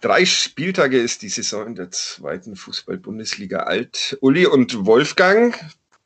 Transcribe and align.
Drei 0.00 0.24
Spieltage 0.24 0.98
ist 0.98 1.20
die 1.20 1.28
Saison 1.28 1.66
in 1.66 1.74
der 1.74 1.90
zweiten 1.90 2.56
Fußball-Bundesliga 2.56 3.64
alt. 3.64 4.16
Uli 4.22 4.46
und 4.46 4.86
Wolfgang, 4.86 5.54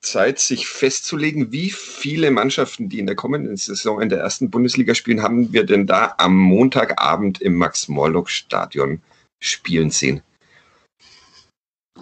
Zeit, 0.01 0.41
sich 0.41 0.67
festzulegen, 0.67 1.53
wie 1.53 1.71
viele 1.71 2.33
Mannschaften, 2.33 2.89
die 2.89 2.99
in 2.99 3.07
der 3.07 3.15
kommenden 3.15 3.57
Saison 3.57 4.03
in 4.03 4.09
der 4.09 4.19
ersten 4.19 4.51
Bundesliga 4.51 4.97
spielen, 4.97 5.23
haben 5.23 5.53
wir 5.53 5.65
denn 5.65 5.87
da 5.87 6.13
am 6.19 6.37
Montagabend 6.37 7.41
im 7.41 7.55
Max-Morlock-Stadion 7.55 9.01
spielen 9.39 9.91
sehen? 9.91 10.23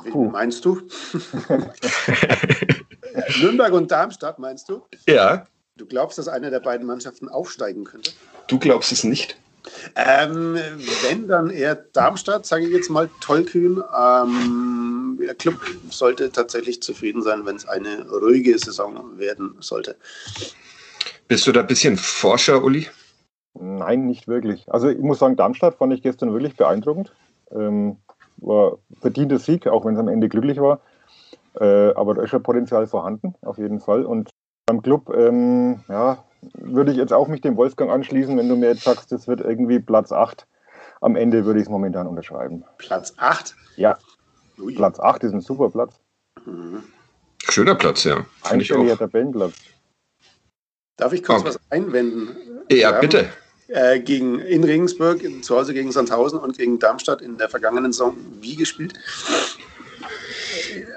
Wen 0.02 0.30
meinst 0.30 0.64
du? 0.64 0.80
Nürnberg 3.38 3.72
und 3.74 3.90
Darmstadt, 3.90 4.38
meinst 4.38 4.70
du? 4.70 4.82
Ja. 5.06 5.46
Du 5.76 5.84
glaubst, 5.84 6.16
dass 6.16 6.28
eine 6.28 6.50
der 6.50 6.60
beiden 6.60 6.86
Mannschaften 6.86 7.28
aufsteigen 7.28 7.84
könnte? 7.84 8.12
Du 8.46 8.58
glaubst 8.58 8.92
es 8.92 9.04
nicht? 9.04 9.36
Ähm, 9.96 10.56
wenn, 11.08 11.28
dann 11.28 11.50
eher 11.50 11.74
Darmstadt, 11.74 12.46
sage 12.46 12.66
ich 12.66 12.72
jetzt 12.72 12.90
mal 12.90 13.08
tollkühn. 13.20 13.82
Ähm, 13.96 15.18
der 15.20 15.34
Club 15.34 15.60
sollte 15.90 16.32
tatsächlich 16.32 16.82
zufrieden 16.82 17.22
sein, 17.22 17.46
wenn 17.46 17.56
es 17.56 17.66
eine 17.68 18.08
ruhige 18.08 18.58
Saison 18.58 19.18
werden 19.18 19.56
sollte. 19.60 19.96
Bist 21.28 21.46
du 21.46 21.52
da 21.52 21.60
ein 21.60 21.66
bisschen 21.66 21.96
Forscher, 21.96 22.62
Uli? 22.62 22.88
Nein, 23.54 24.06
nicht 24.06 24.28
wirklich. 24.28 24.70
Also 24.72 24.88
ich 24.88 24.98
muss 24.98 25.18
sagen, 25.18 25.36
Darmstadt 25.36 25.76
fand 25.76 25.92
ich 25.92 26.02
gestern 26.02 26.32
wirklich 26.32 26.56
beeindruckend. 26.56 27.12
Ähm, 27.50 27.98
war 28.38 28.78
verdienter 29.00 29.38
Sieg, 29.38 29.66
auch 29.66 29.84
wenn 29.84 29.94
es 29.94 30.00
am 30.00 30.08
Ende 30.08 30.28
glücklich 30.28 30.58
war. 30.58 30.80
Äh, 31.60 31.92
aber 31.94 32.14
da 32.14 32.22
ist 32.22 32.32
ja 32.32 32.38
Potenzial 32.38 32.86
vorhanden, 32.86 33.34
auf 33.42 33.58
jeden 33.58 33.80
Fall. 33.80 34.04
Und 34.04 34.30
beim 34.66 34.82
Club, 34.82 35.12
ähm, 35.14 35.80
ja, 35.88 36.24
würde 36.54 36.92
ich 36.92 36.96
jetzt 36.96 37.12
auch 37.12 37.28
mich 37.28 37.40
dem 37.40 37.56
Wolfgang 37.56 37.90
anschließen, 37.90 38.36
wenn 38.36 38.48
du 38.48 38.56
mir 38.56 38.68
jetzt 38.70 38.84
sagst, 38.84 39.12
es 39.12 39.28
wird 39.28 39.40
irgendwie 39.40 39.78
Platz 39.78 40.12
8. 40.12 40.46
Am 41.00 41.16
Ende 41.16 41.44
würde 41.44 41.60
ich 41.60 41.66
es 41.66 41.70
momentan 41.70 42.06
unterschreiben. 42.06 42.64
Platz 42.78 43.14
8? 43.16 43.54
Ja. 43.76 43.98
Ui. 44.58 44.74
Platz 44.74 45.00
8 45.00 45.24
ist 45.24 45.32
ein 45.32 45.40
super 45.40 45.70
Platz. 45.70 45.98
Mhm. 46.44 46.82
Schöner 47.48 47.74
Platz, 47.74 48.04
ja. 48.04 48.24
Einstelliger 48.42 48.96
Tabellenplatz. 48.96 49.54
Darf 50.96 51.12
ich 51.12 51.24
kurz 51.24 51.40
okay. 51.40 51.48
was 51.48 51.60
einwenden? 51.70 52.36
Ja, 52.70 52.92
bitte. 53.00 53.28
Äh, 53.68 54.00
gegen, 54.00 54.38
in 54.38 54.64
Regensburg, 54.64 55.22
zu 55.42 55.56
Hause 55.56 55.74
gegen 55.74 55.90
Sandhausen 55.90 56.38
und 56.38 56.58
gegen 56.58 56.78
Darmstadt 56.78 57.22
in 57.22 57.38
der 57.38 57.48
vergangenen 57.48 57.92
Saison 57.92 58.16
wie 58.40 58.54
gespielt? 58.54 58.94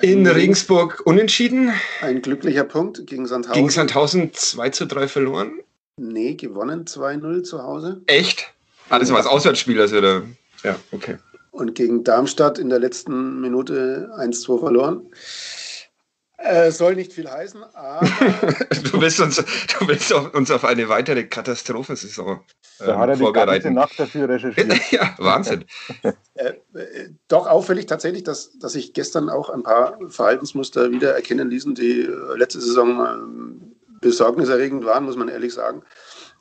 In 0.06 0.28
Regensburg 0.28 1.02
unentschieden. 1.06 1.74
Ein 2.00 2.22
glücklicher 2.22 2.64
Punkt 2.64 3.08
gegen 3.08 3.26
Sandhausen. 3.26 3.56
Gegen 3.56 3.70
Sandhausen 3.72 4.32
2 4.34 4.70
zu 4.70 4.86
3 4.86 5.08
verloren. 5.08 5.54
Nee, 5.98 6.36
gewonnen 6.36 6.86
2-0 6.86 7.42
zu 7.42 7.64
Hause. 7.64 8.02
Echt? 8.06 8.54
Ah, 8.90 9.00
das 9.00 9.10
war 9.10 9.18
das 9.18 9.26
Auswärtsspiel, 9.26 9.82
also 9.82 10.02
da. 10.02 10.22
Ja, 10.64 10.76
okay. 10.92 11.18
Und 11.50 11.74
gegen 11.74 12.04
Darmstadt 12.04 12.60
in 12.60 12.70
der 12.70 12.78
letzten 12.78 13.42
Minute 13.42 14.12
1-2 14.16 14.60
verloren. 14.60 15.08
Äh, 16.38 16.72
soll 16.72 16.96
nicht 16.96 17.14
viel 17.14 17.30
heißen, 17.30 17.64
aber. 17.74 18.06
du, 18.92 19.02
willst 19.02 19.20
uns, 19.20 19.38
du 19.38 19.88
willst 19.88 20.12
uns 20.12 20.52
auf 20.52 20.66
eine 20.66 20.90
weitere 20.90 21.24
Katastrophensaison 21.24 22.42
äh, 22.80 22.86
da 22.88 23.00
hat 23.00 23.10
er 23.10 23.18
vorbereiten. 23.18 23.70
die 23.70 23.74
Nacht 23.74 24.00
dafür 24.00 24.28
recherchiert. 24.28 24.74
ja, 24.92 25.16
Wahnsinn. 25.18 25.66
äh, 26.34 26.50
äh, 26.74 27.10
doch 27.28 27.48
auffällig 27.48 27.86
tatsächlich, 27.86 28.24
dass, 28.24 28.58
dass 28.60 28.74
sich 28.74 28.94
gestern 28.94 29.30
auch 29.30 29.50
ein 29.50 29.64
paar 29.64 29.98
Verhaltensmuster 30.10 30.92
wieder 30.92 31.16
erkennen 31.16 31.50
ließen, 31.50 31.74
die 31.74 32.02
äh, 32.02 32.38
letzte 32.38 32.60
Saison 32.60 33.00
ähm, 33.00 33.76
besorgniserregend 34.02 34.86
waren, 34.86 35.06
muss 35.06 35.16
man 35.16 35.30
ehrlich 35.30 35.54
sagen. 35.54 35.84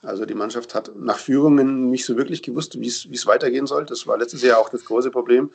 Also 0.04 0.26
die 0.26 0.34
Mannschaft 0.34 0.74
hat 0.74 0.92
nach 0.96 1.18
Führungen 1.18 1.90
nicht 1.90 2.04
so 2.04 2.16
wirklich 2.16 2.42
gewusst, 2.42 2.80
wie 2.80 2.86
es 2.86 3.26
weitergehen 3.26 3.66
soll. 3.66 3.84
Das 3.86 4.06
war 4.06 4.18
letztes 4.18 4.42
Jahr 4.42 4.58
auch 4.58 4.68
das 4.68 4.84
große 4.84 5.10
Problem. 5.10 5.50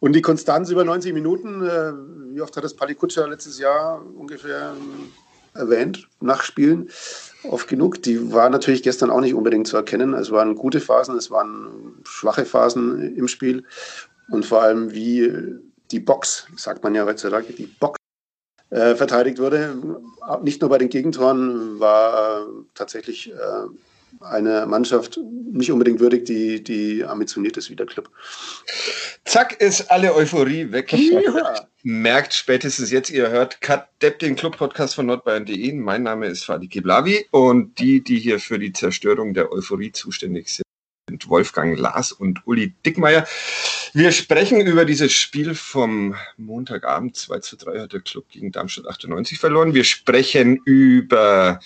Und 0.00 0.14
die 0.14 0.22
Konstanz 0.22 0.70
über 0.70 0.84
90 0.84 1.12
Minuten, 1.12 1.64
äh, 1.64 1.92
wie 2.34 2.40
oft 2.40 2.56
hat 2.56 2.64
das 2.64 2.74
Palikutscha 2.74 3.26
letztes 3.26 3.58
Jahr 3.58 4.02
ungefähr 4.16 4.74
äh, 5.54 5.58
erwähnt, 5.58 6.08
nach 6.20 6.42
Spielen? 6.42 6.90
Oft 7.44 7.68
genug. 7.68 8.02
Die 8.02 8.32
war 8.32 8.48
natürlich 8.50 8.82
gestern 8.82 9.10
auch 9.10 9.20
nicht 9.20 9.34
unbedingt 9.34 9.66
zu 9.66 9.76
erkennen. 9.76 10.14
Es 10.14 10.30
waren 10.30 10.54
gute 10.54 10.80
Phasen, 10.80 11.16
es 11.16 11.30
waren 11.30 11.98
schwache 12.04 12.44
Phasen 12.44 13.16
im 13.16 13.26
Spiel. 13.28 13.64
Und 14.30 14.46
vor 14.46 14.62
allem, 14.62 14.92
wie 14.92 15.60
die 15.90 16.00
Box, 16.00 16.46
sagt 16.56 16.84
man 16.84 16.94
ja 16.94 17.04
heutzutage, 17.04 17.52
die 17.52 17.66
Box 17.66 17.98
äh, 18.72 18.96
verteidigt 18.96 19.38
wurde. 19.38 19.76
Nicht 20.42 20.60
nur 20.60 20.70
bei 20.70 20.78
den 20.78 20.88
Gegentoren 20.88 21.78
war 21.78 22.40
äh, 22.40 22.46
tatsächlich 22.74 23.30
äh, 23.30 23.34
eine 24.20 24.66
Mannschaft 24.66 25.18
nicht 25.52 25.70
unbedingt 25.70 26.00
würdig, 26.00 26.24
die, 26.24 26.62
die 26.62 27.04
ambitioniert 27.04 27.56
ist 27.56 27.70
wie 27.70 27.76
der 27.76 27.86
Club. 27.86 28.08
Zack, 29.24 29.60
ist 29.60 29.90
alle 29.90 30.14
Euphorie 30.14 30.72
weg. 30.72 30.92
Ja. 30.92 31.66
Merkt 31.82 32.32
spätestens 32.32 32.90
jetzt, 32.90 33.10
ihr 33.10 33.28
hört 33.30 33.60
Cut 33.60 33.88
Depp, 34.00 34.20
den 34.20 34.36
Club-Podcast 34.36 34.94
von 34.94 35.06
nordbayern.de. 35.06 35.72
Mein 35.72 36.04
Name 36.04 36.26
ist 36.26 36.44
Fadi 36.44 36.68
Kiblavi 36.68 37.26
und 37.30 37.78
die, 37.78 38.02
die 38.02 38.18
hier 38.18 38.38
für 38.38 38.58
die 38.58 38.72
Zerstörung 38.72 39.34
der 39.34 39.52
Euphorie 39.52 39.92
zuständig 39.92 40.48
sind, 40.48 40.64
sind 41.12 41.28
Wolfgang 41.28 41.78
Lars 41.78 42.10
und 42.12 42.46
Uli 42.46 42.74
Dickmeier. 42.86 43.26
Wir 43.92 44.12
sprechen 44.12 44.60
über 44.62 44.86
dieses 44.86 45.12
Spiel 45.12 45.54
vom 45.54 46.14
Montagabend. 46.38 47.16
2 47.16 47.38
zu 47.40 47.56
3 47.56 47.80
hat 47.80 47.92
der 47.92 48.00
Club 48.00 48.24
gegen 48.30 48.50
Darmstadt 48.50 48.86
98 48.86 49.38
verloren. 49.38 49.74
Wir 49.74 49.84
sprechen 49.84 50.56
über 50.64 51.60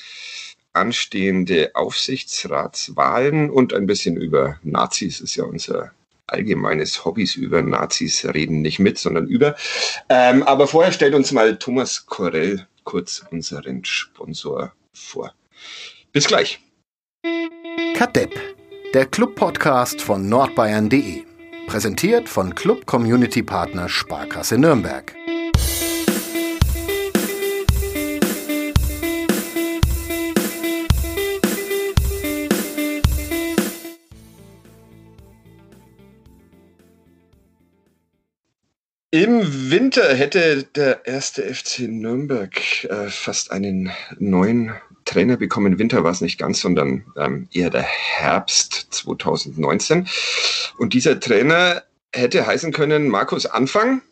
anstehende 0.72 1.70
Aufsichtsratswahlen 1.74 3.48
und 3.50 3.72
ein 3.72 3.86
bisschen 3.86 4.16
über 4.16 4.58
Nazis. 4.64 5.20
Das 5.20 5.30
ist 5.30 5.36
ja 5.36 5.44
unser 5.44 5.92
allgemeines 6.26 7.04
Hobbys 7.04 7.36
über 7.36 7.62
Nazis 7.62 8.24
reden 8.24 8.62
nicht 8.62 8.80
mit, 8.80 8.98
sondern 8.98 9.28
über. 9.28 9.54
Ähm, 10.08 10.42
aber 10.42 10.66
vorher 10.66 10.92
stellt 10.92 11.14
uns 11.14 11.30
mal 11.30 11.56
Thomas 11.56 12.04
Korell 12.06 12.66
kurz 12.82 13.24
unseren 13.30 13.84
Sponsor 13.84 14.72
vor. 14.92 15.32
Bis 16.12 16.26
gleich. 16.26 16.58
Kadepp 17.94 18.55
der 18.94 19.06
Club-Podcast 19.06 20.00
von 20.00 20.28
nordbayern.de. 20.28 21.24
Präsentiert 21.66 22.28
von 22.28 22.54
Club 22.54 22.86
Community 22.86 23.42
Partner 23.42 23.88
Sparkasse 23.88 24.58
Nürnberg. 24.58 25.14
Im 39.10 39.70
Winter 39.70 40.14
hätte 40.14 40.64
der 40.74 41.06
erste 41.06 41.42
FC 41.42 41.80
Nürnberg 41.88 42.84
äh, 42.84 43.08
fast 43.08 43.50
einen 43.50 43.90
neuen 44.18 44.74
Trainer 45.06 45.38
bekommen. 45.38 45.78
Winter 45.78 46.04
war 46.04 46.10
es 46.10 46.20
nicht 46.20 46.38
ganz, 46.38 46.60
sondern 46.60 47.06
ähm, 47.16 47.48
eher 47.52 47.70
der 47.70 47.82
Herbst 47.82 48.88
2019. 48.90 50.06
Und 50.76 50.92
dieser 50.92 51.18
Trainer 51.18 51.82
hätte 52.12 52.46
heißen 52.46 52.72
können 52.72 53.08
Markus 53.08 53.46
Anfang. 53.46 54.02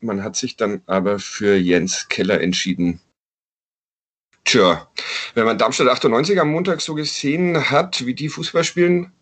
Man 0.00 0.22
hat 0.22 0.36
sich 0.36 0.56
dann 0.56 0.82
aber 0.86 1.18
für 1.18 1.56
Jens 1.56 2.08
Keller 2.08 2.40
entschieden. 2.40 3.00
Tja, 4.44 4.88
wenn 5.34 5.44
man 5.44 5.58
Darmstadt 5.58 5.88
98 5.88 6.40
am 6.40 6.50
Montag 6.50 6.80
so 6.80 6.94
gesehen 6.94 7.70
hat, 7.70 8.06
wie 8.06 8.14
die 8.14 8.28
Fußball 8.28 8.62
spielen, 8.62 9.12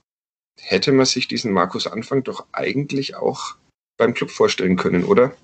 hätte 0.60 0.92
man 0.92 1.06
sich 1.06 1.26
diesen 1.28 1.52
Markus 1.52 1.86
Anfang 1.86 2.22
doch 2.22 2.46
eigentlich 2.52 3.16
auch 3.16 3.56
beim 3.96 4.12
Club 4.14 4.30
vorstellen 4.30 4.76
können, 4.76 5.04
oder? 5.04 5.34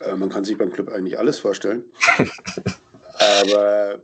Äh, 0.00 0.14
man 0.16 0.28
kann 0.28 0.44
sich 0.44 0.58
beim 0.58 0.72
Club 0.72 0.88
eigentlich 0.88 1.18
alles 1.18 1.38
vorstellen. 1.38 1.84
Aber 3.18 4.02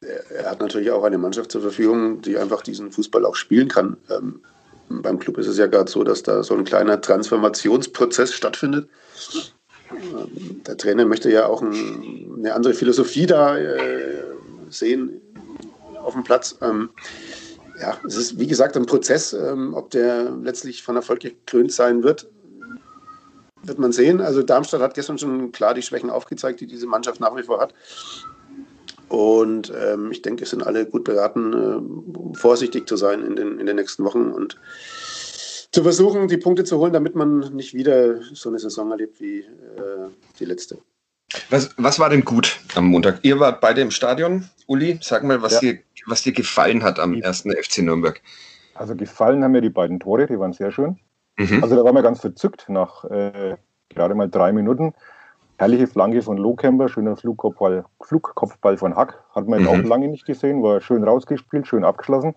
er 0.00 0.50
hat 0.50 0.60
natürlich 0.60 0.90
auch 0.90 1.04
eine 1.04 1.18
Mannschaft 1.18 1.52
zur 1.52 1.62
Verfügung, 1.62 2.22
die 2.22 2.36
einfach 2.36 2.62
diesen 2.62 2.90
Fußball 2.90 3.24
auch 3.24 3.36
spielen 3.36 3.68
kann. 3.68 3.96
Ähm, 4.10 4.42
beim 4.88 5.18
Club 5.18 5.38
ist 5.38 5.46
es 5.46 5.58
ja 5.58 5.66
gerade 5.66 5.90
so, 5.90 6.04
dass 6.04 6.22
da 6.22 6.42
so 6.42 6.54
ein 6.54 6.64
kleiner 6.64 7.00
Transformationsprozess 7.00 8.34
stattfindet. 8.34 8.88
Ähm, 9.90 10.62
der 10.66 10.76
Trainer 10.76 11.04
möchte 11.04 11.30
ja 11.30 11.46
auch 11.46 11.62
ein, 11.62 12.34
eine 12.38 12.54
andere 12.54 12.74
Philosophie 12.74 13.26
da 13.26 13.56
äh, 13.56 14.22
sehen 14.68 15.20
auf 16.02 16.14
dem 16.14 16.24
Platz. 16.24 16.56
Ähm, 16.60 16.90
ja, 17.80 17.96
es 18.06 18.16
ist 18.16 18.38
wie 18.38 18.46
gesagt 18.46 18.76
ein 18.76 18.86
Prozess. 18.86 19.32
Ähm, 19.32 19.74
ob 19.74 19.90
der 19.90 20.30
letztlich 20.30 20.82
von 20.82 20.96
Erfolg 20.96 21.20
gekrönt 21.20 21.72
sein 21.72 22.02
wird, 22.02 22.28
wird 23.62 23.78
man 23.78 23.92
sehen. 23.92 24.20
Also 24.20 24.42
Darmstadt 24.42 24.80
hat 24.80 24.94
gestern 24.94 25.18
schon 25.18 25.52
klar 25.52 25.74
die 25.74 25.82
Schwächen 25.82 26.10
aufgezeigt, 26.10 26.60
die 26.60 26.66
diese 26.66 26.86
Mannschaft 26.86 27.20
nach 27.20 27.36
wie 27.36 27.44
vor 27.44 27.60
hat. 27.60 27.74
Und 29.12 29.70
ähm, 29.78 30.10
ich 30.10 30.22
denke, 30.22 30.44
es 30.44 30.50
sind 30.50 30.66
alle 30.66 30.86
gut 30.86 31.04
beraten, 31.04 31.52
äh, 31.52 32.34
vorsichtig 32.34 32.88
zu 32.88 32.96
sein 32.96 33.22
in 33.22 33.36
den, 33.36 33.58
in 33.58 33.66
den 33.66 33.76
nächsten 33.76 34.04
Wochen 34.04 34.30
und 34.30 34.58
zu 35.70 35.82
versuchen, 35.82 36.28
die 36.28 36.38
Punkte 36.38 36.64
zu 36.64 36.78
holen, 36.78 36.94
damit 36.94 37.14
man 37.14 37.40
nicht 37.54 37.74
wieder 37.74 38.22
so 38.22 38.48
eine 38.48 38.58
Saison 38.58 38.90
erlebt 38.90 39.20
wie 39.20 39.40
äh, 39.40 40.08
die 40.40 40.46
letzte. 40.46 40.78
Was, 41.50 41.74
was 41.76 41.98
war 41.98 42.08
denn 42.08 42.24
gut 42.24 42.58
am 42.74 42.86
Montag? 42.86 43.18
Ihr 43.20 43.38
wart 43.38 43.60
beide 43.60 43.82
im 43.82 43.90
Stadion. 43.90 44.48
Uli, 44.66 44.98
sag 45.02 45.24
mal, 45.24 45.42
was, 45.42 45.60
ja. 45.60 45.60
dir, 45.60 45.78
was 46.06 46.22
dir 46.22 46.32
gefallen 46.32 46.82
hat 46.82 46.98
am 46.98 47.12
ersten 47.12 47.52
FC 47.52 47.80
Nürnberg. 47.82 48.18
Also 48.72 48.96
gefallen 48.96 49.44
haben 49.44 49.52
mir 49.52 49.60
die 49.60 49.68
beiden 49.68 50.00
Tore, 50.00 50.26
die 50.26 50.38
waren 50.38 50.54
sehr 50.54 50.72
schön. 50.72 50.98
Mhm. 51.36 51.62
Also 51.62 51.76
da 51.76 51.84
waren 51.84 51.94
wir 51.94 52.02
ganz 52.02 52.22
verzückt 52.22 52.64
nach 52.70 53.04
äh, 53.04 53.56
gerade 53.90 54.14
mal 54.14 54.30
drei 54.30 54.52
Minuten. 54.52 54.94
Herrliche 55.62 55.86
Flanke 55.86 56.22
von 56.22 56.38
Lohkemper, 56.38 56.88
schöner 56.88 57.14
Flugkopfball, 57.14 57.84
Flugkopfball 58.00 58.76
von 58.76 58.96
Hack. 58.96 59.22
Hat 59.32 59.46
man 59.46 59.62
mhm. 59.62 59.68
auch 59.68 59.82
lange 59.84 60.08
nicht 60.08 60.26
gesehen, 60.26 60.60
war 60.60 60.80
schön 60.80 61.04
rausgespielt, 61.04 61.68
schön 61.68 61.84
abgeschlossen. 61.84 62.34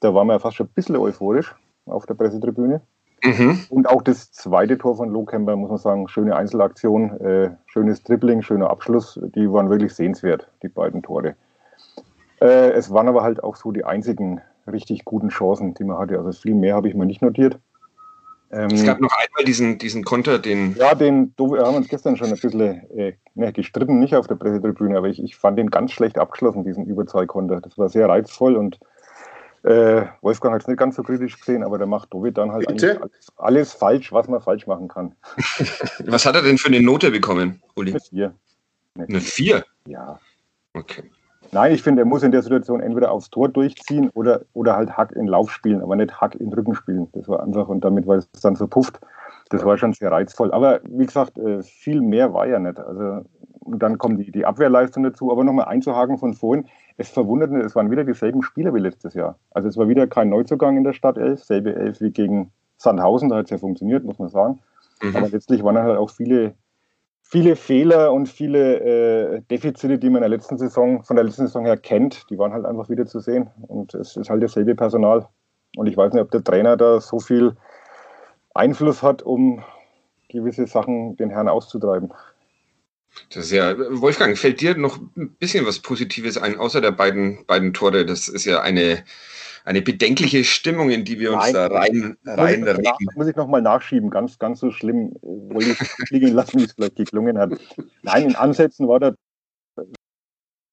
Da 0.00 0.14
waren 0.14 0.28
wir 0.28 0.40
fast 0.40 0.56
schon 0.56 0.68
ein 0.68 0.72
bisschen 0.74 0.96
euphorisch 0.96 1.54
auf 1.84 2.06
der 2.06 2.14
Pressetribüne. 2.14 2.80
Mhm. 3.22 3.60
Und 3.68 3.86
auch 3.90 4.00
das 4.00 4.32
zweite 4.32 4.78
Tor 4.78 4.96
von 4.96 5.10
Lohkemper, 5.10 5.56
muss 5.56 5.68
man 5.68 5.76
sagen, 5.76 6.08
schöne 6.08 6.36
Einzelaktion, 6.36 7.20
äh, 7.20 7.50
schönes 7.66 8.02
Dribbling, 8.02 8.40
schöner 8.40 8.70
Abschluss. 8.70 9.20
Die 9.34 9.52
waren 9.52 9.68
wirklich 9.68 9.92
sehenswert, 9.92 10.50
die 10.62 10.68
beiden 10.68 11.02
Tore. 11.02 11.36
Äh, 12.40 12.70
es 12.70 12.90
waren 12.90 13.08
aber 13.08 13.22
halt 13.22 13.44
auch 13.44 13.56
so 13.56 13.72
die 13.72 13.84
einzigen 13.84 14.40
richtig 14.66 15.04
guten 15.04 15.28
Chancen, 15.28 15.74
die 15.74 15.84
man 15.84 15.98
hatte. 15.98 16.16
Also 16.16 16.32
viel 16.32 16.54
mehr 16.54 16.76
habe 16.76 16.88
ich 16.88 16.94
mir 16.94 17.04
nicht 17.04 17.20
notiert. 17.20 17.58
Ähm, 18.50 18.70
es 18.70 18.84
gab 18.84 19.00
noch 19.00 19.12
einmal 19.16 19.44
diesen, 19.44 19.78
diesen 19.78 20.04
Konter, 20.04 20.38
den. 20.38 20.76
Ja, 20.76 20.94
den 20.94 21.32
wir 21.36 21.64
haben 21.64 21.76
uns 21.76 21.88
gestern 21.88 22.16
schon 22.16 22.28
ein 22.28 22.38
bisschen 22.38 22.60
äh, 22.60 23.14
ne, 23.34 23.52
gestritten, 23.52 23.98
nicht 23.98 24.14
auf 24.14 24.26
der 24.26 24.36
Pressetribüne, 24.36 24.96
aber 24.96 25.08
ich, 25.08 25.22
ich 25.22 25.36
fand 25.36 25.58
den 25.58 25.70
ganz 25.70 25.92
schlecht 25.92 26.18
abgeschlossen, 26.18 26.64
diesen 26.64 26.86
Überzahlkonter. 26.86 27.60
Das 27.60 27.76
war 27.78 27.88
sehr 27.88 28.08
reizvoll 28.08 28.56
und 28.56 28.78
äh, 29.64 30.06
Wolfgang 30.20 30.54
hat 30.54 30.62
es 30.62 30.68
nicht 30.68 30.78
ganz 30.78 30.96
so 30.96 31.02
kritisch 31.02 31.38
gesehen, 31.38 31.64
aber 31.64 31.78
der 31.78 31.86
macht 31.86 32.12
Dovid 32.12 32.36
dann 32.36 32.52
halt 32.52 32.68
eigentlich 32.68 33.00
alles, 33.00 33.32
alles, 33.36 33.72
falsch, 33.72 34.12
was 34.12 34.28
man 34.28 34.42
falsch 34.42 34.66
machen 34.66 34.88
kann. 34.88 35.14
was 36.04 36.26
hat 36.26 36.36
er 36.36 36.42
denn 36.42 36.58
für 36.58 36.68
eine 36.68 36.82
Note 36.82 37.10
bekommen, 37.10 37.62
Uli? 37.74 37.92
Eine 37.92 38.00
4. 38.00 38.34
Eine 38.98 39.20
4? 39.20 39.64
Ja. 39.88 40.20
Okay. 40.74 41.04
Nein, 41.54 41.72
ich 41.72 41.82
finde, 41.82 42.02
er 42.02 42.06
muss 42.06 42.24
in 42.24 42.32
der 42.32 42.42
Situation 42.42 42.80
entweder 42.80 43.12
aufs 43.12 43.30
Tor 43.30 43.48
durchziehen 43.48 44.10
oder, 44.14 44.42
oder 44.54 44.74
halt 44.76 44.96
Hack 44.96 45.12
in 45.12 45.28
Lauf 45.28 45.50
spielen, 45.52 45.82
aber 45.82 45.94
nicht 45.94 46.20
Hack 46.20 46.34
in 46.34 46.52
Rücken 46.52 46.74
spielen. 46.74 47.06
Das 47.12 47.28
war 47.28 47.42
einfach 47.42 47.68
und 47.68 47.84
damit, 47.84 48.08
weil 48.08 48.18
es 48.18 48.30
dann 48.42 48.56
so 48.56 48.66
pufft, 48.66 49.00
das 49.50 49.64
war 49.64 49.78
schon 49.78 49.92
sehr 49.92 50.10
reizvoll. 50.10 50.52
Aber 50.52 50.80
wie 50.82 51.06
gesagt, 51.06 51.38
äh, 51.38 51.62
viel 51.62 52.00
mehr 52.00 52.34
war 52.34 52.48
ja 52.48 52.58
nicht. 52.58 52.80
Also 52.80 53.24
und 53.60 53.82
dann 53.82 53.98
kommt 53.98 54.20
die, 54.20 54.30
die 54.30 54.44
Abwehrleistung 54.44 55.04
dazu. 55.04 55.30
Aber 55.30 55.44
nochmal 55.44 55.66
einzuhaken 55.66 56.18
von 56.18 56.34
vorhin, 56.34 56.66
es 56.96 57.08
verwundert 57.08 57.50
mich, 57.50 57.64
es 57.64 57.74
waren 57.74 57.90
wieder 57.90 58.04
dieselben 58.04 58.42
Spieler 58.42 58.74
wie 58.74 58.80
letztes 58.80 59.14
Jahr. 59.14 59.38
Also 59.52 59.68
es 59.68 59.76
war 59.76 59.88
wieder 59.88 60.06
kein 60.06 60.28
Neuzugang 60.28 60.76
in 60.76 60.84
der 60.84 60.92
Stadt 60.92 61.16
11, 61.16 61.44
selbe 61.44 61.74
11 61.74 62.00
wie 62.00 62.10
gegen 62.10 62.50
Sandhausen, 62.76 63.28
da 63.28 63.36
hat 63.36 63.44
es 63.44 63.50
ja 63.50 63.58
funktioniert, 63.58 64.04
muss 64.04 64.18
man 64.18 64.28
sagen. 64.28 64.58
Mhm. 65.02 65.16
Aber 65.16 65.28
letztlich 65.28 65.62
waren 65.62 65.78
halt 65.78 65.98
auch 65.98 66.10
viele 66.10 66.54
viele 67.24 67.56
Fehler 67.56 68.12
und 68.12 68.28
viele 68.28 69.36
äh, 69.36 69.40
Defizite, 69.50 69.98
die 69.98 70.08
man 70.08 70.22
in 70.22 70.30
der 70.30 70.38
letzten 70.38 70.58
Saison, 70.58 71.02
von 71.02 71.16
der 71.16 71.24
letzten 71.24 71.46
Saison 71.46 71.64
her 71.64 71.76
kennt, 71.76 72.26
die 72.30 72.38
waren 72.38 72.52
halt 72.52 72.64
einfach 72.64 72.88
wieder 72.88 73.06
zu 73.06 73.18
sehen. 73.18 73.50
Und 73.66 73.94
es 73.94 74.16
ist 74.16 74.30
halt 74.30 74.42
dasselbe 74.42 74.74
Personal. 74.74 75.26
Und 75.76 75.86
ich 75.88 75.96
weiß 75.96 76.12
nicht, 76.12 76.22
ob 76.22 76.30
der 76.30 76.44
Trainer 76.44 76.76
da 76.76 77.00
so 77.00 77.18
viel 77.18 77.56
Einfluss 78.54 79.02
hat, 79.02 79.22
um 79.22 79.64
gewisse 80.28 80.66
Sachen 80.66 81.16
den 81.16 81.30
Herrn 81.30 81.48
auszutreiben. 81.48 82.12
Das 83.30 83.46
ist 83.46 83.52
ja, 83.52 83.74
Wolfgang, 83.78 84.36
fällt 84.36 84.60
dir 84.60 84.76
noch 84.76 84.98
ein 85.16 85.34
bisschen 85.38 85.66
was 85.66 85.78
Positives 85.78 86.36
ein, 86.36 86.58
außer 86.58 86.80
der 86.80 86.92
beiden, 86.92 87.46
beiden 87.46 87.72
Tore? 87.72 88.04
Das 88.04 88.28
ist 88.28 88.44
ja 88.44 88.60
eine, 88.60 89.04
eine 89.64 89.80
bedenkliche 89.80 90.44
Stimmung, 90.44 90.90
in 90.90 91.04
die 91.04 91.18
wir 91.18 91.32
uns 91.32 91.44
Nein, 91.44 91.54
da 91.54 91.66
rein, 91.66 92.16
rein 92.26 92.60
muss 92.60 92.78
ich, 92.78 92.84
nach, 92.84 92.98
muss 93.16 93.26
ich 93.28 93.36
nochmal 93.36 93.62
nachschieben, 93.62 94.10
ganz, 94.10 94.38
ganz 94.38 94.60
so 94.60 94.70
schlimm 94.70 95.12
äh, 95.16 95.54
wollte 95.54 95.70
ich 95.70 96.10
liegen 96.10 96.28
lassen, 96.28 96.60
wie 96.60 96.64
es 96.64 96.72
vielleicht 96.72 96.96
geklungen 96.96 97.38
hat. 97.38 97.52
Nein, 98.02 98.24
in 98.24 98.36
Ansätzen 98.36 98.86
war 98.86 99.00
da 99.00 99.14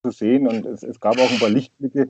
zu 0.04 0.12
sehen 0.12 0.48
und 0.48 0.66
es, 0.66 0.84
es 0.84 1.00
gab 1.00 1.18
auch 1.18 1.32
ein 1.32 1.40
paar 1.40 1.50
Lichtblicke. 1.50 2.10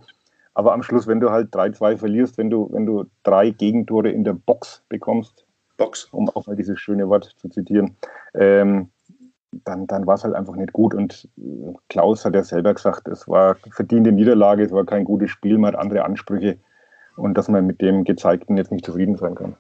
Aber 0.54 0.74
am 0.74 0.84
Schluss, 0.84 1.08
wenn 1.08 1.20
du 1.20 1.30
halt 1.30 1.54
3-2 1.54 1.98
verlierst, 1.98 2.38
wenn 2.38 2.50
du, 2.50 2.68
wenn 2.72 2.86
du 2.86 3.06
drei 3.24 3.52
Gegentore 3.52 4.10
in 4.10 4.24
der 4.24 4.34
Box 4.34 4.84
bekommst, 4.90 5.46
Box. 5.78 6.06
um 6.12 6.30
auch 6.30 6.48
mal 6.48 6.56
dieses 6.56 6.80
schöne 6.80 7.08
Wort 7.08 7.36
zu 7.38 7.48
zitieren, 7.48 7.96
ähm, 8.34 8.90
dann, 9.52 9.86
dann 9.86 10.08
war 10.08 10.16
es 10.16 10.24
halt 10.24 10.34
einfach 10.34 10.56
nicht 10.56 10.74
gut. 10.74 10.94
Und 10.94 11.30
äh, 11.38 11.74
Klaus 11.90 12.26
hat 12.26 12.34
ja 12.34 12.44
selber 12.44 12.74
gesagt, 12.74 13.08
es 13.08 13.28
war 13.28 13.56
verdiente 13.70 14.12
Niederlage, 14.12 14.64
es 14.64 14.72
war 14.72 14.86
kein 14.86 15.06
gutes 15.06 15.30
Spiel, 15.30 15.58
man 15.58 15.74
hat 15.74 15.80
andere 15.80 16.04
Ansprüche 16.04 16.58
und 17.16 17.36
dass 17.36 17.48
man 17.48 17.66
mit 17.66 17.82
dem 17.82 18.04
Gezeigten 18.04 18.58
jetzt 18.58 18.72
nicht 18.72 18.86
zufrieden 18.86 19.18
sein 19.18 19.36
kann. 19.36 19.56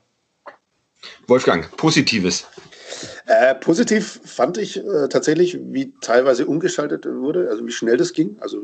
Wolfgang, 1.28 1.70
Positives. 1.78 2.48
Äh, 3.26 3.56
positiv 3.56 4.20
fand 4.26 4.58
ich 4.58 4.78
äh, 4.78 5.08
tatsächlich, 5.08 5.58
wie 5.62 5.94
teilweise 6.02 6.46
umgeschaltet 6.46 7.06
wurde, 7.06 7.50
also 7.50 7.66
wie 7.66 7.72
schnell 7.72 7.98
das 7.98 8.14
ging. 8.14 8.38
Also 8.40 8.62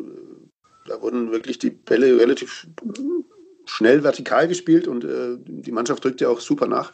da 0.88 1.02
wurden 1.02 1.32
wirklich 1.32 1.60
die 1.60 1.70
Bälle 1.70 2.20
relativ 2.20 2.68
schnell 3.66 4.04
vertikal 4.04 4.48
gespielt 4.48 4.88
und 4.88 5.04
äh, 5.04 5.38
die 5.46 5.72
Mannschaft 5.72 6.04
drückte 6.04 6.26
ja 6.26 6.30
auch 6.30 6.40
super 6.40 6.68
nach. 6.68 6.94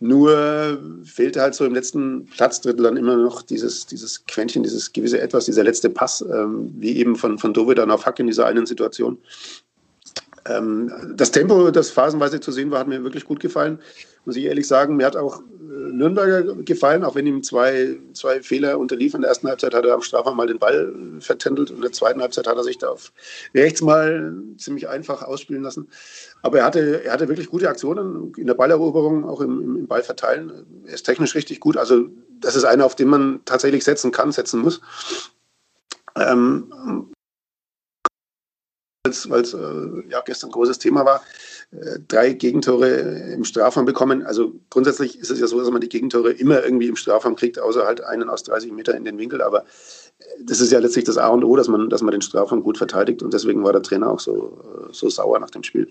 Nur 0.00 0.80
fehlte 1.04 1.40
halt 1.40 1.54
so 1.54 1.64
im 1.64 1.74
letzten 1.74 2.26
Platzdrittel 2.26 2.82
dann 2.82 2.96
immer 2.96 3.16
noch 3.16 3.42
dieses, 3.42 3.86
dieses 3.86 4.26
Quäntchen, 4.26 4.64
dieses 4.64 4.92
gewisse 4.92 5.20
Etwas, 5.20 5.44
dieser 5.44 5.62
letzte 5.62 5.90
Pass, 5.90 6.22
ähm, 6.22 6.74
wie 6.76 6.96
eben 6.96 7.14
von, 7.14 7.38
von 7.38 7.54
Dove 7.54 7.76
dann 7.76 7.92
auf 7.92 8.04
Hack 8.04 8.18
in 8.18 8.26
dieser 8.26 8.46
einen 8.46 8.66
Situation. 8.66 9.18
Ähm, 10.44 11.14
das 11.16 11.30
Tempo, 11.30 11.70
das 11.70 11.90
phasenweise 11.90 12.40
zu 12.40 12.50
sehen 12.50 12.70
war, 12.70 12.80
hat 12.80 12.88
mir 12.88 13.04
wirklich 13.04 13.24
gut 13.24 13.40
gefallen. 13.40 13.78
Muss 14.24 14.36
ich 14.36 14.44
ehrlich 14.44 14.66
sagen, 14.66 14.96
mir 14.96 15.06
hat 15.06 15.16
auch 15.16 15.40
äh, 15.40 15.92
Nürnberger 15.92 16.54
gefallen, 16.62 17.04
auch 17.04 17.14
wenn 17.14 17.26
ihm 17.26 17.42
zwei, 17.42 17.96
zwei 18.12 18.42
Fehler 18.42 18.78
unterlief. 18.78 19.14
In 19.14 19.20
der 19.20 19.30
ersten 19.30 19.48
Halbzeit 19.48 19.74
hat 19.74 19.84
er 19.84 19.94
am 19.94 20.02
Strafraum 20.02 20.36
mal 20.36 20.46
den 20.46 20.58
Ball 20.58 20.92
vertändelt 21.20 21.70
und 21.70 21.76
in 21.76 21.82
der 21.82 21.92
zweiten 21.92 22.20
Halbzeit 22.20 22.46
hat 22.46 22.56
er 22.56 22.64
sich 22.64 22.78
da 22.78 22.88
auf 22.88 23.12
rechts 23.54 23.82
mal 23.82 24.34
ziemlich 24.58 24.88
einfach 24.88 25.22
ausspielen 25.22 25.62
lassen. 25.62 25.88
Aber 26.42 26.58
er 26.58 26.64
hatte, 26.64 27.04
er 27.04 27.12
hatte 27.12 27.28
wirklich 27.28 27.48
gute 27.48 27.68
Aktionen 27.68 28.32
in 28.36 28.46
der 28.46 28.54
Balleroberung, 28.54 29.24
auch 29.24 29.40
im, 29.40 29.76
im 29.76 29.86
Ball 29.86 30.02
verteilen. 30.02 30.66
Er 30.86 30.94
ist 30.94 31.04
technisch 31.04 31.34
richtig 31.34 31.60
gut. 31.60 31.76
Also 31.76 32.08
das 32.40 32.56
ist 32.56 32.64
einer, 32.64 32.84
auf 32.84 32.96
den 32.96 33.08
man 33.08 33.40
tatsächlich 33.44 33.84
setzen 33.84 34.10
kann, 34.10 34.32
setzen 34.32 34.60
muss. 34.60 34.80
Ähm, 36.16 37.12
weil 39.04 39.40
es 39.40 39.52
äh, 39.52 40.10
ja, 40.10 40.20
gestern 40.24 40.50
ein 40.50 40.52
großes 40.52 40.78
Thema 40.78 41.04
war, 41.04 41.22
äh, 41.72 41.98
drei 42.06 42.34
Gegentore 42.34 42.86
im 43.34 43.42
Strafraum 43.42 43.84
bekommen. 43.84 44.22
Also 44.22 44.52
grundsätzlich 44.70 45.18
ist 45.18 45.28
es 45.28 45.40
ja 45.40 45.48
so, 45.48 45.58
dass 45.58 45.70
man 45.72 45.80
die 45.80 45.88
Gegentore 45.88 46.30
immer 46.30 46.62
irgendwie 46.62 46.86
im 46.86 46.94
Strafraum 46.94 47.34
kriegt, 47.34 47.58
außer 47.58 47.84
halt 47.84 48.00
einen 48.00 48.30
aus 48.30 48.44
30 48.44 48.70
Metern 48.70 48.96
in 48.96 49.04
den 49.04 49.18
Winkel. 49.18 49.42
Aber 49.42 49.62
äh, 50.20 50.24
das 50.44 50.60
ist 50.60 50.70
ja 50.70 50.78
letztlich 50.78 51.04
das 51.04 51.18
A 51.18 51.28
und 51.28 51.42
O, 51.42 51.56
dass 51.56 51.66
man, 51.66 51.90
dass 51.90 52.00
man 52.02 52.12
den 52.12 52.22
Strafraum 52.22 52.62
gut 52.62 52.78
verteidigt. 52.78 53.24
Und 53.24 53.34
deswegen 53.34 53.64
war 53.64 53.72
der 53.72 53.82
Trainer 53.82 54.08
auch 54.08 54.20
so, 54.20 54.62
äh, 54.62 54.92
so 54.92 55.10
sauer 55.10 55.40
nach 55.40 55.50
dem 55.50 55.64
Spiel. 55.64 55.88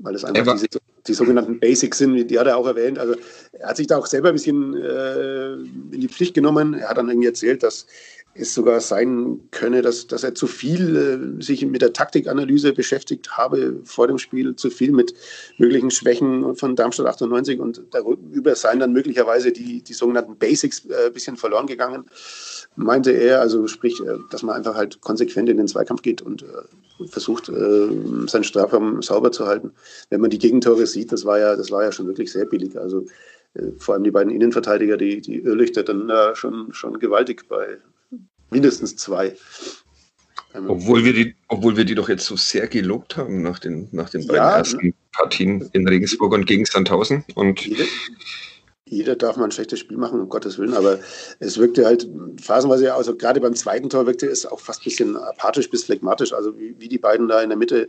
Weil 0.00 0.14
es 0.14 0.24
einfach 0.24 0.52
diese, 0.52 0.66
die 1.06 1.14
sogenannten 1.14 1.60
Basics 1.60 1.96
sind, 1.96 2.30
die 2.30 2.38
hat 2.38 2.46
er 2.46 2.58
auch 2.58 2.66
erwähnt. 2.66 2.98
Also 2.98 3.14
er 3.52 3.68
hat 3.68 3.78
sich 3.78 3.86
da 3.86 3.96
auch 3.96 4.06
selber 4.06 4.28
ein 4.28 4.34
bisschen 4.34 4.74
äh, 4.74 5.54
in 5.54 6.00
die 6.00 6.08
Pflicht 6.08 6.34
genommen. 6.34 6.74
Er 6.74 6.90
hat 6.90 6.98
dann 6.98 7.08
irgendwie 7.08 7.28
erzählt, 7.28 7.62
dass 7.62 7.86
es 8.34 8.52
sogar 8.52 8.80
sein 8.80 9.40
könne, 9.50 9.82
dass, 9.82 10.06
dass 10.06 10.24
er 10.24 10.34
zu 10.34 10.46
viel 10.46 11.38
äh, 11.40 11.42
sich 11.42 11.64
mit 11.66 11.82
der 11.82 11.92
Taktikanalyse 11.92 12.72
beschäftigt 12.72 13.36
habe 13.36 13.80
vor 13.84 14.08
dem 14.08 14.18
Spiel, 14.18 14.56
zu 14.56 14.70
viel 14.70 14.92
mit 14.92 15.14
möglichen 15.58 15.90
Schwächen 15.90 16.54
von 16.56 16.74
Darmstadt 16.74 17.06
98 17.06 17.60
und 17.60 17.82
darüber 17.92 18.54
seien 18.54 18.80
dann 18.80 18.92
möglicherweise 18.92 19.52
die, 19.52 19.82
die 19.82 19.92
sogenannten 19.92 20.36
Basics 20.36 20.84
äh, 20.86 21.06
ein 21.06 21.12
bisschen 21.12 21.36
verloren 21.36 21.66
gegangen, 21.66 22.06
meinte 22.76 23.12
er. 23.12 23.40
Also 23.40 23.68
sprich, 23.68 24.00
äh, 24.00 24.18
dass 24.30 24.42
man 24.42 24.56
einfach 24.56 24.74
halt 24.74 25.00
konsequent 25.00 25.48
in 25.48 25.56
den 25.56 25.68
Zweikampf 25.68 26.02
geht 26.02 26.20
und 26.20 26.42
äh, 26.42 27.06
versucht, 27.06 27.48
äh, 27.48 27.88
seinen 28.26 28.44
Strafraum 28.44 29.00
sauber 29.02 29.30
zu 29.30 29.46
halten. 29.46 29.72
Wenn 30.10 30.20
man 30.20 30.30
die 30.30 30.38
Gegentore 30.38 30.86
sieht, 30.86 31.12
das 31.12 31.24
war 31.24 31.38
ja, 31.38 31.54
das 31.56 31.70
war 31.70 31.84
ja 31.84 31.92
schon 31.92 32.08
wirklich 32.08 32.32
sehr 32.32 32.46
billig. 32.46 32.76
Also 32.78 33.06
äh, 33.54 33.70
vor 33.78 33.94
allem 33.94 34.04
die 34.04 34.10
beiden 34.10 34.32
Innenverteidiger, 34.32 34.96
die, 34.96 35.20
die 35.20 35.38
irrlichterten 35.38 36.08
da 36.08 36.34
schon, 36.34 36.72
schon 36.72 36.98
gewaltig 36.98 37.48
bei, 37.48 37.78
mindestens 38.50 38.96
zwei. 38.96 39.36
Ähm, 40.54 40.70
obwohl 40.70 41.04
wir, 41.04 41.12
die, 41.12 41.34
obwohl 41.48 41.76
wir 41.76 41.84
die 41.84 41.94
doch 41.94 42.08
jetzt 42.08 42.26
so 42.26 42.36
sehr 42.36 42.68
gelobt 42.68 43.16
haben 43.16 43.42
nach 43.42 43.58
den, 43.58 43.88
nach 43.92 44.10
den 44.10 44.26
beiden 44.26 44.36
ja, 44.36 44.56
ersten 44.58 44.94
Partien 45.12 45.68
in 45.72 45.86
Regensburg 45.88 46.32
und 46.32 46.46
gegen 46.46 46.64
Sandhausen. 46.64 47.24
Und 47.34 47.60
jeder, 47.66 47.84
jeder 48.86 49.16
darf 49.16 49.36
mal 49.36 49.44
ein 49.44 49.50
schlechtes 49.50 49.80
Spiel 49.80 49.96
machen, 49.96 50.20
um 50.20 50.28
Gottes 50.28 50.58
Willen, 50.58 50.74
aber 50.74 51.00
es 51.40 51.58
wirkte 51.58 51.86
halt 51.86 52.08
phasenweise, 52.40 52.94
also 52.94 53.16
gerade 53.16 53.40
beim 53.40 53.54
zweiten 53.54 53.88
Tor 53.88 54.06
wirkte 54.06 54.26
es 54.26 54.46
auch 54.46 54.60
fast 54.60 54.82
ein 54.82 54.84
bisschen 54.84 55.16
apathisch 55.16 55.70
bis 55.70 55.84
phlegmatisch, 55.84 56.32
also 56.32 56.56
wie, 56.58 56.76
wie 56.78 56.88
die 56.88 56.98
beiden 56.98 57.26
da 57.26 57.42
in 57.42 57.48
der 57.48 57.58
Mitte 57.58 57.88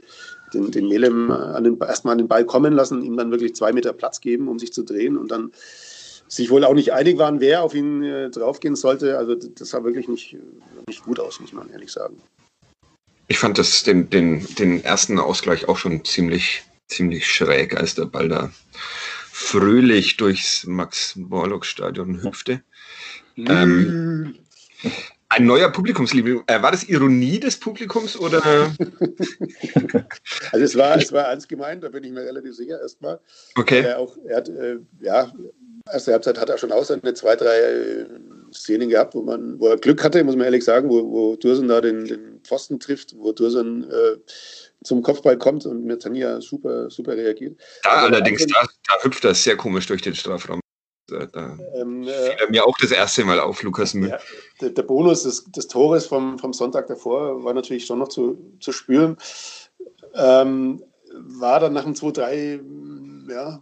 den, 0.54 0.72
den 0.72 0.88
Melem 0.88 1.32
an 1.32 1.64
den, 1.64 1.78
erstmal 1.80 2.14
an 2.14 2.18
den 2.18 2.28
Ball 2.28 2.46
kommen 2.46 2.74
lassen, 2.74 3.04
ihm 3.04 3.18
dann 3.18 3.30
wirklich 3.30 3.56
zwei 3.56 3.74
Meter 3.74 3.94
Platz 3.94 4.22
geben, 4.22 4.48
um 4.48 4.58
sich 4.58 4.74
zu 4.74 4.84
drehen 4.84 5.18
und 5.18 5.30
dann 5.32 5.52
sich 6.28 6.50
wohl 6.50 6.64
auch 6.64 6.74
nicht 6.74 6.94
einig 6.94 7.18
waren, 7.18 7.40
wer 7.40 7.64
auf 7.64 7.74
ihn 7.74 8.04
äh, 8.04 8.30
draufgehen 8.30 8.76
sollte. 8.76 9.18
Also 9.18 9.36
das 9.36 9.70
sah 9.70 9.84
wirklich 9.84 10.08
nicht, 10.08 10.36
nicht 10.88 11.04
gut 11.04 11.20
aus, 11.20 11.40
muss 11.40 11.54
man 11.54 11.70
ehrlich 11.70 11.92
sagen. 11.92 12.22
Ich 13.28 13.40
fand 13.40 13.58
das 13.58 13.84
den, 13.84 14.10
den, 14.10 14.46
den 14.56 14.84
ersten 14.84 15.20
Ausgleich 15.20 15.68
auch 15.68 15.78
schon 15.78 16.04
ziemlich, 16.06 16.64
ziemlich 16.88 17.28
schräg, 17.28 17.76
als 17.76 17.96
der 17.96 18.06
Ball 18.06 18.30
da 18.30 18.52
fröhlich 19.32 20.18
durchs 20.18 20.66
Max-Morlock-Stadion 20.66 22.24
hüpfte. 22.24 22.62
Mhm. 23.36 23.48
Ähm, 23.50 24.36
Ein 25.30 25.46
neuer 25.46 25.70
Publikumsliebling. 25.70 26.44
Äh, 26.48 26.62
war 26.62 26.72
das 26.72 26.84
Ironie 26.84 27.40
des 27.40 27.60
Publikums 27.60 28.16
oder? 28.16 28.42
also 30.52 30.64
es 30.64 30.78
war, 30.78 30.96
es 30.98 31.12
war 31.12 31.26
ernst 31.26 31.50
gemeint, 31.50 31.84
da 31.84 31.90
bin 31.90 32.04
ich 32.04 32.12
mir 32.12 32.22
relativ 32.22 32.56
sicher 32.56 32.80
erstmal. 32.80 33.20
Okay. 33.56 33.82
Er, 33.82 34.00
auch, 34.00 34.16
er 34.26 34.38
hat, 34.38 34.50
äh, 34.50 34.78
ja, 35.02 35.34
erste 35.92 36.14
Halbzeit 36.14 36.40
hat 36.40 36.50
er 36.50 36.58
schon 36.58 36.72
aus 36.72 36.90
eine 36.90 37.14
zwei, 37.14 37.36
drei 37.36 37.58
äh, 37.58 38.06
Szenen 38.54 38.90
gehabt, 38.90 39.16
wo 39.16 39.22
man, 39.22 39.60
wo 39.60 39.68
er 39.68 39.78
Glück 39.78 40.04
hatte, 40.04 40.24
muss 40.24 40.36
man 40.36 40.46
ehrlich 40.46 40.64
sagen, 40.64 40.90
wo, 40.90 41.12
wo 41.12 41.36
Dursen 41.36 41.68
da 41.68 41.82
den, 41.82 42.06
den 42.06 42.42
Pfosten 42.44 42.80
trifft, 42.80 43.16
wo 43.18 43.32
Dursen 43.32 43.90
äh, 43.90 44.18
zum 44.84 45.02
Kopfball 45.02 45.38
kommt 45.38 45.66
und 45.66 45.86
Metania 45.86 46.42
super, 46.42 46.90
super 46.90 47.16
reagiert. 47.16 47.60
Da 47.84 47.90
also 47.90 48.08
allerdings, 48.08 48.46
da, 48.48 48.62
da 48.88 49.04
hüpft 49.04 49.26
er 49.26 49.36
sehr 49.36 49.58
komisch 49.58 49.88
durch 49.88 50.02
den 50.02 50.16
Strafraum. 50.16 50.60
Da 51.08 51.58
ähm, 51.76 52.08
äh, 52.08 52.50
mir 52.50 52.66
auch 52.66 52.76
das 52.80 52.90
erste 52.90 53.24
Mal 53.24 53.40
auf, 53.40 53.62
Lukas 53.62 53.94
Müll. 53.94 54.10
Ja, 54.10 54.20
der, 54.60 54.72
der, 54.72 54.84
Bonus 54.84 55.22
des, 55.22 55.44
des 55.46 55.68
Tores 55.68 56.08
vom, 56.08 56.40
vom 56.40 56.52
Sonntag 56.52 56.88
davor 56.88 57.44
war 57.44 57.54
natürlich 57.54 57.86
schon 57.86 58.00
noch 58.00 58.08
zu, 58.08 58.58
zu 58.60 58.72
spüren. 58.72 59.18
Ähm, 60.16 60.84
war 61.14 61.60
dann 61.60 61.74
nach 61.74 61.84
dem 61.84 61.94
2-3, 61.94 63.32
ja. 63.32 63.62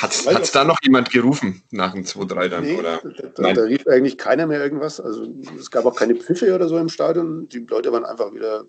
Hat 0.00 0.42
es 0.42 0.52
da 0.52 0.64
noch 0.64 0.78
jemand 0.82 1.10
gerufen 1.10 1.62
nach 1.70 1.92
dem 1.92 2.04
2-3 2.04 2.48
dann? 2.48 2.64
Nee, 2.64 2.78
oder? 2.78 3.00
Da, 3.34 3.52
da, 3.52 3.62
rief 3.62 3.84
eigentlich 3.88 4.16
keiner 4.16 4.46
mehr 4.46 4.62
irgendwas. 4.62 5.00
Also 5.00 5.26
es 5.58 5.72
gab 5.72 5.86
auch 5.86 5.96
keine 5.96 6.14
Pfiffe 6.14 6.54
oder 6.54 6.68
so 6.68 6.78
im 6.78 6.88
Stadion. 6.88 7.48
Die 7.48 7.66
Leute 7.68 7.90
waren 7.92 8.04
einfach 8.04 8.32
wieder 8.32 8.64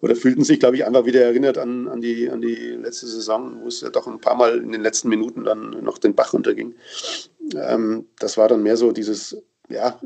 oder 0.00 0.16
fühlten 0.16 0.42
sich, 0.42 0.58
glaube 0.58 0.76
ich, 0.76 0.84
einfach 0.84 1.04
wieder 1.04 1.22
erinnert 1.22 1.58
an, 1.58 1.86
an, 1.86 2.00
die, 2.00 2.28
an 2.28 2.40
die 2.40 2.54
letzte 2.54 3.06
Saison, 3.06 3.62
wo 3.62 3.68
es 3.68 3.80
ja 3.80 3.90
doch 3.90 4.06
ein 4.08 4.20
paar 4.20 4.34
Mal 4.34 4.58
in 4.58 4.72
den 4.72 4.82
letzten 4.82 5.08
Minuten 5.08 5.44
dann 5.44 5.70
noch 5.82 5.98
den 5.98 6.14
Bach 6.14 6.32
runterging. 6.32 6.74
Ähm, 7.54 8.06
das 8.18 8.36
war 8.36 8.48
dann 8.48 8.62
mehr 8.62 8.76
so 8.76 8.92
dieses, 8.92 9.36
ja, 9.68 9.98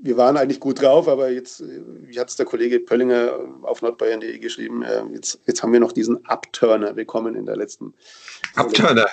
wir 0.00 0.18
waren 0.18 0.36
eigentlich 0.36 0.60
gut 0.60 0.82
drauf, 0.82 1.08
aber 1.08 1.30
jetzt, 1.30 1.62
wie 1.66 2.18
hat 2.20 2.28
es 2.28 2.36
der 2.36 2.44
Kollege 2.44 2.78
Pöllinger 2.78 3.38
auf 3.62 3.80
nordbayern.de 3.80 4.38
geschrieben, 4.38 4.82
äh, 4.82 5.02
jetzt, 5.14 5.40
jetzt 5.46 5.62
haben 5.62 5.72
wir 5.72 5.80
noch 5.80 5.92
diesen 5.92 6.24
Upturner 6.26 6.92
bekommen 6.92 7.34
in 7.34 7.46
der 7.46 7.56
letzten. 7.56 7.94
Upturner? 8.54 9.06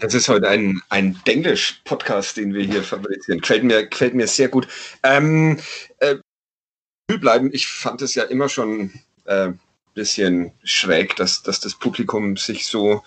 Das 0.00 0.14
ist 0.14 0.28
heute 0.28 0.48
ein, 0.48 0.80
ein 0.88 1.20
Denglisch-Podcast, 1.26 2.36
den 2.36 2.54
wir 2.54 2.64
hier 2.64 2.82
fabrizieren. 2.82 3.40
Gefällt 3.40 3.64
mir, 3.64 3.86
gefällt 3.86 4.14
mir 4.14 4.26
sehr 4.26 4.48
gut. 4.48 4.68
Ähm, 5.02 5.58
äh, 5.98 6.16
bleiben. 7.20 7.50
Ich 7.52 7.68
fand 7.68 8.02
es 8.02 8.14
ja 8.14 8.24
immer 8.24 8.48
schon 8.48 8.92
äh, 9.24 9.52
bisschen 9.96 10.52
schräg, 10.62 11.16
dass, 11.16 11.42
dass 11.42 11.58
das 11.58 11.74
Publikum 11.74 12.36
sich 12.36 12.66
so 12.66 13.02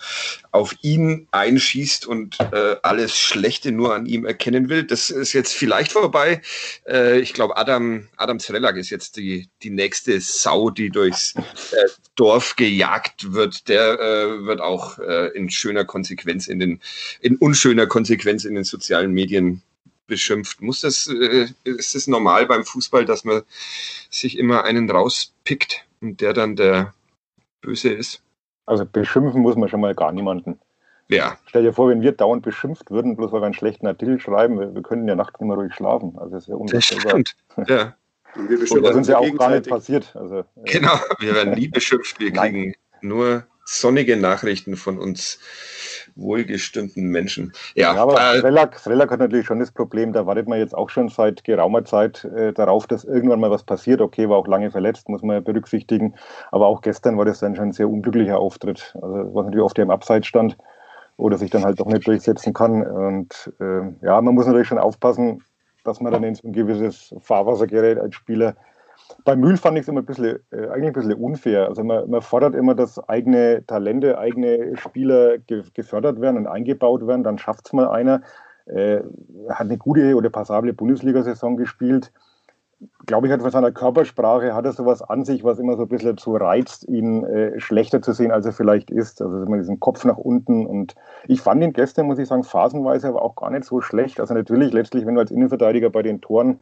auf 0.50 0.74
ihn 0.82 1.28
einschießt 1.30 2.04
und 2.04 2.38
äh, 2.52 2.76
alles 2.82 3.16
Schlechte 3.16 3.70
nur 3.70 3.94
an 3.94 4.06
ihm 4.06 4.26
erkennen 4.26 4.68
will. 4.68 4.82
Das 4.82 5.08
ist 5.08 5.32
jetzt 5.32 5.54
vielleicht 5.54 5.92
vorbei. 5.92 6.42
Äh, 6.86 7.20
ich 7.20 7.32
glaube, 7.32 7.56
Adam, 7.56 8.08
Adam 8.16 8.40
Zrelak 8.40 8.76
ist 8.76 8.90
jetzt 8.90 9.16
die, 9.16 9.48
die 9.62 9.70
nächste 9.70 10.20
Sau, 10.20 10.70
die 10.70 10.90
durchs 10.90 11.34
äh, 11.36 11.88
Dorf 12.16 12.56
gejagt 12.56 13.32
wird. 13.32 13.68
Der 13.68 13.98
äh, 14.00 14.44
wird 14.44 14.60
auch 14.60 14.98
äh, 14.98 15.28
in 15.28 15.48
schöner 15.48 15.84
Konsequenz 15.84 16.48
in 16.48 16.58
den, 16.58 16.80
in 17.20 17.36
unschöner 17.36 17.86
Konsequenz 17.86 18.44
in 18.44 18.56
den 18.56 18.64
sozialen 18.64 19.12
Medien 19.12 19.62
beschimpft. 20.08 20.60
Muss 20.60 20.80
das, 20.80 21.06
äh, 21.06 21.46
ist 21.62 21.94
es 21.94 22.08
normal 22.08 22.46
beim 22.46 22.64
Fußball, 22.64 23.04
dass 23.04 23.22
man 23.22 23.42
sich 24.10 24.36
immer 24.36 24.64
einen 24.64 24.90
rauspickt 24.90 25.84
und 26.00 26.20
der 26.20 26.32
dann 26.32 26.56
der 26.56 26.94
Böse 27.60 27.90
ist? 27.90 28.22
Also 28.66 28.84
beschimpfen 28.86 29.42
muss 29.42 29.56
man 29.56 29.68
schon 29.68 29.80
mal 29.80 29.94
gar 29.94 30.12
niemanden. 30.12 30.58
Ja. 31.08 31.36
Stell 31.46 31.64
dir 31.64 31.72
vor, 31.72 31.88
wenn 31.88 32.02
wir 32.02 32.12
dauernd 32.12 32.44
beschimpft 32.44 32.90
würden, 32.90 33.16
bloß 33.16 33.32
weil 33.32 33.40
wir 33.40 33.46
einen 33.46 33.54
schlechten 33.54 33.86
Artikel 33.86 34.20
schreiben, 34.20 34.60
wir, 34.60 34.74
wir 34.74 34.82
können 34.82 35.08
ja 35.08 35.16
nachts 35.16 35.40
nicht 35.40 35.48
mehr 35.48 35.56
ruhig 35.56 35.74
schlafen. 35.74 36.16
Also 36.16 36.34
das 36.34 36.44
ist 36.44 36.48
ja 36.48 36.54
unvorstellbar. 36.54 37.22
Ja. 37.66 37.96
Und 38.36 38.48
wir 38.48 38.60
beschimpfen 38.60 38.84
das 38.84 38.96
ist 38.96 39.08
ja 39.08 39.18
auch 39.18 39.36
gar 39.36 39.50
nicht 39.50 39.68
passiert. 39.68 40.14
Also, 40.14 40.38
äh, 40.38 40.44
genau, 40.64 40.94
wir 41.18 41.34
werden 41.34 41.54
nie 41.54 41.66
beschimpft. 41.66 42.20
Wir 42.20 42.32
kriegen 42.32 42.74
nur 43.00 43.44
sonnige 43.70 44.16
Nachrichten 44.16 44.76
von 44.76 44.98
uns 44.98 45.38
wohlgestimmten 46.16 47.04
Menschen. 47.04 47.52
Ja, 47.74 47.94
ja 47.94 48.02
aber 48.02 48.14
äh, 48.14 48.40
Srelak, 48.40 48.78
Srelak 48.78 49.10
hat 49.10 49.20
natürlich 49.20 49.46
schon 49.46 49.60
das 49.60 49.70
Problem, 49.70 50.12
da 50.12 50.26
wartet 50.26 50.48
man 50.48 50.58
jetzt 50.58 50.74
auch 50.74 50.90
schon 50.90 51.08
seit 51.08 51.44
geraumer 51.44 51.84
Zeit 51.84 52.24
äh, 52.24 52.52
darauf, 52.52 52.86
dass 52.86 53.04
irgendwann 53.04 53.40
mal 53.40 53.50
was 53.50 53.62
passiert. 53.62 54.00
Okay, 54.00 54.28
war 54.28 54.38
auch 54.38 54.48
lange 54.48 54.70
verletzt, 54.70 55.08
muss 55.08 55.22
man 55.22 55.36
ja 55.36 55.40
berücksichtigen. 55.40 56.14
Aber 56.50 56.66
auch 56.66 56.80
gestern 56.80 57.16
war 57.16 57.24
das 57.24 57.40
dann 57.40 57.54
schon 57.54 57.68
ein 57.68 57.72
sehr 57.72 57.88
unglücklicher 57.88 58.38
Auftritt. 58.38 58.94
Also 59.00 59.34
was 59.34 59.44
natürlich 59.44 59.64
oft 59.64 59.78
ja 59.78 59.84
im 59.84 59.90
Abseits 59.90 60.26
stand 60.26 60.56
oder 61.16 61.38
sich 61.38 61.50
dann 61.50 61.64
halt 61.64 61.78
doch 61.78 61.86
nicht 61.86 62.06
durchsetzen 62.06 62.52
kann. 62.52 62.82
Und 62.82 63.52
äh, 63.60 64.04
ja, 64.04 64.20
man 64.20 64.34
muss 64.34 64.46
natürlich 64.46 64.68
schon 64.68 64.78
aufpassen, 64.78 65.44
dass 65.84 66.00
man 66.00 66.12
dann 66.12 66.24
in 66.24 66.34
so 66.34 66.48
ein 66.48 66.52
gewisses 66.52 67.14
Fahrwasser 67.20 67.66
gerät 67.66 67.98
als 67.98 68.14
Spieler 68.14 68.56
bei 69.24 69.36
Mühl 69.36 69.56
fand 69.56 69.76
ich 69.76 69.82
es 69.82 69.88
immer 69.88 70.00
ein 70.00 70.06
bisschen, 70.06 70.38
äh, 70.50 70.68
eigentlich 70.68 70.88
ein 70.88 70.92
bisschen 70.92 71.14
unfair. 71.14 71.68
Also 71.68 71.84
man, 71.84 72.08
man, 72.08 72.22
fordert 72.22 72.54
immer, 72.54 72.74
dass 72.74 72.98
eigene 73.08 73.64
Talente, 73.66 74.18
eigene 74.18 74.76
Spieler 74.76 75.38
ge 75.38 75.62
gefördert 75.74 76.20
werden 76.20 76.36
und 76.36 76.46
eingebaut 76.46 77.06
werden. 77.06 77.24
Dann 77.24 77.38
schafft 77.38 77.66
es 77.66 77.72
mal 77.72 77.88
einer. 77.88 78.22
Äh, 78.66 79.00
hat 79.48 79.66
eine 79.66 79.78
gute 79.78 80.14
oder 80.14 80.30
passable 80.30 80.72
Bundesliga-Saison 80.72 81.56
gespielt. 81.56 82.12
Glaube 83.04 83.26
ich, 83.26 83.32
hat 83.32 83.42
von 83.42 83.50
seiner 83.50 83.72
Körpersprache 83.72 84.54
hat 84.54 84.64
er 84.64 84.72
sowas 84.72 85.02
an 85.02 85.24
sich, 85.24 85.44
was 85.44 85.58
immer 85.58 85.76
so 85.76 85.82
ein 85.82 85.88
bisschen 85.88 86.16
dazu 86.16 86.34
reizt, 86.34 86.88
ihn 86.88 87.24
äh, 87.24 87.60
schlechter 87.60 88.00
zu 88.00 88.12
sehen, 88.12 88.30
als 88.30 88.46
er 88.46 88.52
vielleicht 88.52 88.90
ist. 88.90 89.20
Also 89.20 89.42
immer 89.42 89.58
diesen 89.58 89.80
Kopf 89.80 90.04
nach 90.06 90.16
unten. 90.16 90.64
Und 90.66 90.94
ich 91.26 91.42
fand 91.42 91.62
ihn 91.62 91.74
gestern, 91.74 92.06
muss 92.06 92.18
ich 92.18 92.28
sagen, 92.28 92.44
phasenweise 92.44 93.08
aber 93.08 93.22
auch 93.22 93.34
gar 93.34 93.50
nicht 93.50 93.64
so 93.64 93.82
schlecht. 93.82 94.18
Also 94.18 94.32
natürlich 94.32 94.72
letztlich, 94.72 95.04
wenn 95.04 95.14
du 95.14 95.20
als 95.20 95.30
Innenverteidiger 95.30 95.90
bei 95.90 96.02
den 96.02 96.22
Toren 96.22 96.60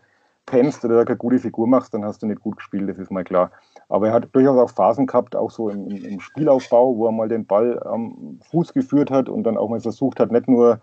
pennst 0.51 0.85
oder 0.85 1.05
keine 1.05 1.17
gute 1.17 1.39
Figur 1.39 1.67
machst, 1.67 1.95
dann 1.95 2.05
hast 2.05 2.23
du 2.23 2.27
nicht 2.27 2.41
gut 2.41 2.57
gespielt, 2.57 2.89
das 2.89 2.99
ist 2.99 3.11
mal 3.11 3.25
klar. 3.25 3.51
Aber 3.89 4.09
er 4.09 4.15
hat 4.15 4.29
durchaus 4.33 4.59
auch 4.59 4.75
Phasen 4.75 5.07
gehabt, 5.07 5.37
auch 5.37 5.51
so 5.51 5.69
im, 5.71 5.89
im 5.89 6.21
Spielaufbau, 6.21 6.97
wo 6.97 7.07
er 7.07 7.13
mal 7.13 7.29
den 7.29 7.47
Ball 7.47 7.83
am 7.85 8.41
Fuß 8.51 8.73
geführt 8.73 9.11
hat 9.11 9.29
und 9.29 9.45
dann 9.45 9.57
auch 9.57 9.69
mal 9.69 9.81
versucht 9.81 10.21
hat, 10.21 10.33
nicht 10.33 10.49
nur 10.49 10.81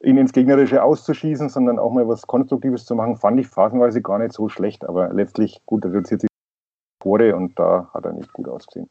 ihn 0.00 0.16
ins 0.16 0.32
Gegnerische 0.32 0.82
auszuschießen, 0.82 1.48
sondern 1.48 1.78
auch 1.78 1.92
mal 1.92 2.06
was 2.06 2.26
Konstruktives 2.26 2.84
zu 2.84 2.94
machen, 2.94 3.16
fand 3.16 3.40
ich 3.40 3.48
phasenweise 3.48 4.00
gar 4.00 4.18
nicht 4.18 4.32
so 4.32 4.48
schlecht. 4.48 4.84
Aber 4.84 5.12
letztlich, 5.12 5.60
gut, 5.66 5.84
er 5.84 5.92
reduziert 5.92 6.20
sich 6.20 6.30
Tore 7.00 7.34
und 7.34 7.58
da 7.58 7.90
hat 7.94 8.04
er 8.04 8.12
nicht 8.12 8.32
gut 8.32 8.48
ausgesehen. 8.48 8.88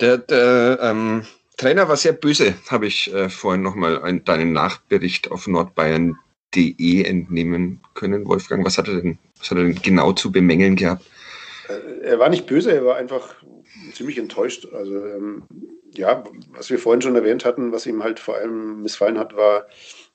Der, 0.00 0.18
der 0.18 0.78
ähm, 0.82 1.24
Trainer 1.56 1.88
war 1.88 1.96
sehr 1.96 2.12
böse, 2.12 2.54
habe 2.70 2.86
ich 2.86 3.12
äh, 3.14 3.28
vorhin 3.28 3.62
nochmal 3.62 4.20
deinen 4.20 4.52
Nachbericht 4.52 5.30
auf 5.30 5.46
Nordbayern 5.46 6.18
De 6.54 7.04
entnehmen 7.04 7.80
können. 7.94 8.26
Wolfgang, 8.26 8.64
was 8.64 8.78
hat 8.78 8.88
er 8.88 9.00
denn, 9.00 9.18
was 9.38 9.50
hat 9.50 9.58
er 9.58 9.64
denn 9.64 9.80
genau 9.82 10.12
zu 10.12 10.32
bemängeln 10.32 10.76
gehabt? 10.76 11.04
Äh, 11.68 12.06
er 12.06 12.18
war 12.18 12.28
nicht 12.28 12.46
böse, 12.46 12.72
er 12.72 12.84
war 12.84 12.96
einfach 12.96 13.34
ziemlich 13.92 14.18
enttäuscht. 14.18 14.66
Also 14.72 15.04
ähm, 15.06 15.44
ja, 15.94 16.24
was 16.52 16.70
wir 16.70 16.78
vorhin 16.78 17.02
schon 17.02 17.16
erwähnt 17.16 17.44
hatten, 17.44 17.72
was 17.72 17.86
ihm 17.86 18.02
halt 18.02 18.18
vor 18.20 18.36
allem 18.36 18.82
missfallen 18.82 19.18
hat, 19.18 19.36
war, 19.36 19.66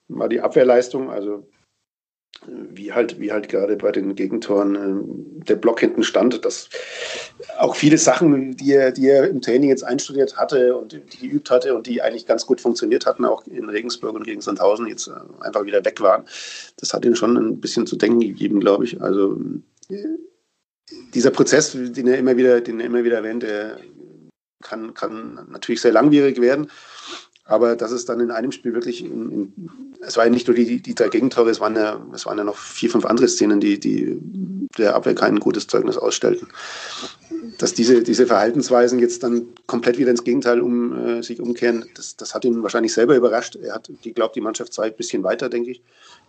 war 0.07 0.29
die 0.29 0.41
Abwehrleistung. 0.41 1.09
Also 1.09 1.47
wie 2.47 2.93
halt, 2.93 3.19
wie 3.19 3.31
halt 3.31 3.49
gerade 3.49 3.75
bei 3.75 3.91
den 3.91 4.15
Gegentoren 4.15 4.75
äh, 4.75 5.45
der 5.45 5.55
Block 5.55 5.79
hinten 5.79 6.03
stand, 6.03 6.43
dass 6.45 6.69
auch 7.57 7.75
viele 7.75 7.97
Sachen, 7.97 8.55
die 8.55 8.73
er, 8.73 8.91
die 8.91 9.07
er 9.07 9.29
im 9.29 9.41
Training 9.41 9.69
jetzt 9.69 9.83
einstudiert 9.83 10.37
hatte 10.37 10.75
und 10.75 10.93
die 10.93 11.27
geübt 11.27 11.49
hatte 11.49 11.75
und 11.75 11.87
die 11.87 12.01
eigentlich 12.01 12.25
ganz 12.25 12.45
gut 12.45 12.61
funktioniert 12.61 13.05
hatten, 13.05 13.25
auch 13.25 13.45
in 13.47 13.69
Regensburg 13.69 14.15
und 14.15 14.23
gegen 14.23 14.41
Sandhausen 14.41 14.87
jetzt 14.87 15.07
äh, 15.07 15.11
einfach 15.41 15.65
wieder 15.65 15.83
weg 15.85 15.99
waren. 16.01 16.25
Das 16.77 16.93
hat 16.93 17.05
ihn 17.05 17.15
schon 17.15 17.37
ein 17.37 17.59
bisschen 17.59 17.87
zu 17.87 17.95
denken 17.95 18.19
gegeben, 18.19 18.59
glaube 18.59 18.85
ich. 18.85 19.01
Also 19.01 19.39
äh, 19.89 20.05
dieser 21.13 21.31
Prozess, 21.31 21.71
den 21.73 22.07
er 22.07 22.17
immer 22.17 22.37
wieder, 22.37 22.61
den 22.61 22.79
er 22.79 22.85
immer 22.85 23.03
wieder 23.03 23.17
erwähnt, 23.17 23.43
der 23.43 23.77
kann, 24.61 24.93
kann 24.93 25.47
natürlich 25.49 25.81
sehr 25.81 25.91
langwierig 25.91 26.41
werden. 26.41 26.67
Aber 27.47 27.75
das 27.75 27.91
ist 27.91 28.09
dann 28.09 28.19
in 28.19 28.31
einem 28.31 28.51
Spiel 28.51 28.73
wirklich, 28.73 29.05
in, 29.05 29.31
in, 29.31 29.69
es 30.01 30.17
war 30.17 30.25
ja 30.25 30.31
nicht 30.31 30.47
nur 30.47 30.55
die, 30.55 30.81
die 30.81 30.95
drei 30.95 31.09
Gegentore, 31.09 31.51
es 31.51 31.59
waren 31.59 31.75
ja, 31.75 32.03
es 32.11 32.25
waren 32.25 32.39
ja 32.39 32.43
noch 32.43 32.57
vier, 32.57 32.89
fünf 32.89 33.05
andere 33.05 33.27
Szenen, 33.27 33.59
die, 33.59 33.79
die 33.79 34.19
der 34.79 34.95
Abwehr 34.95 35.13
kein 35.13 35.39
gutes 35.39 35.67
Zeugnis 35.67 35.95
ausstellten. 35.95 36.47
Dass 37.59 37.75
diese, 37.75 38.01
diese 38.01 38.25
Verhaltensweisen 38.25 38.97
jetzt 38.97 39.21
dann 39.21 39.43
komplett 39.67 39.99
wieder 39.99 40.09
ins 40.09 40.23
Gegenteil 40.23 40.59
um 40.59 40.97
äh, 40.97 41.21
sich 41.21 41.39
umkehren, 41.39 41.85
das, 41.93 42.15
das 42.17 42.33
hat 42.33 42.45
ihn 42.45 42.63
wahrscheinlich 42.63 42.93
selber 42.93 43.15
überrascht. 43.15 43.55
Er 43.57 43.75
hat 43.75 43.91
geglaubt, 44.01 44.35
die 44.35 44.41
Mannschaft 44.41 44.73
sei 44.73 44.87
ein 44.87 44.95
bisschen 44.95 45.23
weiter, 45.23 45.47
denke 45.47 45.69
ich. 45.69 45.83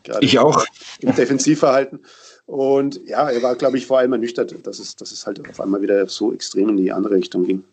Gerade 0.05 0.25
ich 0.25 0.39
auch. 0.39 0.67
Im 1.01 1.15
Defensivverhalten. 1.15 2.01
Und 2.45 3.01
ja, 3.07 3.29
er 3.31 3.43
war, 3.43 3.57
glaube 3.57 3.79
ich, 3.79 3.87
vor 3.87 3.99
allem 3.99 4.13
ernüchtert, 4.13 4.55
dass 4.65 4.79
es, 4.79 4.97
dass 4.97 5.13
es 5.13 5.27
halt 5.27 5.49
auf 5.49 5.61
einmal 5.61 5.81
wieder 5.81 6.07
so 6.09 6.33
extrem 6.33 6.69
in 6.69 6.77
die 6.77 6.93
andere 6.93 7.15
Richtung 7.15 7.45
ging. 7.45 7.65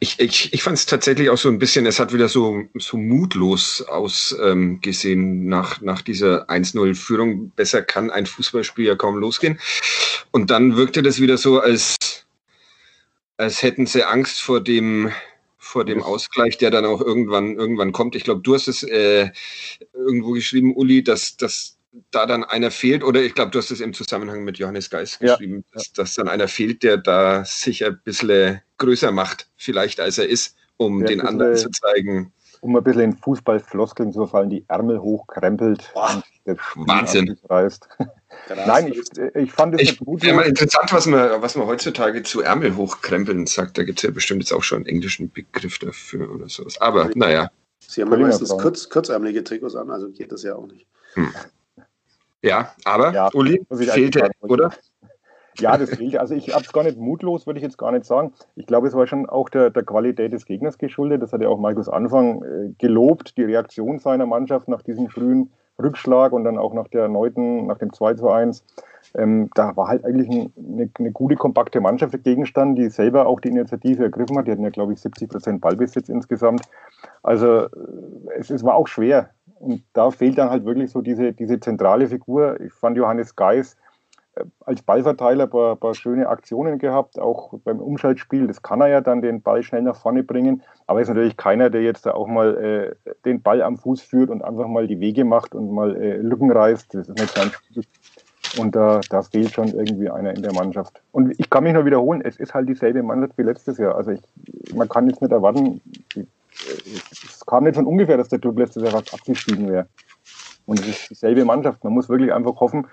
Ich, 0.00 0.18
ich, 0.18 0.52
ich 0.52 0.62
fand 0.62 0.76
es 0.76 0.86
tatsächlich 0.86 1.30
auch 1.30 1.38
so 1.38 1.48
ein 1.48 1.58
bisschen, 1.58 1.86
es 1.86 2.00
hat 2.00 2.12
wieder 2.12 2.28
so, 2.28 2.64
so 2.74 2.96
mutlos 2.96 3.82
ausgesehen 3.82 5.42
ähm, 5.42 5.48
nach, 5.48 5.80
nach 5.80 6.02
dieser 6.02 6.48
1-0-Führung. 6.50 7.50
Besser 7.50 7.82
kann 7.82 8.10
ein 8.10 8.26
Fußballspiel 8.26 8.86
ja 8.86 8.96
kaum 8.96 9.18
losgehen. 9.18 9.58
Und 10.30 10.50
dann 10.50 10.76
wirkte 10.76 11.02
das 11.02 11.20
wieder 11.20 11.38
so, 11.38 11.60
als, 11.60 11.96
als 13.36 13.62
hätten 13.62 13.86
sie 13.86 14.04
Angst 14.04 14.40
vor 14.40 14.60
dem, 14.60 15.12
vor 15.58 15.84
dem 15.84 16.02
Ausgleich, 16.02 16.58
der 16.58 16.70
dann 16.70 16.84
auch 16.84 17.00
irgendwann, 17.00 17.56
irgendwann 17.56 17.92
kommt. 17.92 18.16
Ich 18.16 18.24
glaube, 18.24 18.40
du 18.42 18.54
hast 18.54 18.68
es 18.68 18.82
äh, 18.82 19.30
irgendwo 19.94 20.32
geschrieben, 20.32 20.74
Uli, 20.74 21.02
dass, 21.02 21.36
dass 21.36 21.77
da 22.10 22.26
dann 22.26 22.44
einer 22.44 22.70
fehlt, 22.70 23.02
oder 23.02 23.22
ich 23.22 23.34
glaube, 23.34 23.50
du 23.50 23.58
hast 23.58 23.70
es 23.70 23.80
im 23.80 23.94
Zusammenhang 23.94 24.44
mit 24.44 24.58
Johannes 24.58 24.90
Geist 24.90 25.20
geschrieben, 25.20 25.64
ja. 25.68 25.72
dass, 25.72 25.92
dass, 25.92 26.14
dann 26.14 26.28
einer 26.28 26.48
fehlt, 26.48 26.82
der 26.82 26.96
da 26.98 27.44
sich 27.44 27.84
ein 27.84 27.98
bisschen 28.04 28.60
größer 28.78 29.10
macht, 29.10 29.48
vielleicht 29.56 30.00
als 30.00 30.18
er 30.18 30.28
ist, 30.28 30.56
um 30.76 31.00
ja, 31.00 31.08
den 31.08 31.20
anderen 31.20 31.56
zu 31.56 31.70
zeigen. 31.70 32.32
Um 32.60 32.76
ein 32.76 32.82
bisschen 32.82 33.02
in 33.02 33.16
Fußballfloskeln 33.16 34.12
zu 34.12 34.26
fallen, 34.26 34.50
die 34.50 34.64
Ärmel 34.68 35.00
hochkrempelt 35.00 35.90
Boah, 35.94 36.22
Wahnsinn. 36.74 37.38
Reißt. 37.48 37.88
Nein, 38.66 38.88
ich, 38.88 39.00
ich 39.34 39.52
fand 39.52 39.74
es 39.74 39.82
ich, 39.82 39.98
gut. 39.98 40.24
Ja, 40.24 40.34
mal 40.34 40.42
interessant, 40.42 40.92
was 40.92 41.06
man, 41.06 41.40
was 41.40 41.56
man 41.56 41.66
heutzutage 41.66 42.22
zu 42.22 42.40
Ärmel 42.40 42.76
hochkrempeln 42.76 43.46
sagt. 43.46 43.78
Da 43.78 43.84
gibt 43.84 43.98
es 43.98 44.02
ja 44.02 44.10
bestimmt 44.10 44.42
jetzt 44.42 44.52
auch 44.52 44.62
schon 44.62 44.78
einen 44.78 44.86
englischen 44.86 45.30
Begriff 45.30 45.78
dafür 45.78 46.32
oder 46.34 46.48
sowas. 46.48 46.80
Aber 46.80 47.10
naja. 47.14 47.50
Sie 47.86 48.02
haben 48.02 48.12
ja 48.12 48.18
meistens 48.18 48.50
kurz, 48.50 48.88
kurzärmelige 48.88 49.44
Trikots 49.44 49.74
an, 49.74 49.90
also 49.90 50.10
geht 50.10 50.32
das 50.32 50.42
ja 50.42 50.54
auch 50.54 50.66
nicht. 50.66 50.86
Hm. 51.14 51.32
Ja, 52.42 52.72
aber 52.84 53.12
ja, 53.12 53.28
Uli, 53.32 53.64
fehlte, 53.70 54.30
oder? 54.40 54.70
Ja, 55.58 55.76
das 55.76 55.90
fehlte. 55.90 56.20
Also 56.20 56.34
ich 56.34 56.54
habe 56.54 56.64
es 56.64 56.72
gar 56.72 56.84
nicht 56.84 56.98
mutlos, 56.98 57.46
würde 57.46 57.58
ich 57.58 57.64
jetzt 57.64 57.78
gar 57.78 57.90
nicht 57.90 58.04
sagen. 58.04 58.32
Ich 58.54 58.66
glaube, 58.66 58.86
es 58.86 58.94
war 58.94 59.06
schon 59.06 59.28
auch 59.28 59.48
der, 59.48 59.70
der 59.70 59.82
Qualität 59.82 60.32
des 60.32 60.44
Gegners 60.44 60.78
geschuldet. 60.78 61.22
Das 61.22 61.32
hat 61.32 61.42
ja 61.42 61.48
auch 61.48 61.58
Markus 61.58 61.88
Anfang 61.88 62.42
äh, 62.42 62.72
gelobt, 62.78 63.36
die 63.36 63.42
Reaktion 63.42 63.98
seiner 63.98 64.26
Mannschaft 64.26 64.68
nach 64.68 64.82
diesem 64.82 65.08
frühen 65.08 65.50
Rückschlag 65.80 66.32
und 66.32 66.44
dann 66.44 66.58
auch 66.58 66.74
nach 66.74 66.88
der 66.88 67.02
erneuten, 67.02 67.66
nach 67.66 67.78
dem 67.78 67.92
2 67.92 68.14
zu 68.14 68.28
1. 68.28 68.64
Ähm, 69.16 69.48
da 69.54 69.76
war 69.76 69.88
halt 69.88 70.04
eigentlich 70.04 70.28
ein, 70.28 70.52
eine, 70.56 70.90
eine, 70.98 71.12
gute, 71.12 71.36
kompakte 71.36 71.80
Mannschaft 71.80 72.12
der 72.12 72.20
Gegenstand, 72.20 72.78
die 72.78 72.90
selber 72.90 73.26
auch 73.26 73.40
die 73.40 73.48
Initiative 73.48 74.02
ergriffen 74.02 74.36
hat. 74.36 74.46
Die 74.46 74.52
hatten 74.52 74.64
ja, 74.64 74.70
glaube 74.70 74.92
ich, 74.92 75.00
70 75.00 75.28
Prozent 75.28 75.60
Ballbesitz 75.60 76.08
insgesamt. 76.08 76.62
Also 77.22 77.64
äh, 77.64 77.68
es, 78.36 78.50
es 78.50 78.64
war 78.64 78.74
auch 78.74 78.88
schwer. 78.88 79.30
Und 79.60 79.82
da 79.92 80.10
fehlt 80.10 80.38
dann 80.38 80.50
halt 80.50 80.64
wirklich 80.64 80.90
so 80.90 81.00
diese, 81.00 81.32
diese 81.32 81.60
zentrale 81.60 82.08
Figur. 82.08 82.60
Ich 82.60 82.72
fand 82.72 82.96
Johannes 82.96 83.34
Geis 83.36 83.76
äh, 84.36 84.44
als 84.60 84.82
Ballverteiler 84.82 85.44
ein 85.44 85.50
paar, 85.50 85.76
paar, 85.76 85.94
schöne 85.94 86.28
Aktionen 86.28 86.78
gehabt, 86.78 87.18
auch 87.18 87.54
beim 87.64 87.80
Umschaltspiel. 87.80 88.46
Das 88.46 88.62
kann 88.62 88.80
er 88.80 88.88
ja 88.88 89.00
dann 89.00 89.22
den 89.22 89.42
Ball 89.42 89.62
schnell 89.62 89.82
nach 89.82 89.96
vorne 89.96 90.22
bringen. 90.22 90.62
Aber 90.86 91.00
er 91.00 91.02
ist 91.02 91.08
natürlich 91.08 91.36
keiner, 91.36 91.70
der 91.70 91.82
jetzt 91.82 92.06
da 92.06 92.12
auch 92.12 92.28
mal 92.28 92.94
äh, 93.04 93.12
den 93.24 93.42
Ball 93.42 93.62
am 93.62 93.78
Fuß 93.78 94.00
führt 94.00 94.30
und 94.30 94.42
einfach 94.42 94.68
mal 94.68 94.86
die 94.86 95.00
Wege 95.00 95.24
macht 95.24 95.54
und 95.54 95.72
mal 95.72 95.96
äh, 95.96 96.16
Lücken 96.16 96.50
reißt. 96.50 96.94
Das 96.94 97.08
ist 97.08 97.18
nicht 97.18 97.36
sein 97.36 97.50
Spiel. 97.50 97.84
Und 98.56 98.74
da, 98.74 99.00
da 99.10 99.22
fehlt 99.22 99.52
schon 99.52 99.68
irgendwie 99.68 100.08
einer 100.08 100.34
in 100.34 100.42
der 100.42 100.54
Mannschaft. 100.54 101.02
Und 101.12 101.38
ich 101.38 101.50
kann 101.50 101.64
mich 101.64 101.74
nur 101.74 101.84
wiederholen, 101.84 102.22
es 102.24 102.38
ist 102.38 102.54
halt 102.54 102.68
dieselbe 102.68 103.02
Mannschaft 103.02 103.36
wie 103.36 103.42
letztes 103.42 103.78
Jahr. 103.78 103.94
Also 103.96 104.12
ich, 104.12 104.22
man 104.74 104.88
kann 104.88 105.08
jetzt 105.08 105.20
nicht 105.20 105.32
erwarten, 105.32 105.80
es 107.10 107.44
kam 107.46 107.64
nicht 107.64 107.76
von 107.76 107.86
ungefähr, 107.86 108.16
dass 108.16 108.28
der 108.28 108.38
Club 108.38 108.58
letztes 108.58 108.82
Jahr 108.82 108.92
fast 108.92 109.14
abgestiegen 109.14 109.68
wäre. 109.68 109.88
Und 110.66 110.80
es 110.80 110.88
ist 110.88 111.10
dieselbe 111.10 111.44
Mannschaft. 111.44 111.82
Man 111.84 111.94
muss 111.94 112.08
wirklich 112.08 112.32
einfach 112.32 112.60
hoffen, 112.60 112.86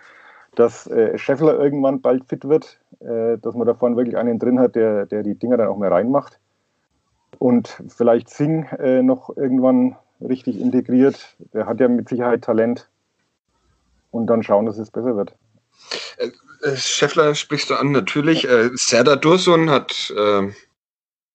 dass 0.56 0.88
äh, 0.88 1.18
Scheffler 1.18 1.60
irgendwann 1.60 2.02
bald 2.02 2.26
fit 2.26 2.46
wird, 2.48 2.80
äh, 3.00 3.38
dass 3.38 3.56
man 3.56 3.68
da 3.68 3.74
vorne 3.74 3.98
wirklich 3.98 4.18
einen 4.18 4.40
drin 4.40 4.60
hat, 4.60 4.76
der, 4.76 5.06
der 5.06 5.24
die 5.24 5.36
Dinger 5.36 5.58
dann 5.58 5.68
auch 5.68 5.78
mehr 5.78 5.92
reinmacht. 5.92 6.40
Und 7.38 7.84
vielleicht 7.90 8.30
Singh 8.30 8.74
äh, 8.78 9.02
noch 9.02 9.36
irgendwann 9.36 9.98
richtig 10.22 10.60
integriert. 10.60 11.36
Der 11.54 11.66
hat 11.66 11.80
ja 11.80 11.88
mit 11.88 12.08
Sicherheit 12.08 12.44
Talent. 12.44 12.88
Und 14.12 14.28
dann 14.28 14.44
schauen, 14.44 14.66
dass 14.66 14.78
es 14.78 14.92
besser 14.92 15.18
wird. 15.18 15.36
Äh, 16.18 16.30
äh, 16.66 16.76
Scheffler 16.78 17.36
sprichst 17.36 17.70
du 17.70 17.76
an, 17.76 17.92
natürlich. 17.92 18.48
Äh, 18.48 18.70
Serdar 18.76 19.18
Dursun 19.18 19.70
hat 19.70 20.14
äh, 20.18 20.50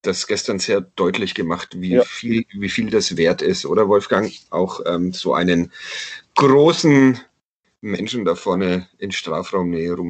das 0.02 0.26
gestern 0.26 0.59
sehr 0.59 0.80
deutlich 0.80 1.35
gemacht, 1.35 1.71
wie, 1.76 1.95
ja. 1.95 2.04
viel, 2.04 2.45
wie 2.52 2.69
viel 2.69 2.90
das 2.90 3.16
wert 3.16 3.42
ist, 3.42 3.66
oder 3.66 3.88
Wolfgang? 3.88 4.33
Auch 4.50 4.80
ähm, 4.87 5.12
so 5.12 5.35
einen 5.35 5.73
großen 6.37 7.21
Menschen 7.80 8.25
da 8.25 8.35
vorne 8.35 8.88
in 8.99 9.12
Strafraumnähe 9.12 9.92
rum. 9.92 10.09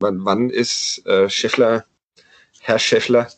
Wann, 0.00 0.24
wann 0.24 0.50
ist 0.50 1.04
äh, 1.06 1.28
Scheffler, 1.28 1.84
Herr 2.60 2.78
Scheffler, 2.78 3.28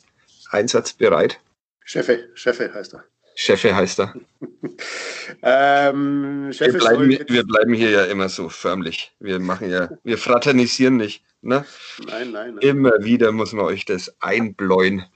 einsatzbereit? 0.51 1.41
Cheffe, 1.85 2.29
Cheffe 2.35 2.73
heißt 2.73 2.95
er. 2.95 3.05
Cheffe 3.35 3.75
heißt 3.75 4.01
er. 4.01 4.15
ähm, 5.43 6.51
wir, 6.51 6.73
bleiben, 6.73 7.09
wir, 7.09 7.45
bleiben, 7.45 7.73
hier 7.73 7.91
ja 7.91 8.05
immer 8.05 8.29
so 8.29 8.49
förmlich. 8.51 9.13
Wir 9.19 9.39
machen 9.39 9.71
ja, 9.71 9.89
wir 10.05 10.19
fraternisieren 10.19 10.99
nicht. 10.99 11.25
Ne? 11.41 11.65
Nein, 12.07 12.33
nein, 12.33 12.55
nein. 12.55 12.59
Immer 12.59 12.93
wieder 13.03 13.33
muss 13.33 13.53
man 13.53 13.65
euch 13.65 13.87
das 13.87 14.15
einbläuen. 14.21 15.07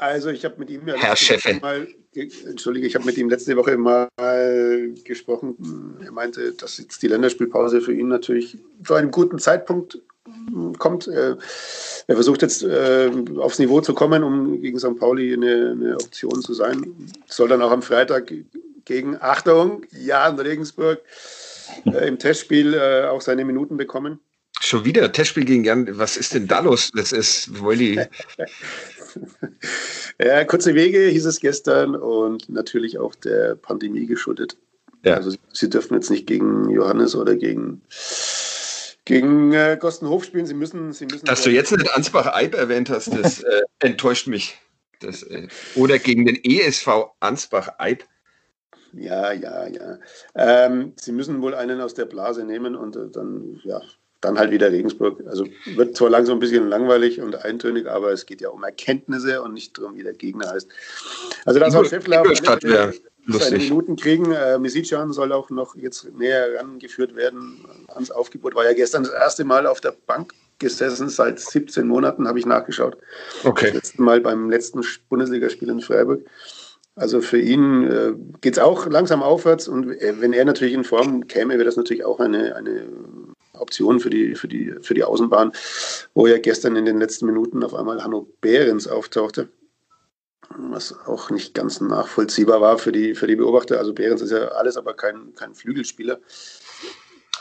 Also 0.00 0.30
ich 0.30 0.46
habe 0.46 0.54
mit 0.58 0.70
ihm 0.70 0.88
ja 0.88 0.94
Herr 0.94 1.14
Cheffe. 1.14 1.58
Mal, 1.60 1.86
entschuldige, 2.14 2.86
ich 2.86 2.94
habe 2.94 3.04
mit 3.04 3.18
ihm 3.18 3.28
letzte 3.28 3.54
Woche 3.54 3.76
mal 3.76 4.08
gesprochen. 5.04 5.98
Er 6.02 6.10
meinte, 6.10 6.52
dass 6.52 6.78
jetzt 6.78 7.02
die 7.02 7.08
Länderspielpause 7.08 7.82
für 7.82 7.92
ihn 7.92 8.08
natürlich 8.08 8.56
zu 8.82 8.94
einem 8.94 9.10
guten 9.10 9.38
Zeitpunkt 9.38 10.00
kommt. 10.78 11.06
Er 11.06 11.36
versucht 12.06 12.40
jetzt 12.40 12.62
äh, 12.62 13.10
aufs 13.36 13.58
Niveau 13.58 13.82
zu 13.82 13.92
kommen, 13.92 14.24
um 14.24 14.62
gegen 14.62 14.78
St. 14.78 14.96
Pauli 14.98 15.34
eine, 15.34 15.72
eine 15.72 15.94
Option 15.96 16.40
zu 16.40 16.54
sein. 16.54 17.10
Soll 17.26 17.48
dann 17.48 17.60
auch 17.60 17.70
am 17.70 17.82
Freitag 17.82 18.32
gegen, 18.86 19.16
Achtung, 19.20 19.84
Jan 19.90 20.38
Regensburg 20.38 21.00
äh, 21.84 22.08
im 22.08 22.18
Testspiel 22.18 22.72
äh, 22.72 23.04
auch 23.04 23.20
seine 23.20 23.44
Minuten 23.44 23.76
bekommen. 23.76 24.18
Schon 24.60 24.84
wieder 24.84 25.12
Testspiel 25.12 25.44
gegen 25.44 25.64
Jan. 25.64 25.86
Was 25.98 26.16
ist 26.16 26.34
denn 26.34 26.46
da 26.46 26.60
los? 26.60 26.90
Das 26.94 27.12
ist 27.12 27.60
Wolli. 27.60 28.00
ja, 30.18 30.44
kurze 30.44 30.74
Wege 30.74 31.06
hieß 31.06 31.26
es 31.26 31.40
gestern 31.40 31.94
und 31.96 32.48
natürlich 32.48 32.98
auch 32.98 33.14
der 33.14 33.54
Pandemie 33.56 34.06
geschuldet. 34.06 34.56
Ja. 35.04 35.14
Also 35.14 35.34
sie 35.52 35.70
dürfen 35.70 35.94
jetzt 35.94 36.10
nicht 36.10 36.26
gegen 36.26 36.68
Johannes 36.70 37.14
oder 37.14 37.36
gegen 37.36 37.82
gegen 39.04 39.52
äh, 39.52 39.76
Gostenhof 39.80 40.24
spielen. 40.24 40.46
Sie 40.46 40.54
müssen, 40.54 40.92
sie 40.92 41.06
müssen. 41.06 41.26
Dass 41.26 41.42
du 41.42 41.50
jetzt 41.50 41.72
nicht 41.72 41.92
Ansbach-Eib 41.94 42.54
erwähnt 42.54 42.90
hast, 42.90 43.12
das 43.12 43.42
äh, 43.42 43.62
enttäuscht 43.80 44.26
mich. 44.26 44.58
Das, 45.00 45.22
äh, 45.22 45.48
oder 45.74 45.98
gegen 45.98 46.26
den 46.26 46.38
ESV 46.42 46.88
Ansbach-Eib. 47.20 48.04
Ja, 48.92 49.32
ja, 49.32 49.66
ja. 49.66 49.98
Ähm, 50.34 50.92
sie 50.96 51.12
müssen 51.12 51.42
wohl 51.42 51.54
einen 51.54 51.80
aus 51.80 51.94
der 51.94 52.06
Blase 52.06 52.44
nehmen 52.44 52.76
und 52.76 52.96
äh, 52.96 53.08
dann, 53.10 53.60
ja, 53.64 53.80
dann 54.20 54.38
halt 54.38 54.50
wieder 54.50 54.70
Regensburg. 54.70 55.22
Also 55.26 55.46
wird 55.74 55.96
zwar 55.96 56.10
langsam 56.10 56.36
ein 56.36 56.40
bisschen 56.40 56.68
langweilig 56.68 57.20
und 57.20 57.44
eintönig, 57.44 57.88
aber 57.88 58.12
es 58.12 58.26
geht 58.26 58.40
ja 58.40 58.50
um 58.50 58.62
Erkenntnisse 58.62 59.42
und 59.42 59.54
nicht 59.54 59.78
darum, 59.78 59.96
wie 59.96 60.02
der 60.02 60.12
Gegner 60.12 60.50
heißt. 60.50 60.68
Also 61.44 61.60
das 61.60 61.74
war 61.74 61.84
Scheffler 61.84 62.22
seine 63.26 63.58
Minuten 63.58 63.96
kriegen. 63.96 64.32
Äh, 64.32 64.58
Misicjan 64.58 65.12
soll 65.12 65.32
auch 65.32 65.50
noch 65.50 65.76
jetzt 65.76 66.12
näher 66.16 66.52
herangeführt 66.52 67.16
werden 67.16 67.64
ans 67.88 68.10
Aufgebot. 68.10 68.54
War 68.54 68.64
ja 68.64 68.72
gestern 68.72 69.04
das 69.04 69.12
erste 69.12 69.44
Mal 69.44 69.66
auf 69.66 69.80
der 69.80 69.94
Bank 70.06 70.34
gesessen, 70.58 71.08
seit 71.08 71.40
17 71.40 71.86
Monaten 71.86 72.28
habe 72.28 72.38
ich 72.38 72.46
nachgeschaut. 72.46 72.98
Okay. 73.44 73.66
Das 73.66 73.74
letzte 73.74 74.02
Mal 74.02 74.20
beim 74.20 74.50
letzten 74.50 74.82
Bundesligaspiel 75.08 75.70
in 75.70 75.80
Freiburg. 75.80 76.20
Also 76.96 77.22
für 77.22 77.38
ihn 77.40 77.90
äh, 77.90 78.12
geht 78.40 78.54
es 78.54 78.58
auch 78.58 78.86
langsam 78.86 79.22
aufwärts 79.22 79.68
und 79.68 79.90
äh, 79.90 80.20
wenn 80.20 80.34
er 80.34 80.44
natürlich 80.44 80.74
in 80.74 80.84
Form 80.84 81.26
käme, 81.28 81.54
wäre 81.54 81.64
das 81.64 81.76
natürlich 81.76 82.04
auch 82.04 82.20
eine, 82.20 82.56
eine 82.56 82.84
Option 83.60 84.00
für 84.00 84.10
die, 84.10 84.34
für, 84.34 84.48
die, 84.48 84.74
für 84.82 84.94
die 84.94 85.04
Außenbahn, 85.04 85.52
wo 86.14 86.26
ja 86.26 86.38
gestern 86.38 86.76
in 86.76 86.84
den 86.84 86.98
letzten 86.98 87.26
Minuten 87.26 87.62
auf 87.62 87.74
einmal 87.74 88.02
Hanno 88.02 88.28
Behrens 88.40 88.86
auftauchte, 88.86 89.48
was 90.56 90.92
auch 91.06 91.30
nicht 91.30 91.54
ganz 91.54 91.80
nachvollziehbar 91.80 92.60
war 92.60 92.78
für 92.78 92.92
die, 92.92 93.14
für 93.14 93.26
die 93.26 93.36
Beobachter. 93.36 93.78
Also 93.78 93.92
Behrens 93.92 94.22
ist 94.22 94.32
ja 94.32 94.48
alles, 94.48 94.76
aber 94.76 94.94
kein, 94.94 95.34
kein 95.34 95.54
Flügelspieler. 95.54 96.20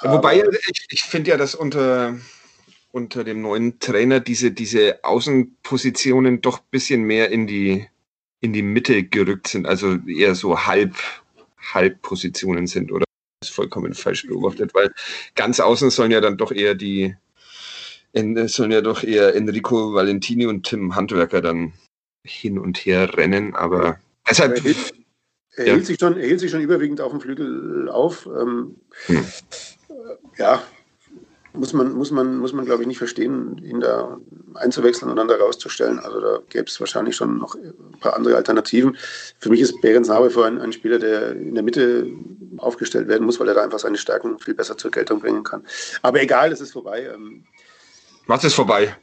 Wobei, 0.01 0.43
ich, 0.67 0.85
ich 0.89 1.03
finde 1.03 1.31
ja, 1.31 1.37
dass 1.37 1.55
unter, 1.55 2.17
unter 2.91 3.23
dem 3.23 3.41
neuen 3.41 3.79
Trainer 3.79 4.19
diese, 4.19 4.51
diese 4.51 5.03
Außenpositionen 5.03 6.41
doch 6.41 6.59
ein 6.59 6.67
bisschen 6.71 7.03
mehr 7.03 7.31
in 7.31 7.47
die, 7.47 7.87
in 8.39 8.53
die 8.53 8.61
Mitte 8.61 9.03
gerückt 9.03 9.47
sind, 9.47 9.67
also 9.67 9.97
eher 10.07 10.35
so 10.35 10.65
halb, 10.65 10.95
Halbpositionen 11.73 12.67
sind, 12.67 12.91
oder? 12.91 13.05
Ist 13.41 13.53
vollkommen 13.53 13.93
falsch 13.93 14.27
beobachtet, 14.27 14.73
weil 14.73 14.91
ganz 15.35 15.59
außen 15.59 15.89
sollen 15.91 16.11
ja 16.11 16.19
dann 16.19 16.37
doch 16.37 16.51
eher 16.51 16.75
die, 16.75 17.15
sollen 18.13 18.71
ja 18.71 18.81
doch 18.81 19.03
eher 19.03 19.33
Enrico 19.35 19.93
Valentini 19.93 20.45
und 20.45 20.65
Tim 20.65 20.95
Handwerker 20.95 21.41
dann 21.41 21.73
hin 22.25 22.59
und 22.59 22.77
her 22.79 23.15
rennen, 23.15 23.55
aber 23.55 23.97
deshalb. 24.29 24.57
Er 24.57 24.61
hielt, 24.61 24.93
er 25.55 25.67
ja. 25.67 25.73
hielt 25.73 25.85
sich, 25.85 25.97
schon, 25.99 26.17
er 26.17 26.27
hielt 26.27 26.41
sich 26.41 26.51
schon 26.51 26.61
überwiegend 26.61 26.99
auf 26.99 27.11
dem 27.11 27.21
Flügel 27.21 27.89
auf. 27.89 28.27
Ähm, 28.27 28.75
hm. 29.05 29.25
Ja, 30.37 30.61
muss 31.53 31.73
man, 31.73 31.93
muss 31.93 32.11
man, 32.11 32.37
muss 32.37 32.53
man 32.53 32.65
glaube 32.65 32.83
ich, 32.83 32.87
nicht 32.87 32.97
verstehen, 32.97 33.57
ihn 33.63 33.79
da 33.79 34.19
einzuwechseln 34.55 35.09
und 35.09 35.17
dann 35.17 35.27
da 35.27 35.35
rauszustellen. 35.35 35.99
Also 35.99 36.19
da 36.19 36.39
gäbe 36.49 36.65
es 36.65 36.79
wahrscheinlich 36.79 37.15
schon 37.15 37.37
noch 37.37 37.55
ein 37.55 37.99
paar 37.99 38.15
andere 38.15 38.35
Alternativen. 38.35 38.97
Für 39.39 39.49
mich 39.49 39.61
ist 39.61 39.81
Behrens 39.81 40.09
nach 40.09 40.23
wie 40.25 40.29
vor 40.29 40.45
ein, 40.45 40.59
ein, 40.59 40.73
Spieler, 40.73 40.99
der 40.99 41.31
in 41.31 41.55
der 41.55 41.63
Mitte 41.63 42.07
aufgestellt 42.61 43.07
werden 43.07 43.25
muss, 43.25 43.39
weil 43.39 43.47
er 43.47 43.55
da 43.55 43.63
einfach 43.63 43.79
seine 43.79 43.97
Stärken 43.97 44.39
viel 44.39 44.53
besser 44.53 44.77
zur 44.77 44.91
Geltung 44.91 45.19
bringen 45.19 45.43
kann. 45.43 45.65
Aber 46.01 46.21
egal, 46.21 46.51
es 46.51 46.61
ist 46.61 46.73
vorbei. 46.73 47.09
Ähm, 47.13 47.45
Was 48.27 48.43
ist 48.43 48.53
vorbei? 48.53 48.95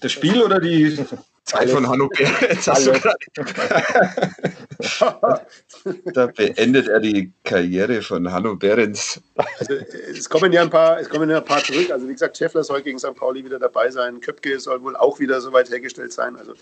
Das 0.00 0.12
Spiel 0.12 0.42
oder 0.42 0.60
die 0.60 0.98
Zeit 1.44 1.70
von 1.70 1.88
Hanno 1.88 2.08
Behrens. 2.08 2.66
da 6.12 6.26
beendet 6.26 6.88
er 6.88 7.00
die 7.00 7.32
Karriere 7.44 8.02
von 8.02 8.30
Hanno 8.30 8.56
Behrens. 8.56 9.20
Also, 9.58 9.74
es, 9.74 10.28
kommen 10.28 10.52
ja 10.52 10.62
ein 10.62 10.70
paar, 10.70 11.00
es 11.00 11.08
kommen 11.08 11.30
ja 11.30 11.38
ein 11.38 11.44
paar 11.44 11.62
zurück. 11.62 11.90
Also 11.90 12.08
wie 12.08 12.12
gesagt, 12.12 12.36
Scheffler 12.36 12.64
soll 12.64 12.82
gegen 12.82 12.98
St. 12.98 13.14
Pauli 13.14 13.44
wieder 13.44 13.60
dabei 13.60 13.90
sein. 13.90 14.20
Köpke 14.20 14.58
soll 14.58 14.82
wohl 14.82 14.96
auch 14.96 15.20
wieder 15.20 15.40
so 15.40 15.52
weit 15.52 15.70
hergestellt 15.70 16.12
sein. 16.12 16.36
Also 16.36 16.54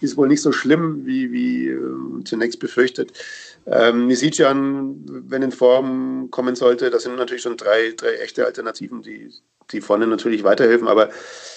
ist 0.00 0.16
wohl 0.16 0.28
nicht 0.28 0.42
so 0.42 0.52
schlimm, 0.52 1.06
wie, 1.06 1.32
wie 1.32 1.68
äh, 1.68 2.24
zunächst 2.24 2.60
befürchtet. 2.60 3.12
Ähm, 3.66 4.06
Nisician, 4.06 5.04
wenn 5.06 5.42
in 5.42 5.52
Form 5.52 6.28
kommen 6.30 6.56
sollte, 6.56 6.90
das 6.90 7.02
sind 7.02 7.16
natürlich 7.16 7.42
schon 7.42 7.56
drei, 7.56 7.92
drei 7.96 8.14
echte 8.14 8.46
Alternativen, 8.46 9.02
die, 9.02 9.30
die 9.70 9.80
vorne 9.80 10.06
natürlich 10.06 10.44
weiterhelfen. 10.44 10.88
Aber 10.88 11.10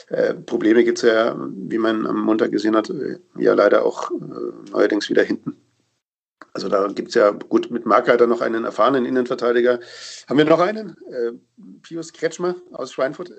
äh, 0.09 0.33
Probleme 0.33 0.83
gibt 0.83 0.99
es 0.99 1.03
ja, 1.03 1.35
wie 1.55 1.77
man 1.77 2.05
am 2.05 2.21
Montag 2.21 2.51
gesehen 2.51 2.75
hat, 2.75 2.89
äh, 2.89 3.19
ja 3.37 3.53
leider 3.53 3.85
auch 3.85 4.11
äh, 4.11 4.71
neuerdings 4.71 5.09
wieder 5.09 5.23
hinten. 5.23 5.57
Also 6.53 6.69
da 6.69 6.87
gibt 6.87 7.09
es 7.09 7.15
ja 7.15 7.31
gut 7.31 7.71
mit 7.71 7.85
Markreiter 7.85 8.27
noch 8.27 8.41
einen 8.41 8.63
erfahrenen 8.63 9.05
Innenverteidiger. 9.05 9.79
Haben 10.27 10.37
wir 10.37 10.45
noch 10.45 10.59
einen? 10.59 10.95
Äh, 11.09 11.31
Pius 11.81 12.13
Kretschmer 12.13 12.55
aus 12.71 12.91
Schweinfurt. 12.93 13.31
Äh, 13.31 13.33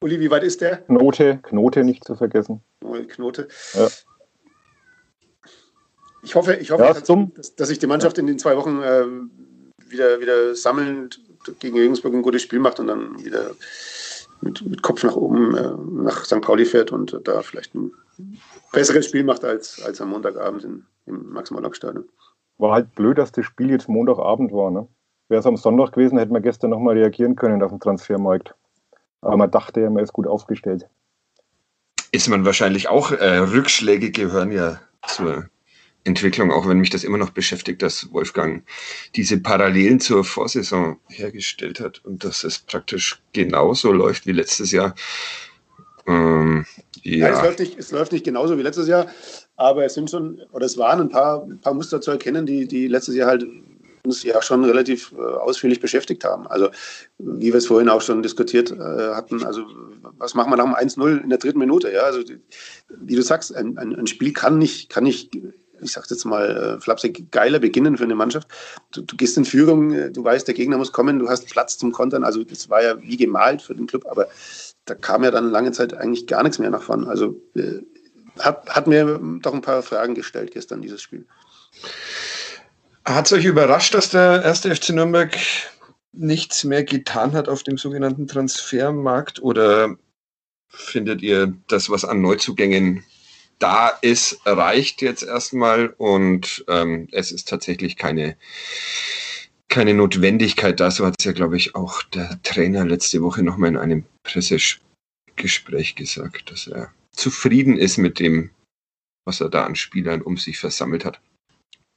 Uli, 0.00 0.18
wie 0.18 0.30
weit 0.30 0.42
ist 0.42 0.60
der? 0.60 0.78
Knote, 0.78 1.38
Knote 1.42 1.84
nicht 1.84 2.04
zu 2.04 2.16
vergessen. 2.16 2.60
Knote. 3.08 3.48
Ja. 3.74 3.88
Ich 6.22 6.34
hoffe, 6.34 6.54
ich 6.54 6.70
hoffe 6.70 6.84
ja, 6.84 6.92
dass, 6.92 7.54
dass, 7.54 7.68
sich 7.68 7.78
die 7.78 7.86
Mannschaft 7.86 8.18
in 8.18 8.26
den 8.26 8.38
zwei 8.38 8.56
Wochen 8.56 8.82
äh, 8.82 9.06
wieder, 9.90 10.20
wieder 10.20 10.54
sammelnd 10.54 11.20
gegen 11.58 11.78
Regensburg 11.78 12.14
ein 12.14 12.22
gutes 12.22 12.42
Spiel 12.42 12.58
macht 12.58 12.78
und 12.78 12.88
dann 12.88 13.22
wieder 13.24 13.52
mit, 14.42 14.62
mit 14.62 14.82
Kopf 14.82 15.02
nach 15.02 15.16
oben 15.16 15.56
äh, 15.56 16.02
nach 16.02 16.24
St. 16.24 16.40
Pauli 16.40 16.64
fährt 16.64 16.92
und 16.92 17.18
da 17.24 17.42
vielleicht 17.42 17.74
ein 17.74 17.92
besseres 18.72 19.06
Spiel 19.06 19.24
macht 19.24 19.44
als, 19.44 19.82
als 19.82 20.00
am 20.00 20.10
Montagabend 20.10 20.64
in, 20.64 20.84
im 21.06 21.32
Max-Morlock-Stadion. 21.32 22.04
War 22.58 22.72
halt 22.72 22.94
blöd, 22.94 23.18
dass 23.18 23.32
das 23.32 23.46
Spiel 23.46 23.70
jetzt 23.70 23.88
Montagabend 23.88 24.52
war. 24.52 24.70
Ne? 24.70 24.86
Wäre 25.28 25.40
es 25.40 25.46
am 25.46 25.56
Sonntag 25.56 25.92
gewesen, 25.92 26.18
hätten 26.18 26.34
wir 26.34 26.40
gestern 26.40 26.70
nochmal 26.70 26.98
reagieren 26.98 27.36
können 27.36 27.62
auf 27.62 27.70
den 27.70 27.80
Transfermarkt. 27.80 28.54
Aber 29.22 29.36
man 29.36 29.50
dachte 29.50 29.80
ja, 29.80 29.90
man 29.90 30.02
ist 30.02 30.12
gut 30.12 30.26
aufgestellt. 30.26 30.86
Ist 32.12 32.28
man 32.28 32.44
wahrscheinlich 32.44 32.88
auch, 32.88 33.12
äh, 33.12 33.38
Rückschläge 33.38 34.10
gehören 34.10 34.50
ja 34.50 34.80
zur 35.06 35.46
Entwicklung, 36.04 36.50
auch 36.50 36.66
wenn 36.66 36.78
mich 36.78 36.90
das 36.90 37.04
immer 37.04 37.18
noch 37.18 37.30
beschäftigt, 37.30 37.82
dass 37.82 38.12
Wolfgang 38.12 38.64
diese 39.16 39.38
Parallelen 39.38 40.00
zur 40.00 40.24
Vorsaison 40.24 40.98
hergestellt 41.08 41.80
hat 41.80 42.00
und 42.04 42.24
dass 42.24 42.42
es 42.42 42.58
praktisch 42.58 43.20
genauso 43.32 43.92
läuft 43.92 44.26
wie 44.26 44.32
letztes 44.32 44.72
Jahr. 44.72 44.94
Ähm, 46.06 46.64
ja. 47.02 47.28
ja 47.28 47.36
es, 47.36 47.42
läuft 47.42 47.58
nicht, 47.58 47.78
es 47.78 47.90
läuft 47.90 48.12
nicht 48.12 48.24
genauso 48.24 48.56
wie 48.56 48.62
letztes 48.62 48.88
Jahr, 48.88 49.06
aber 49.56 49.84
es 49.84 49.94
sind 49.94 50.10
schon, 50.10 50.40
oder 50.52 50.64
es 50.64 50.78
waren 50.78 51.00
ein 51.00 51.08
paar, 51.10 51.44
ein 51.44 51.60
paar 51.60 51.74
Muster 51.74 52.00
zu 52.00 52.10
erkennen, 52.10 52.46
die, 52.46 52.66
die 52.66 52.88
letztes 52.88 53.14
Jahr 53.14 53.28
halt 53.28 53.44
uns 54.02 54.22
ja 54.22 54.40
schon 54.40 54.64
relativ 54.64 55.12
äh, 55.12 55.20
ausführlich 55.20 55.80
beschäftigt 55.80 56.24
haben. 56.24 56.46
Also 56.46 56.70
wie 57.18 57.52
wir 57.52 57.56
es 57.56 57.66
vorhin 57.66 57.90
auch 57.90 58.00
schon 58.00 58.22
diskutiert 58.22 58.70
äh, 58.70 59.14
hatten, 59.14 59.44
also 59.44 59.66
was 60.16 60.34
machen 60.34 60.50
wir 60.50 60.56
nach 60.56 60.64
dem 60.64 60.88
1-0 60.88 61.22
in 61.22 61.28
der 61.28 61.38
dritten 61.38 61.58
Minute? 61.58 61.92
Ja, 61.92 62.02
also 62.02 62.22
wie 62.88 63.14
du 63.14 63.22
sagst, 63.22 63.54
ein, 63.54 63.76
ein, 63.76 63.94
ein 63.94 64.06
Spiel 64.06 64.32
kann 64.32 64.58
nicht, 64.58 64.88
kann 64.88 65.04
nicht 65.04 65.36
ich 65.82 65.92
sage 65.92 66.06
jetzt 66.10 66.24
mal, 66.24 66.76
äh, 66.78 66.80
flapsig, 66.80 67.30
geiler 67.30 67.58
beginnen 67.58 67.96
für 67.96 68.04
eine 68.04 68.14
Mannschaft. 68.14 68.48
Du, 68.92 69.02
du, 69.02 69.16
gehst 69.16 69.36
in 69.36 69.44
Führung, 69.44 69.92
äh, 69.92 70.10
du 70.10 70.22
weißt, 70.24 70.46
der 70.46 70.54
Gegner 70.54 70.78
muss 70.78 70.92
kommen, 70.92 71.18
du 71.18 71.28
hast 71.28 71.48
Platz 71.48 71.78
zum 71.78 71.92
Kontern. 71.92 72.24
Also 72.24 72.44
das 72.44 72.68
war 72.68 72.82
ja 72.82 73.00
wie 73.02 73.16
gemalt 73.16 73.62
für 73.62 73.74
den 73.74 73.86
Club, 73.86 74.06
aber 74.08 74.28
da 74.84 74.94
kam 74.94 75.24
ja 75.24 75.30
dann 75.30 75.50
lange 75.50 75.72
Zeit 75.72 75.94
eigentlich 75.94 76.26
gar 76.26 76.42
nichts 76.42 76.58
mehr 76.58 76.70
nach 76.70 76.82
vorne. 76.82 77.06
Also 77.06 77.40
äh, 77.54 77.80
hat, 78.38 78.68
hat 78.68 78.86
mir 78.86 79.20
doch 79.40 79.54
ein 79.54 79.62
paar 79.62 79.82
Fragen 79.82 80.14
gestellt 80.14 80.52
gestern, 80.52 80.82
dieses 80.82 81.02
Spiel. 81.02 81.26
Hat 83.04 83.26
es 83.26 83.32
euch 83.32 83.44
überrascht, 83.44 83.94
dass 83.94 84.10
der 84.10 84.42
erste 84.44 84.74
FC 84.74 84.90
Nürnberg 84.90 85.36
nichts 86.12 86.64
mehr 86.64 86.84
getan 86.84 87.32
hat 87.32 87.48
auf 87.48 87.62
dem 87.62 87.78
sogenannten 87.78 88.26
Transfermarkt? 88.26 89.42
Oder 89.42 89.96
findet 90.68 91.22
ihr 91.22 91.54
das, 91.68 91.90
was 91.90 92.04
an 92.04 92.20
Neuzugängen 92.20 93.04
da 93.60 93.88
ist, 94.00 94.40
reicht 94.44 95.02
jetzt 95.02 95.22
erstmal 95.22 95.88
und 95.98 96.64
ähm, 96.68 97.08
es 97.12 97.30
ist 97.30 97.48
tatsächlich 97.48 97.96
keine, 97.96 98.36
keine 99.68 99.94
Notwendigkeit 99.94 100.80
da. 100.80 100.90
So 100.90 101.06
hat 101.06 101.14
es 101.18 101.24
ja, 101.24 101.32
glaube 101.32 101.56
ich, 101.56 101.74
auch 101.76 102.02
der 102.02 102.40
Trainer 102.42 102.84
letzte 102.84 103.22
Woche 103.22 103.42
nochmal 103.42 103.68
in 103.70 103.76
einem 103.76 104.04
Pressegespräch 104.24 105.94
gesagt, 105.94 106.50
dass 106.50 106.66
er 106.66 106.90
zufrieden 107.12 107.76
ist 107.76 107.98
mit 107.98 108.18
dem, 108.18 108.50
was 109.24 109.40
er 109.40 109.50
da 109.50 109.64
an 109.64 109.76
Spielern 109.76 110.22
um 110.22 110.36
sich 110.36 110.58
versammelt 110.58 111.04
hat. 111.04 111.20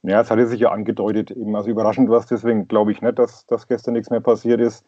Ja, 0.02 0.20
es 0.20 0.30
hatte 0.30 0.46
sich 0.46 0.60
ja 0.60 0.70
angedeutet, 0.70 1.30
eben 1.30 1.56
also 1.56 1.70
überraschend 1.70 2.10
war 2.10 2.18
es, 2.18 2.26
deswegen 2.26 2.68
glaube 2.68 2.92
ich 2.92 3.00
nicht, 3.00 3.18
dass, 3.18 3.46
dass 3.46 3.66
gestern 3.66 3.94
nichts 3.94 4.10
mehr 4.10 4.20
passiert 4.20 4.60
ist. 4.60 4.84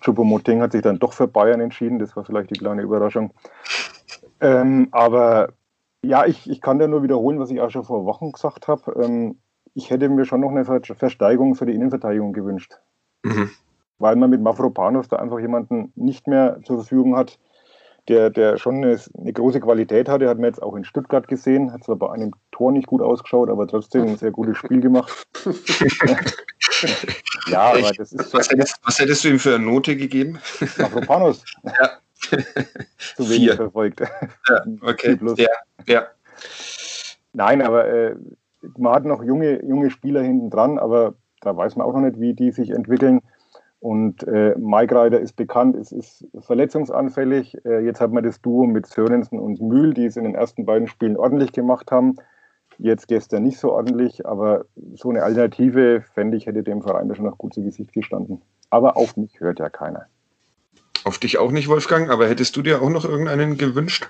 Choupo-Moting 0.00 0.60
hat 0.60 0.70
sich 0.70 0.82
dann 0.82 1.00
doch 1.00 1.12
für 1.12 1.26
Bayern 1.26 1.60
entschieden, 1.60 1.98
das 1.98 2.14
war 2.14 2.24
vielleicht 2.24 2.50
die 2.50 2.58
kleine 2.58 2.82
Überraschung. 2.82 3.34
Ähm, 4.40 4.86
aber 4.92 5.52
ja, 6.02 6.26
ich, 6.26 6.48
ich 6.48 6.60
kann 6.60 6.78
da 6.78 6.88
nur 6.88 7.02
wiederholen, 7.02 7.38
was 7.38 7.50
ich 7.50 7.60
auch 7.60 7.70
schon 7.70 7.84
vor 7.84 8.04
Wochen 8.04 8.32
gesagt 8.32 8.68
habe. 8.68 9.02
Ähm, 9.02 9.38
ich 9.74 9.90
hätte 9.90 10.08
mir 10.08 10.24
schon 10.24 10.40
noch 10.40 10.50
eine 10.50 10.64
Versteigerung 10.64 11.54
für 11.54 11.66
die 11.66 11.74
Innenverteidigung 11.74 12.32
gewünscht. 12.32 12.74
Mhm. 13.22 13.50
Weil 13.98 14.16
man 14.16 14.30
mit 14.30 14.40
Mafropanos 14.40 15.08
da 15.08 15.16
einfach 15.16 15.38
jemanden 15.38 15.92
nicht 15.94 16.26
mehr 16.26 16.60
zur 16.64 16.78
Verfügung 16.78 17.16
hat, 17.16 17.38
der, 18.08 18.30
der 18.30 18.56
schon 18.56 18.76
eine, 18.76 18.98
eine, 19.18 19.32
große 19.32 19.60
Qualität 19.60 20.08
hatte. 20.08 20.28
Hat 20.28 20.38
man 20.38 20.46
jetzt 20.46 20.62
auch 20.62 20.74
in 20.74 20.84
Stuttgart 20.84 21.28
gesehen. 21.28 21.72
Hat 21.72 21.84
zwar 21.84 21.96
bei 21.96 22.10
einem 22.10 22.32
Tor 22.50 22.72
nicht 22.72 22.86
gut 22.86 23.02
ausgeschaut, 23.02 23.50
aber 23.50 23.68
trotzdem 23.68 24.08
ein 24.08 24.16
sehr 24.16 24.30
gutes 24.30 24.56
Spiel 24.56 24.80
gemacht. 24.80 25.28
ja, 27.48 27.72
aber 27.72 27.92
das 27.92 28.12
ist. 28.12 28.32
Was 28.32 28.50
hättest, 28.50 28.80
was 28.84 28.98
hättest, 28.98 29.24
du 29.24 29.28
ihm 29.28 29.38
für 29.38 29.54
eine 29.54 29.64
Note 29.64 29.96
gegeben? 29.96 30.38
Mafropanos. 30.78 31.44
Ja. 31.62 31.90
Zu 32.20 33.28
wenig 33.28 33.36
Vier. 33.36 33.54
verfolgt. 33.54 34.00
Ja, 34.00 34.64
okay. 34.82 35.18
Ja, 35.36 35.48
ja. 35.86 36.06
Nein, 37.32 37.62
aber 37.62 37.86
äh, 37.86 38.16
man 38.76 38.94
hat 38.94 39.04
noch 39.04 39.22
junge, 39.22 39.64
junge 39.64 39.90
Spieler 39.90 40.22
hinten 40.22 40.50
dran, 40.50 40.78
aber 40.78 41.14
da 41.40 41.56
weiß 41.56 41.76
man 41.76 41.86
auch 41.86 41.94
noch 41.94 42.00
nicht, 42.00 42.20
wie 42.20 42.34
die 42.34 42.50
sich 42.50 42.70
entwickeln. 42.70 43.20
Und 43.80 44.28
äh, 44.28 44.54
Mike 44.58 44.94
Reiter 44.94 45.18
ist 45.18 45.36
bekannt, 45.36 45.74
es 45.74 45.90
ist 45.90 46.26
verletzungsanfällig. 46.40 47.64
Äh, 47.64 47.80
jetzt 47.80 48.00
hat 48.00 48.12
man 48.12 48.22
das 48.22 48.42
Duo 48.42 48.66
mit 48.66 48.86
Sörensen 48.86 49.38
und 49.38 49.60
Mühl, 49.60 49.94
die 49.94 50.04
es 50.04 50.16
in 50.16 50.24
den 50.24 50.34
ersten 50.34 50.66
beiden 50.66 50.86
Spielen 50.86 51.16
ordentlich 51.16 51.52
gemacht 51.52 51.90
haben. 51.90 52.16
Jetzt 52.76 53.08
gestern 53.08 53.42
nicht 53.42 53.58
so 53.58 53.72
ordentlich, 53.72 54.26
aber 54.26 54.66
so 54.94 55.08
eine 55.08 55.22
Alternative, 55.22 56.02
fände 56.14 56.36
ich, 56.36 56.46
hätte 56.46 56.62
dem 56.62 56.82
Verein 56.82 57.08
da 57.08 57.14
schon 57.14 57.24
noch 57.24 57.38
gut 57.38 57.54
zu 57.54 57.62
Gesicht 57.62 57.92
gestanden. 57.92 58.42
Aber 58.68 58.96
auf 58.98 59.16
mich 59.16 59.40
hört 59.40 59.58
ja 59.58 59.70
keiner. 59.70 60.06
Auf 61.04 61.18
dich 61.18 61.38
auch 61.38 61.50
nicht, 61.50 61.68
Wolfgang, 61.68 62.10
aber 62.10 62.28
hättest 62.28 62.56
du 62.56 62.62
dir 62.62 62.82
auch 62.82 62.90
noch 62.90 63.04
irgendeinen 63.04 63.56
gewünscht? 63.56 64.08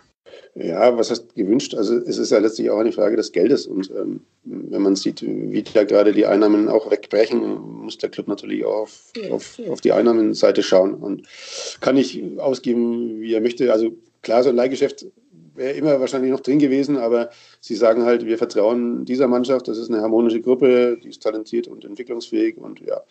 Ja, 0.55 0.97
was 0.97 1.11
heißt 1.11 1.37
gewünscht? 1.37 1.75
Also 1.75 1.97
es 1.99 2.19
ist 2.19 2.31
ja 2.31 2.39
letztlich 2.39 2.71
auch 2.71 2.79
eine 2.79 2.91
Frage 2.91 3.17
des 3.17 3.31
Geldes. 3.31 3.67
Und 3.67 3.91
ähm, 3.91 4.21
wenn 4.43 4.83
man 4.83 4.97
sieht, 4.97 5.23
wie 5.23 5.63
da 5.63 5.85
gerade 5.85 6.13
die 6.13 6.27
Einnahmen 6.27 6.69
auch 6.69 6.91
wegbrechen, 6.91 7.61
muss 7.83 7.99
der 7.99 8.11
Club 8.11 8.27
natürlich 8.27 8.65
auch 8.65 8.83
auf, 8.83 9.13
auf, 9.31 9.61
auf 9.69 9.81
die 9.81 9.93
Einnahmenseite 9.93 10.63
schauen 10.63 10.95
und 10.95 11.27
kann 11.81 11.95
nicht 11.95 12.21
ausgeben, 12.39 13.21
wie 13.21 13.33
er 13.33 13.41
möchte. 13.41 13.73
Also 13.73 13.93
klar, 14.23 14.43
so 14.43 14.49
ein 14.49 14.57
Leihgeschäft 14.57 15.07
wäre 15.55 15.73
immer 15.73 16.01
wahrscheinlich 16.01 16.33
noch 16.33 16.41
drin 16.41 16.59
gewesen, 16.59 16.97
aber 16.97 17.31
sie 17.61 17.77
sagen 17.77 18.05
halt, 18.05 18.27
wir 18.27 18.39
vertrauen 18.39 19.05
dieser 19.05 19.29
Mannschaft, 19.29 19.69
das 19.69 19.79
ist 19.79 19.91
eine 19.91 20.01
harmonische 20.01 20.41
Gruppe, 20.41 20.99
die 21.03 21.09
ist 21.09 21.23
talentiert 21.23 21.69
und 21.69 21.85
entwicklungsfähig 21.85 22.57
und 22.57 22.81
ja, 22.81 23.03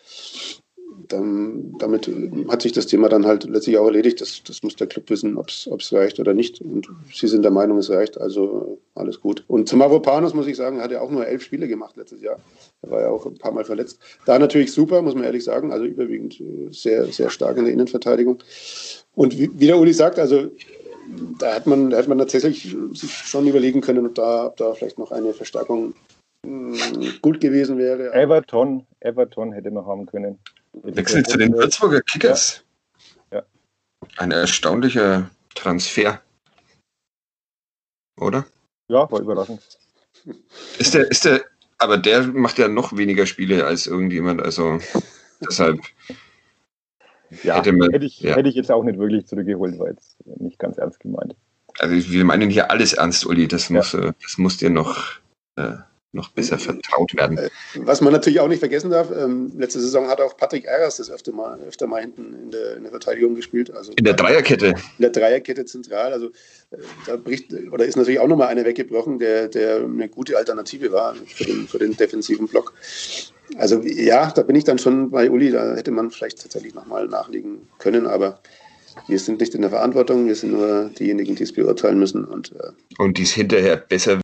dann, 1.08 1.74
damit 1.78 2.10
hat 2.48 2.62
sich 2.62 2.72
das 2.72 2.86
Thema 2.86 3.08
dann 3.08 3.26
halt 3.26 3.44
letztlich 3.44 3.78
auch 3.78 3.86
erledigt. 3.86 4.20
Das, 4.20 4.42
das 4.44 4.62
muss 4.62 4.76
der 4.76 4.86
Club 4.86 5.10
wissen, 5.10 5.36
ob 5.36 5.48
es 5.48 5.92
reicht 5.92 6.20
oder 6.20 6.34
nicht. 6.34 6.60
Und 6.60 6.88
sie 7.12 7.26
sind 7.26 7.42
der 7.42 7.50
Meinung, 7.50 7.78
es 7.78 7.90
reicht. 7.90 8.20
Also 8.20 8.78
alles 8.94 9.20
gut. 9.20 9.44
Und 9.48 9.68
zum 9.68 9.80
Mavropanos 9.80 10.34
muss 10.34 10.46
ich 10.46 10.56
sagen, 10.56 10.80
hat 10.80 10.92
er 10.92 11.02
auch 11.02 11.10
nur 11.10 11.26
elf 11.26 11.42
Spiele 11.42 11.68
gemacht 11.68 11.96
letztes 11.96 12.22
Jahr. 12.22 12.38
Er 12.82 12.90
war 12.90 13.00
ja 13.02 13.08
auch 13.08 13.26
ein 13.26 13.38
paar 13.38 13.52
Mal 13.52 13.64
verletzt. 13.64 13.98
Da 14.26 14.38
natürlich 14.38 14.72
super, 14.72 15.02
muss 15.02 15.14
man 15.14 15.24
ehrlich 15.24 15.44
sagen. 15.44 15.72
Also 15.72 15.84
überwiegend 15.84 16.40
äh, 16.40 16.68
sehr, 16.70 17.06
sehr 17.06 17.30
stark 17.30 17.56
in 17.56 17.64
der 17.64 17.72
Innenverteidigung. 17.72 18.42
Und 19.14 19.38
wie, 19.38 19.50
wie 19.54 19.66
der 19.66 19.78
Uli 19.78 19.92
sagt, 19.92 20.18
also 20.18 20.48
da 21.38 21.54
hat 21.54 21.66
man, 21.66 21.90
da 21.90 21.98
hat 21.98 22.08
man 22.08 22.18
tatsächlich 22.18 22.76
sich 22.92 23.10
schon 23.10 23.46
überlegen 23.46 23.80
können, 23.80 24.06
ob 24.06 24.14
da, 24.14 24.46
ob 24.46 24.56
da 24.56 24.74
vielleicht 24.74 24.98
noch 24.98 25.10
eine 25.10 25.32
Verstärkung 25.32 25.94
hm, 26.46 26.74
gut 27.20 27.40
gewesen 27.40 27.78
wäre. 27.78 28.12
Everton, 28.14 28.86
Everton 29.00 29.52
hätte 29.52 29.70
man 29.70 29.86
haben 29.86 30.06
können. 30.06 30.38
Wechsel 30.72 31.24
zu 31.24 31.36
den 31.36 31.52
Würzburger 31.52 32.00
Kickers. 32.02 32.64
Ja. 33.32 33.38
ja. 33.38 33.44
Ein 34.16 34.32
erstaunlicher 34.32 35.30
Transfer. 35.54 36.20
Oder? 38.18 38.46
Ja, 38.88 39.10
war 39.10 39.20
überraschend. 39.20 39.62
Ist 40.78 40.94
der, 40.94 41.10
ist 41.10 41.24
der, 41.24 41.44
aber 41.78 41.96
der 41.96 42.24
macht 42.24 42.58
ja 42.58 42.68
noch 42.68 42.96
weniger 42.96 43.26
Spiele 43.26 43.64
als 43.66 43.86
irgendjemand, 43.86 44.42
also 44.42 44.78
deshalb. 45.40 45.80
Ja, 47.42 47.56
hätte, 47.56 47.72
man, 47.72 47.90
hätte, 47.92 48.04
ich, 48.04 48.20
ja. 48.20 48.34
hätte 48.34 48.48
ich 48.48 48.56
jetzt 48.56 48.70
auch 48.70 48.82
nicht 48.82 48.98
wirklich 48.98 49.26
zurückgeholt, 49.26 49.78
war 49.78 49.88
jetzt 49.88 50.16
nicht 50.40 50.58
ganz 50.58 50.78
ernst 50.78 50.98
gemeint. 51.00 51.36
also 51.78 51.94
wir 51.94 52.24
meinen 52.24 52.50
hier 52.50 52.70
alles 52.70 52.92
ernst, 52.92 53.24
Uli. 53.24 53.46
Das 53.46 53.70
muss, 53.70 53.92
ja. 53.92 54.08
Äh, 54.08 54.12
das 54.20 54.36
muss 54.36 54.56
dir 54.56 54.70
noch, 54.70 55.20
äh, 55.56 55.76
noch 56.12 56.30
besser 56.30 56.58
vertraut 56.58 57.14
werden. 57.16 57.38
Äh, 57.38 57.50
was 57.76 58.00
man 58.00 58.12
natürlich 58.12 58.40
auch 58.40 58.48
nicht 58.48 58.58
vergessen 58.58 58.90
darf, 58.90 59.10
ähm, 59.10 59.52
letzte 59.56 59.80
Saison 59.80 60.08
hat 60.08 60.20
auch 60.20 60.36
Patrick 60.36 60.64
Eras 60.64 60.96
das 60.96 61.10
öfter 61.10 61.32
mal, 61.32 61.58
öfter 61.60 61.86
mal 61.86 62.00
hinten 62.00 62.34
in 62.34 62.50
der, 62.50 62.76
in 62.76 62.82
der 62.82 62.90
Verteidigung 62.90 63.34
gespielt. 63.34 63.70
Also 63.70 63.92
in 63.92 64.04
der 64.04 64.14
Dreierkette. 64.14 64.68
In 64.68 64.74
der 64.98 65.10
Dreierkette 65.10 65.64
zentral. 65.64 66.12
Also 66.12 66.26
äh, 66.70 66.78
da 67.06 67.16
bricht, 67.16 67.52
oder 67.70 67.84
ist 67.84 67.96
natürlich 67.96 68.20
auch 68.20 68.28
nochmal 68.28 68.48
einer 68.48 68.64
weggebrochen, 68.64 69.18
der, 69.18 69.48
der 69.48 69.76
eine 69.84 70.08
gute 70.08 70.36
Alternative 70.36 70.90
war 70.92 71.14
für 71.14 71.44
den, 71.44 71.68
für 71.68 71.78
den 71.78 71.96
defensiven 71.96 72.48
Block. 72.48 72.74
Also 73.56 73.80
ja, 73.82 74.30
da 74.30 74.42
bin 74.42 74.56
ich 74.56 74.64
dann 74.64 74.78
schon 74.78 75.10
bei 75.10 75.30
Uli, 75.30 75.50
da 75.50 75.74
hätte 75.74 75.90
man 75.90 76.10
vielleicht 76.10 76.42
tatsächlich 76.42 76.74
nochmal 76.74 77.08
nachlegen 77.08 77.68
können, 77.78 78.06
aber 78.06 78.40
wir 79.06 79.18
sind 79.18 79.40
nicht 79.40 79.54
in 79.54 79.62
der 79.62 79.70
Verantwortung, 79.70 80.26
wir 80.26 80.34
sind 80.34 80.52
nur 80.52 80.90
diejenigen, 80.98 81.34
die 81.34 81.44
es 81.44 81.52
beurteilen 81.52 81.98
müssen. 81.98 82.24
Und, 82.24 82.52
äh, 82.52 82.70
und 82.98 83.18
die 83.18 83.22
es 83.22 83.32
hinterher 83.32 83.76
besser 83.76 84.20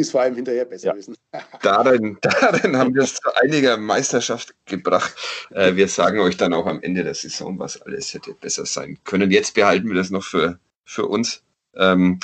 es 0.00 0.10
vor 0.10 0.22
allem 0.22 0.34
hinterher 0.34 0.64
besser 0.64 0.88
ja. 0.88 0.96
wissen. 0.96 1.16
darin, 1.62 2.18
darin 2.20 2.76
haben 2.76 2.94
wir 2.94 3.02
es 3.02 3.14
zu 3.14 3.34
einiger 3.42 3.76
Meisterschaft 3.76 4.54
gebracht. 4.66 5.14
Äh, 5.50 5.76
wir 5.76 5.88
sagen 5.88 6.18
euch 6.18 6.36
dann 6.36 6.52
auch 6.52 6.66
am 6.66 6.82
Ende 6.82 7.04
der 7.04 7.14
Saison, 7.14 7.58
was 7.58 7.80
alles 7.82 8.12
hätte 8.12 8.34
besser 8.34 8.66
sein 8.66 8.98
können. 9.04 9.30
Jetzt 9.30 9.54
behalten 9.54 9.88
wir 9.88 9.94
das 9.94 10.10
noch 10.10 10.24
für, 10.24 10.58
für 10.84 11.06
uns. 11.06 11.42
Ähm, 11.76 12.18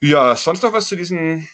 ja, 0.00 0.34
sonst 0.34 0.62
noch 0.62 0.72
was 0.72 0.88
zu 0.88 0.96
diesem 0.96 1.46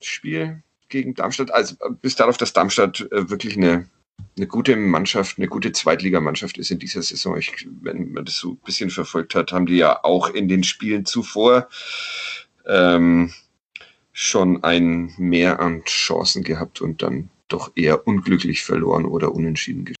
Spiel 0.00 0.62
gegen 0.88 1.14
Darmstadt? 1.14 1.52
Also 1.52 1.76
bis 2.02 2.16
darauf, 2.16 2.36
dass 2.36 2.52
Darmstadt 2.52 3.00
äh, 3.12 3.30
wirklich 3.30 3.56
eine 3.56 3.88
eine 4.36 4.46
gute 4.46 4.76
Mannschaft, 4.76 5.38
eine 5.38 5.48
gute 5.48 5.72
Zweitligamannschaft 5.72 6.56
ist 6.56 6.70
in 6.70 6.78
dieser 6.78 7.02
Saison. 7.02 7.36
Ich, 7.36 7.66
wenn 7.80 8.12
man 8.12 8.24
das 8.24 8.36
so 8.36 8.52
ein 8.52 8.58
bisschen 8.64 8.88
verfolgt 8.88 9.34
hat, 9.34 9.52
haben 9.52 9.66
die 9.66 9.76
ja 9.76 10.04
auch 10.04 10.30
in 10.30 10.48
den 10.48 10.62
Spielen 10.62 11.04
zuvor 11.04 11.68
ähm, 12.66 13.32
schon 14.12 14.62
ein 14.62 15.12
Mehr 15.18 15.60
an 15.60 15.82
Chancen 15.84 16.42
gehabt 16.42 16.80
und 16.80 17.02
dann 17.02 17.30
doch 17.48 17.72
eher 17.74 18.06
unglücklich 18.06 18.62
verloren 18.62 19.04
oder 19.04 19.34
unentschieden 19.34 19.84
gespielt. 19.84 19.98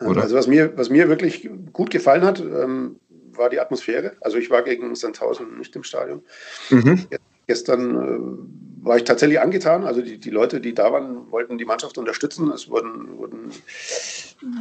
Oder? 0.00 0.22
Also 0.22 0.34
was 0.34 0.46
mir, 0.46 0.76
was 0.76 0.88
mir 0.88 1.08
wirklich 1.08 1.48
gut 1.72 1.90
gefallen 1.90 2.22
hat, 2.22 2.40
ähm, 2.40 3.00
war 3.08 3.50
die 3.50 3.60
Atmosphäre. 3.60 4.16
Also 4.20 4.38
ich 4.38 4.50
war 4.50 4.62
gegen 4.62 4.94
Sandhausen 4.94 5.58
nicht 5.58 5.76
im 5.76 5.82
Stadion. 5.82 6.22
Mhm. 6.70 7.06
Gestern 7.50 7.96
äh, 7.96 8.86
war 8.86 8.96
ich 8.96 9.02
tatsächlich 9.02 9.40
angetan. 9.40 9.82
Also 9.82 10.02
die, 10.02 10.18
die 10.20 10.30
Leute, 10.30 10.60
die 10.60 10.72
da 10.72 10.92
waren, 10.92 11.32
wollten 11.32 11.58
die 11.58 11.64
Mannschaft 11.64 11.98
unterstützen. 11.98 12.48
Es 12.52 12.70
wurden, 12.70 13.18
wurden 13.18 13.50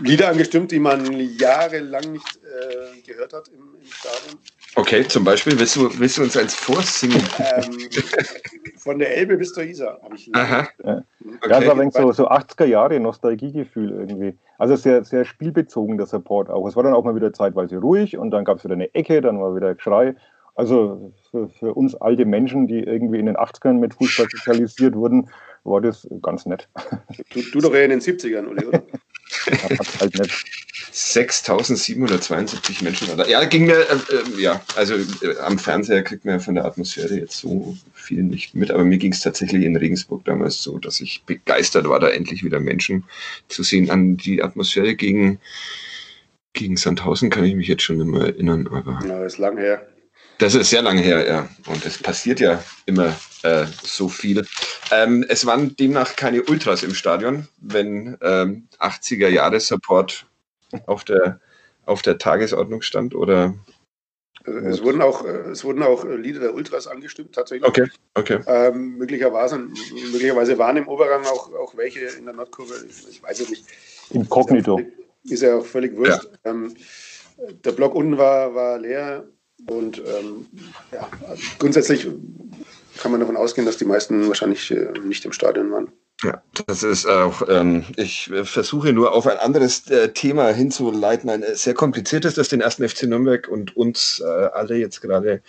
Lieder 0.02 0.30
angestimmt, 0.30 0.72
die 0.72 0.80
man 0.80 1.06
jahrelang 1.38 2.12
nicht 2.12 2.38
äh, 2.38 3.02
gehört 3.08 3.34
hat 3.34 3.48
im, 3.50 3.76
im, 3.80 3.92
Stadion. 3.92 4.40
Okay, 4.74 5.08
zum 5.08 5.24
Beispiel, 5.24 5.60
willst 5.60 5.76
du, 5.76 5.88
willst 6.00 6.18
du 6.18 6.24
uns 6.24 6.36
eins 6.36 6.56
vorsingen? 6.56 7.22
Ähm, 7.38 7.90
von 8.80 8.98
der 8.98 9.16
Elbe 9.16 9.38
bis 9.38 9.54
zur 9.54 9.66
Isar 9.66 10.00
habe 10.02 10.16
ich. 10.16 10.34
Aha. 10.34 10.68
Ja, 10.84 11.04
okay. 11.44 11.64
ja 11.64 11.68
war 11.68 11.92
so, 11.92 12.12
so 12.12 12.28
80er 12.28 12.66
Jahre 12.66 13.00
Nostalgiegefühl 13.00 13.92
irgendwie. 13.92 14.36
Also 14.58 14.76
sehr, 14.76 15.04
sehr 15.04 15.26
spielbezogen 15.26 15.98
der 15.98 16.08
Support 16.08 16.50
auch. 16.50 16.68
Es 16.68 16.76
war 16.76 16.82
dann 16.82 16.96
auch 16.96 17.04
mal 17.04 17.16
wieder 17.16 17.34
zeitweise 17.34 17.78
ruhig 17.78 18.18
und 18.18 18.32
dann 18.32 18.46
gab 18.46 18.58
es 18.58 18.64
wieder 18.64 18.74
eine 18.74 18.92
Ecke, 18.96 19.22
dann 19.22 19.40
war 19.40 19.56
wieder 19.56 19.76
Geschrei. 19.76 20.16
Also 20.60 21.14
für, 21.32 21.48
für, 21.48 21.74
uns 21.74 21.96
alte 21.96 22.26
Menschen, 22.26 22.68
die 22.68 22.80
irgendwie 22.80 23.18
in 23.18 23.28
den 23.28 23.38
80ern 23.38 23.76
mit 23.76 23.94
Fußball 23.94 24.28
sozialisiert 24.32 24.94
wurden, 24.94 25.30
war 25.64 25.80
das 25.80 26.06
ganz 26.22 26.46
nett. 26.46 26.68
Du, 27.30 27.42
du 27.42 27.62
doch 27.62 27.74
eher 27.74 27.86
in 27.86 27.92
den 27.92 28.02
70ern, 28.02 28.46
Uli, 28.46 28.66
oder? 28.66 28.84
halt 30.02 30.20
nett. 30.20 30.32
6772 30.92 32.82
Menschen. 32.82 33.10
Oder? 33.10 33.30
Ja, 33.30 33.46
ging 33.46 33.68
mir, 33.68 33.78
äh, 33.78 33.94
äh, 33.94 34.42
ja, 34.42 34.60
also 34.76 34.96
äh, 34.96 35.38
am 35.46 35.58
Fernseher 35.58 36.04
kriegt 36.04 36.26
man 36.26 36.34
ja 36.34 36.40
von 36.40 36.56
der 36.56 36.66
Atmosphäre 36.66 37.16
jetzt 37.16 37.38
so 37.38 37.78
viel 37.94 38.24
nicht 38.24 38.54
mit, 38.54 38.70
aber 38.70 38.84
mir 38.84 38.98
ging 38.98 39.14
es 39.14 39.22
tatsächlich 39.22 39.64
in 39.64 39.78
Regensburg 39.78 40.26
damals 40.26 40.62
so, 40.62 40.78
dass 40.78 41.00
ich 41.00 41.24
begeistert 41.26 41.88
war, 41.88 42.02
da 42.02 42.10
endlich 42.10 42.44
wieder 42.44 42.60
Menschen 42.60 43.06
zu 43.48 43.64
sehen. 43.64 43.90
An 43.90 44.18
die 44.18 44.44
Atmosphäre 44.44 44.96
gegen, 44.96 45.40
gegen 46.52 46.76
Sandhausen 46.76 47.30
kann 47.30 47.46
ich 47.46 47.56
mich 47.56 47.70
jetzt 47.70 47.84
schon 47.84 48.00
nicht 48.00 48.08
mehr 48.08 48.24
erinnern, 48.24 48.68
aber. 48.68 49.00
Ja, 49.08 49.24
ist 49.24 49.38
lang 49.38 49.58
her. 49.58 49.88
Das 50.40 50.56
ist 50.56 50.70
sehr 50.70 50.82
lange 50.82 51.02
her, 51.02 51.28
ja. 51.28 51.50
Und 51.68 51.86
es 51.86 51.98
passiert 51.98 52.40
ja 52.40 52.64
immer 52.86 53.16
äh, 53.44 53.66
so 53.84 54.08
viel. 54.08 54.46
Ähm, 54.90 55.26
es 55.28 55.46
waren 55.46 55.76
demnach 55.76 56.16
keine 56.16 56.44
Ultras 56.44 56.82
im 56.82 56.96
Stadion, 56.96 57.48
wenn 57.60 58.18
ähm, 58.22 58.68
80er 58.80 59.28
Jahre 59.28 59.60
Support 59.60 60.26
auf 60.86 61.04
der, 61.04 61.42
auf 61.86 62.02
der 62.02 62.18
Tagesordnung 62.18 62.82
stand, 62.82 63.14
oder? 63.16 63.54
Es 64.46 64.82
wurden 64.82 65.02
auch, 65.02 65.26
äh, 65.26 65.52
es 65.52 65.66
wurden 65.66 65.84
auch 65.84 66.06
Lieder 66.06 66.40
der 66.40 66.54
Ultras 66.54 66.88
angestimmt, 66.88 67.36
tatsächlich. 67.36 67.68
Okay, 67.68 67.88
okay. 68.14 68.40
Ähm, 68.48 68.98
möglicherweise, 68.98 69.58
möglicherweise 69.58 70.58
waren 70.58 70.78
im 70.78 70.88
Oberrang 70.88 71.26
auch, 71.26 71.54
auch 71.54 71.76
welche 71.76 72.00
in 72.00 72.24
der 72.24 72.34
Nordkurve, 72.34 72.76
ich 72.88 73.22
weiß 73.22 73.42
es 73.42 73.50
nicht. 73.50 73.66
Inkognito. 74.12 74.80
Ist 75.26 75.44
ja 75.44 75.58
auch 75.58 75.66
völlig 75.66 75.96
wurscht. 75.98 76.30
Ja. 76.46 76.52
Ähm, 76.52 76.74
der 77.66 77.74
Block 77.74 77.94
unten 77.94 78.18
war, 78.18 78.56
war 78.56 78.80
leer. 78.80 79.28
Und 79.68 80.00
ähm, 80.00 80.48
ja, 80.92 81.10
grundsätzlich 81.58 82.08
kann 83.00 83.12
man 83.12 83.20
davon 83.20 83.38
ausgehen, 83.38 83.66
dass 83.66 83.78
die 83.78 83.86
meisten 83.86 84.28
wahrscheinlich 84.28 84.72
äh, 84.72 84.92
nicht 85.04 85.26
im 85.26 85.32
Stadion 85.32 85.72
waren. 85.72 85.92
Ja, 86.22 86.44
das 86.68 86.84
ist 86.84 87.06
auch, 87.06 87.48
ähm, 87.48 87.86
ich 87.96 88.30
versuche 88.44 88.92
nur 88.92 89.14
auf 89.14 89.26
ein 89.26 89.38
anderes 89.38 89.90
äh, 89.90 90.10
Thema 90.10 90.50
hinzuleiten, 90.50 91.30
ein 91.30 91.46
sehr 91.54 91.74
kompliziertes, 91.74 92.34
das 92.34 92.50
den 92.50 92.60
ersten 92.60 92.88
FC 92.88 93.04
Nürnberg 93.04 93.48
und 93.48 93.78
uns 93.78 94.22
äh, 94.24 94.26
alle 94.26 94.76
jetzt 94.76 95.00
gerade 95.00 95.42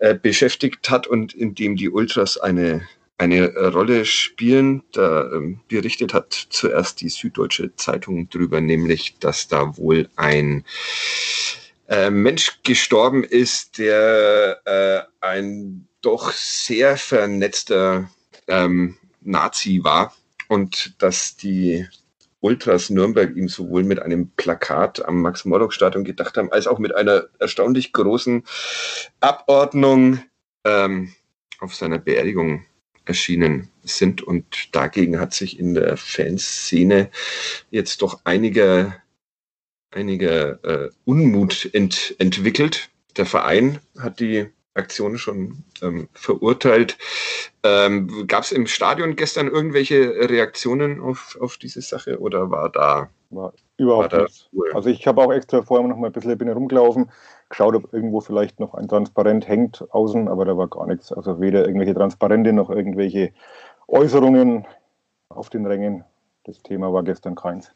äh, 0.00 0.14
beschäftigt 0.14 0.90
hat 0.90 1.06
und 1.06 1.32
in 1.32 1.54
dem 1.54 1.76
die 1.76 1.88
Ultras 1.88 2.36
eine, 2.36 2.86
eine 3.16 3.50
Rolle 3.72 4.04
spielen. 4.04 4.82
Da 4.92 5.22
ähm, 5.32 5.60
berichtet 5.68 6.12
hat 6.12 6.34
zuerst 6.50 7.00
die 7.00 7.08
Süddeutsche 7.08 7.74
Zeitung 7.76 8.28
drüber, 8.28 8.60
nämlich, 8.60 9.16
dass 9.20 9.48
da 9.48 9.74
wohl 9.78 10.10
ein 10.16 10.64
äh, 11.88 12.10
Mensch 12.10 12.60
gestorben 12.62 13.24
ist, 13.24 13.78
der 13.78 14.60
äh, 14.64 15.24
ein 15.24 15.88
doch 16.00 16.32
sehr 16.32 16.96
vernetzter 16.96 18.10
ähm, 18.46 18.96
Nazi 19.20 19.80
war 19.82 20.14
und 20.48 20.94
dass 21.02 21.36
die 21.36 21.86
Ultras 22.40 22.90
Nürnberg 22.90 23.34
ihm 23.34 23.48
sowohl 23.48 23.84
mit 23.84 24.00
einem 24.00 24.30
Plakat 24.36 25.02
am 25.02 25.22
Max-Morlock-Stadion 25.22 26.04
gedacht 26.04 26.36
haben, 26.36 26.52
als 26.52 26.66
auch 26.66 26.78
mit 26.78 26.94
einer 26.94 27.24
erstaunlich 27.38 27.94
großen 27.94 28.44
Abordnung 29.20 30.22
ähm, 30.64 31.14
auf 31.60 31.74
seiner 31.74 31.98
Beerdigung 31.98 32.66
erschienen 33.06 33.70
sind. 33.82 34.22
Und 34.22 34.74
dagegen 34.74 35.18
hat 35.18 35.32
sich 35.32 35.58
in 35.58 35.72
der 35.72 35.96
Fanszene 35.96 37.10
jetzt 37.70 38.02
doch 38.02 38.20
einige 38.24 38.94
einige 39.94 40.58
äh, 40.62 40.90
Unmut 41.04 41.70
ent, 41.72 42.14
entwickelt. 42.18 42.88
Der 43.16 43.26
Verein 43.26 43.78
hat 43.98 44.20
die 44.20 44.48
Aktion 44.74 45.18
schon 45.18 45.64
ähm, 45.82 46.08
verurteilt. 46.12 46.98
Ähm, 47.62 48.26
Gab 48.26 48.42
es 48.42 48.52
im 48.52 48.66
Stadion 48.66 49.16
gestern 49.16 49.48
irgendwelche 49.48 50.28
Reaktionen 50.28 51.00
auf, 51.00 51.38
auf 51.40 51.56
diese 51.56 51.80
Sache 51.80 52.18
oder 52.18 52.50
war 52.50 52.70
da? 52.70 53.08
War 53.30 53.52
überhaupt 53.76 54.12
war 54.12 54.22
nichts. 54.22 54.48
Also 54.74 54.90
ich 54.90 55.06
habe 55.06 55.22
auch 55.22 55.32
extra 55.32 55.62
vorher 55.62 55.86
noch 55.86 55.96
mal 55.96 56.08
ein 56.08 56.12
bisschen 56.12 56.36
bin 56.36 56.48
rumgelaufen, 56.48 57.10
geschaut, 57.48 57.74
ob 57.74 57.92
irgendwo 57.92 58.20
vielleicht 58.20 58.60
noch 58.60 58.74
ein 58.74 58.88
Transparent 58.88 59.46
hängt 59.46 59.84
außen, 59.90 60.28
aber 60.28 60.44
da 60.44 60.56
war 60.56 60.68
gar 60.68 60.86
nichts. 60.86 61.12
Also 61.12 61.40
weder 61.40 61.66
irgendwelche 61.66 61.94
Transparente 61.94 62.52
noch 62.52 62.70
irgendwelche 62.70 63.32
Äußerungen 63.86 64.66
auf 65.28 65.50
den 65.50 65.66
Rängen. 65.66 66.04
Das 66.44 66.62
Thema 66.62 66.92
war 66.92 67.04
gestern 67.04 67.34
keins. 67.36 67.72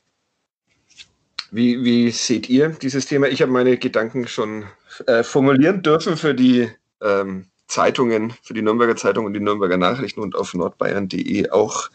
Wie, 1.51 1.83
wie 1.83 2.11
seht 2.11 2.49
ihr 2.51 2.71
dieses 2.71 3.07
Thema? 3.07 3.29
Ich 3.29 3.41
habe 3.41 3.51
meine 3.51 3.79
Gedanken 3.79 4.29
schon 4.29 4.65
äh, 5.07 5.23
formulieren 5.23 5.83
dürfen 5.83 6.17
für 6.17 6.35
die 6.35 6.71
ähm, 7.03 7.47
Zeitungen, 7.69 8.33
für 8.43 8.55
die 8.55 8.63
Nürnberger 8.63 8.97
Zeitung 8.97 9.25
und 9.25 9.35
die 9.35 9.41
Nürnberger 9.41 9.77
Nachrichten 9.77 10.21
und 10.21 10.37
auf 10.37 10.53
nordbayern.de 10.55 11.51
auch, 11.51 11.89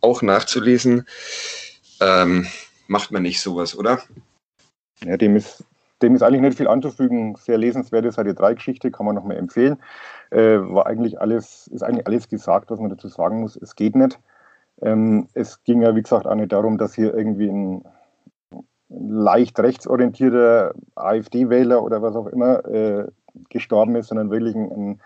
auch 0.00 0.22
nachzulesen. 0.22 1.06
Ähm, 2.00 2.46
macht 2.88 3.12
man 3.12 3.22
nicht 3.22 3.40
sowas, 3.40 3.76
oder? 3.78 4.00
Ja, 5.04 5.16
dem 5.16 5.36
ist, 5.36 5.64
dem 6.02 6.14
ist 6.14 6.22
eigentlich 6.22 6.40
nicht 6.40 6.56
viel 6.56 6.68
anzufügen. 6.68 7.36
Sehr 7.36 7.58
lesenswerte 7.58 8.10
Seite 8.10 8.34
3 8.34 8.54
Geschichte, 8.54 8.90
kann 8.90 9.06
man 9.06 9.14
nochmal 9.14 9.36
empfehlen. 9.36 9.78
Äh, 10.30 10.58
war 10.58 10.86
eigentlich 10.86 11.20
alles, 11.20 11.68
ist 11.68 11.82
eigentlich 11.82 12.06
alles 12.06 12.28
gesagt, 12.28 12.70
was 12.70 12.80
man 12.80 12.90
dazu 12.90 13.08
sagen 13.08 13.40
muss. 13.40 13.56
Es 13.56 13.76
geht 13.76 13.94
nicht. 13.94 14.18
Ähm, 14.80 15.28
es 15.34 15.62
ging 15.62 15.82
ja, 15.82 15.94
wie 15.94 16.02
gesagt, 16.02 16.26
auch 16.26 16.34
nicht 16.34 16.52
darum, 16.52 16.78
dass 16.78 16.94
hier 16.94 17.14
irgendwie 17.14 17.48
ein 17.48 17.84
leicht 18.98 19.58
rechtsorientierter 19.58 20.74
AfD-Wähler 20.94 21.82
oder 21.82 22.02
was 22.02 22.16
auch 22.16 22.26
immer 22.26 22.64
äh, 22.66 23.06
gestorben 23.48 23.96
ist, 23.96 24.08
sondern 24.08 24.30
wirklich 24.30 24.54
ein, 24.54 24.98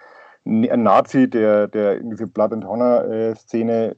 ein, 0.45 0.71
ein, 0.71 0.83
Nazi, 0.83 1.29
der, 1.29 1.69
der 1.69 1.99
in 1.99 2.11
diese 2.11 2.27
Blood 2.27 2.53
and 2.53 2.67
Honor-Szene 2.67 3.93
äh, 3.93 3.95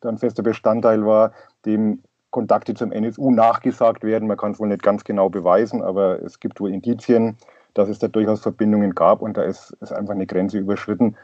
dann 0.00 0.18
fester 0.18 0.42
Bestandteil 0.42 1.04
war, 1.04 1.32
dem 1.64 2.02
Kontakte 2.30 2.74
zum 2.74 2.92
NSU 2.92 3.30
nachgesagt 3.30 4.04
werden. 4.04 4.28
Man 4.28 4.36
kann 4.36 4.52
es 4.52 4.60
wohl 4.60 4.68
nicht 4.68 4.82
ganz 4.82 5.04
genau 5.04 5.28
beweisen, 5.28 5.82
aber 5.82 6.22
es 6.22 6.40
gibt 6.40 6.60
wohl 6.60 6.72
Indizien. 6.72 7.36
dass 7.74 7.88
es 7.88 8.00
da 8.00 8.08
durchaus 8.08 8.40
Verbindungen 8.40 8.96
gab 8.96 9.22
und 9.22 9.36
da 9.36 9.42
ist, 9.42 9.76
ist 9.80 9.92
einfach 9.92 10.14
eine 10.14 10.26
Grenze 10.26 10.58
überschritten. 10.58 11.16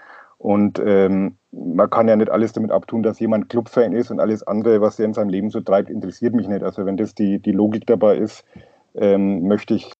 Und 0.46 0.78
ähm, 0.78 1.38
man 1.50 1.90
kann 1.90 2.06
ja 2.06 2.14
nicht 2.14 2.30
alles 2.30 2.52
damit 2.52 2.70
abtun, 2.70 3.02
dass 3.02 3.18
jemand 3.18 3.48
Clubfan 3.48 3.90
ist 3.90 4.12
und 4.12 4.20
alles 4.20 4.44
andere, 4.44 4.80
was 4.80 4.96
er 4.96 5.06
in 5.06 5.12
seinem 5.12 5.30
Leben 5.30 5.50
so 5.50 5.60
treibt, 5.60 5.90
interessiert 5.90 6.34
mich 6.34 6.46
nicht. 6.46 6.62
Also 6.62 6.86
wenn 6.86 6.96
das 6.96 7.16
die, 7.16 7.40
die 7.40 7.50
Logik 7.50 7.84
dabei 7.84 8.16
ist, 8.16 8.44
ähm, 8.94 9.48
möchte 9.48 9.74
ich 9.74 9.92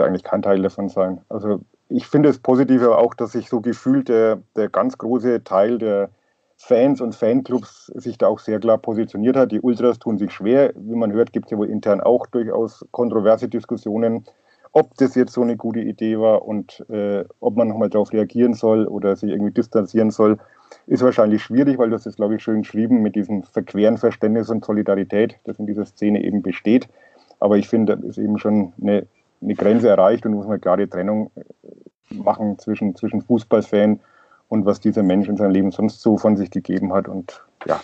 eigentlich 0.00 0.24
kein 0.24 0.40
Teil 0.40 0.62
davon 0.62 0.88
sein. 0.88 1.20
Also 1.28 1.60
ich 1.90 2.06
finde 2.06 2.30
es 2.30 2.38
positiv 2.38 2.80
aber 2.84 2.96
auch, 2.96 3.12
dass 3.12 3.32
sich 3.32 3.50
so 3.50 3.60
gefühlt 3.60 4.08
der, 4.08 4.40
der 4.56 4.70
ganz 4.70 4.96
große 4.96 5.44
Teil 5.44 5.76
der 5.76 6.08
Fans 6.56 7.02
und 7.02 7.14
Fanclubs 7.14 7.92
sich 7.96 8.16
da 8.16 8.28
auch 8.28 8.38
sehr 8.38 8.60
klar 8.60 8.78
positioniert 8.78 9.36
hat. 9.36 9.52
Die 9.52 9.60
Ultras 9.60 9.98
tun 9.98 10.16
sich 10.16 10.32
schwer. 10.32 10.72
Wie 10.74 10.96
man 10.96 11.12
hört, 11.12 11.34
gibt 11.34 11.48
es 11.48 11.50
ja 11.50 11.58
wohl 11.58 11.68
intern 11.68 12.00
auch 12.00 12.26
durchaus 12.28 12.82
kontroverse 12.92 13.50
Diskussionen, 13.50 14.24
ob 14.76 14.94
das 14.96 15.14
jetzt 15.14 15.32
so 15.32 15.40
eine 15.40 15.56
gute 15.56 15.80
Idee 15.80 16.18
war 16.18 16.44
und 16.46 16.84
äh, 16.90 17.24
ob 17.40 17.56
man 17.56 17.68
nochmal 17.68 17.88
darauf 17.88 18.12
reagieren 18.12 18.52
soll 18.52 18.84
oder 18.84 19.16
sich 19.16 19.30
irgendwie 19.30 19.52
distanzieren 19.52 20.10
soll. 20.10 20.36
Ist 20.86 21.02
wahrscheinlich 21.02 21.42
schwierig, 21.42 21.78
weil 21.78 21.88
das 21.88 22.04
ist, 22.04 22.16
glaube 22.16 22.34
ich, 22.34 22.42
schön 22.42 22.60
geschrieben 22.60 23.00
mit 23.00 23.16
diesem 23.16 23.42
verqueren 23.42 23.96
Verständnis 23.96 24.50
und 24.50 24.66
Solidarität, 24.66 25.38
das 25.44 25.58
in 25.58 25.66
dieser 25.66 25.86
Szene 25.86 26.22
eben 26.22 26.42
besteht. 26.42 26.90
Aber 27.40 27.56
ich 27.56 27.70
finde, 27.70 27.96
da 27.96 28.06
ist 28.06 28.18
eben 28.18 28.36
schon 28.36 28.74
eine, 28.78 29.06
eine 29.40 29.54
Grenze 29.54 29.88
erreicht 29.88 30.26
und 30.26 30.34
muss 30.34 30.46
man 30.46 30.60
klare 30.60 30.86
Trennung 30.90 31.30
äh, 31.36 32.14
machen 32.14 32.58
zwischen, 32.58 32.94
zwischen 32.96 33.22
Fußballfan 33.22 34.00
und 34.48 34.66
was 34.66 34.80
dieser 34.80 35.02
Mensch 35.02 35.26
in 35.26 35.38
seinem 35.38 35.52
Leben 35.52 35.70
sonst 35.70 36.02
so 36.02 36.18
von 36.18 36.36
sich 36.36 36.50
gegeben 36.50 36.92
hat. 36.92 37.08
Und 37.08 37.42
ja, 37.66 37.80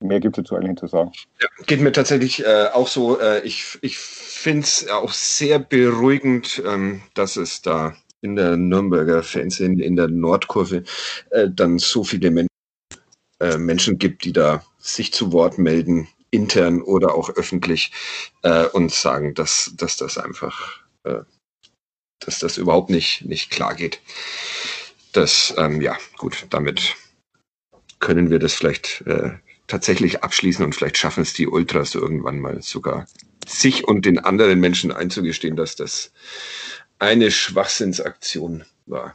mehr 0.00 0.20
gibt 0.20 0.38
es 0.38 0.44
dazu 0.44 0.56
eigentlich 0.56 0.78
zu 0.78 0.86
sagen. 0.86 1.12
Ja, 1.40 1.48
geht 1.66 1.80
mir 1.80 1.92
tatsächlich 1.92 2.44
äh, 2.44 2.68
auch 2.72 2.88
so. 2.88 3.20
Äh, 3.20 3.40
ich 3.40 3.78
ich 3.82 3.98
finde 3.98 4.62
es 4.62 4.88
auch 4.88 5.12
sehr 5.12 5.58
beruhigend, 5.58 6.62
ähm, 6.64 7.02
dass 7.14 7.36
es 7.36 7.62
da 7.62 7.96
in 8.20 8.36
der 8.36 8.56
Nürnberger 8.56 9.22
Fanszene, 9.22 9.82
in 9.82 9.96
der 9.96 10.08
Nordkurve, 10.08 10.84
äh, 11.30 11.48
dann 11.50 11.78
so 11.78 12.04
viele 12.04 12.30
Men 12.30 12.46
äh, 13.40 13.58
Menschen 13.58 13.98
gibt, 13.98 14.24
die 14.24 14.32
da 14.32 14.64
sich 14.78 15.12
zu 15.12 15.32
Wort 15.32 15.58
melden, 15.58 16.08
intern 16.30 16.82
oder 16.82 17.14
auch 17.14 17.30
öffentlich, 17.30 17.92
äh, 18.42 18.66
und 18.66 18.92
sagen, 18.92 19.34
dass, 19.34 19.72
dass 19.76 19.96
das 19.96 20.18
einfach, 20.18 20.80
äh, 21.04 21.20
dass 22.18 22.40
das 22.40 22.58
überhaupt 22.58 22.90
nicht, 22.90 23.24
nicht 23.24 23.50
klar 23.50 23.74
geht 23.74 24.00
das, 25.12 25.54
ähm, 25.56 25.80
ja, 25.80 25.96
gut, 26.16 26.46
damit 26.50 26.94
können 27.98 28.30
wir 28.30 28.38
das 28.38 28.54
vielleicht 28.54 29.02
äh, 29.06 29.32
tatsächlich 29.68 30.24
abschließen 30.24 30.64
und 30.64 30.74
vielleicht 30.74 30.96
schaffen 30.98 31.22
es 31.22 31.32
die 31.32 31.46
Ultras 31.46 31.94
irgendwann 31.94 32.40
mal 32.40 32.60
sogar 32.62 33.06
sich 33.46 33.86
und 33.86 34.04
den 34.04 34.18
anderen 34.18 34.60
Menschen 34.60 34.92
einzugestehen, 34.92 35.56
dass 35.56 35.76
das 35.76 36.12
eine 36.98 37.30
Schwachsinnsaktion 37.30 38.64
war. 38.86 39.14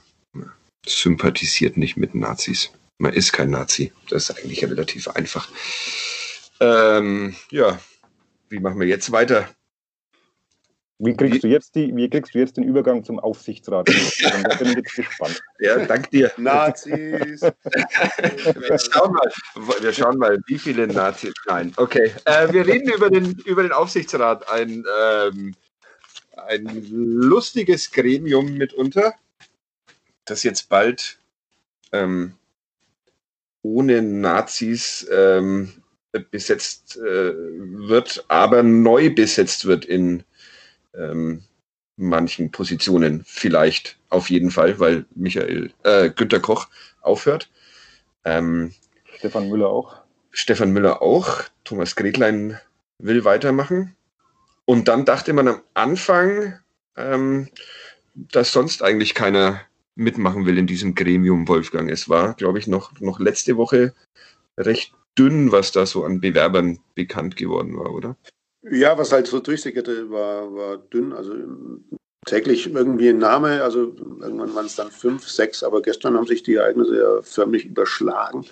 Sympathisiert 0.86 1.78
nicht 1.78 1.98
mit 1.98 2.16
Nazis. 2.16 2.72
Man 2.98 3.14
ist 3.14 3.34
kein 3.34 3.50
Nazi. 3.50 3.92
Das 4.10 4.30
ist 4.30 4.38
eigentlich 4.38 4.64
relativ 4.64 5.08
einfach. 5.10 5.50
Ähm, 6.60 7.36
ja, 7.50 7.80
wie 8.50 8.60
machen 8.60 8.80
wir 8.80 8.88
jetzt 8.88 9.12
weiter? 9.12 9.50
Wie 11.06 11.18
kriegst, 11.18 11.44
du 11.44 11.48
jetzt 11.50 11.76
die, 11.76 11.94
wie 11.94 12.10
kriegst 12.10 12.34
du 12.34 12.40
jetzt 12.40 12.56
den 12.56 12.64
Übergang 12.64 13.04
zum 13.04 13.20
Aufsichtsrat? 13.20 13.90
da 14.44 14.56
bin 14.56 14.70
ich 14.70 14.76
jetzt 14.76 14.96
gespannt. 14.96 15.42
Ja, 15.60 15.86
dank 15.86 16.10
dir. 16.12 16.32
Nazis. 16.38 17.42
wir, 17.42 18.80
schauen 18.80 19.12
mal, 19.12 19.32
wir 19.82 19.92
schauen 19.92 20.18
mal, 20.18 20.40
wie 20.48 20.58
viele 20.58 20.88
Nazis. 20.88 21.34
Nein, 21.46 21.74
okay. 21.76 22.14
Äh, 22.24 22.54
wir 22.54 22.66
reden 22.66 22.90
über 22.94 23.10
den, 23.10 23.34
über 23.46 23.64
den 23.64 23.74
Aufsichtsrat. 23.74 24.50
Ein, 24.50 24.86
ähm, 25.04 25.56
ein 26.48 26.88
lustiges 26.90 27.92
Gremium 27.92 28.54
mitunter, 28.54 29.14
das 30.24 30.44
jetzt 30.44 30.70
bald 30.70 31.18
ähm, 31.92 32.36
ohne 33.62 34.02
Nazis 34.02 35.06
ähm, 35.12 35.74
besetzt 36.32 36.96
äh, 36.98 37.34
wird, 37.34 38.24
aber 38.30 38.64
neu 38.64 39.10
besetzt 39.10 39.66
wird 39.66 39.84
in 39.84 40.24
ähm, 40.96 41.44
manchen 41.96 42.52
Positionen 42.52 43.24
vielleicht 43.26 43.98
auf 44.10 44.30
jeden 44.30 44.52
Fall, 44.52 44.80
weil 44.80 45.06
Michael 45.16 45.72
äh, 45.84 46.10
Günter 46.10 46.40
Koch 46.40 46.68
aufhört. 47.02 47.50
Ähm, 48.26 48.74
Stefan 49.18 49.50
Müller 49.50 49.70
auch. 49.70 50.02
Stefan 50.32 50.72
Müller 50.72 51.02
auch. 51.02 51.44
Thomas 51.64 51.96
Gretlein 51.96 52.60
will 52.98 53.26
weitermachen. 53.26 53.96
Und 54.66 54.88
dann 54.88 55.06
dachte 55.06 55.34
man 55.34 55.48
am 55.48 55.62
Anfang, 55.74 56.60
ähm, 56.96 57.50
dass 58.16 58.52
sonst 58.52 58.82
eigentlich 58.82 59.14
keiner 59.14 59.62
mitmachen 59.96 60.46
will 60.46 60.58
in 60.58 60.68
diesem 60.68 60.96
Gremium, 60.96 61.48
Wolfgang. 61.48 61.90
Es 61.92 62.10
war, 62.10 62.34
glaube 62.36 62.60
ich, 62.60 62.68
noch, 62.68 63.00
noch 63.00 63.20
letzte 63.20 63.58
Woche 63.58 63.94
recht 64.58 64.94
dünn, 65.18 65.52
was 65.52 65.72
da 65.72 65.86
so 65.86 66.04
an 66.06 66.22
Bewerbern 66.22 66.80
bekannt 66.96 67.36
geworden 67.36 67.78
war, 67.78 67.94
oder? 67.94 68.16
Ja, 68.72 68.98
was 68.98 69.12
halt 69.12 69.28
so 69.28 69.40
durchsickerte, 69.40 70.10
war, 70.10 70.54
war 70.54 70.78
dünn. 70.78 71.12
Also 71.14 71.34
täglich 72.26 72.74
irgendwie 72.74 73.10
ein 73.10 73.18
Name, 73.18 73.62
also 73.62 73.94
irgendwann 74.22 74.56
waren 74.56 74.66
es 74.66 74.76
dann 74.76 74.90
fünf, 74.90 75.28
sechs, 75.28 75.64
aber 75.64 75.82
gestern 75.82 76.16
haben 76.16 76.26
sich 76.26 76.44
die 76.44 76.56
Ereignisse 76.56 76.98
ja 76.98 77.22
förmlich 77.22 77.66
überschlagen, 77.66 78.46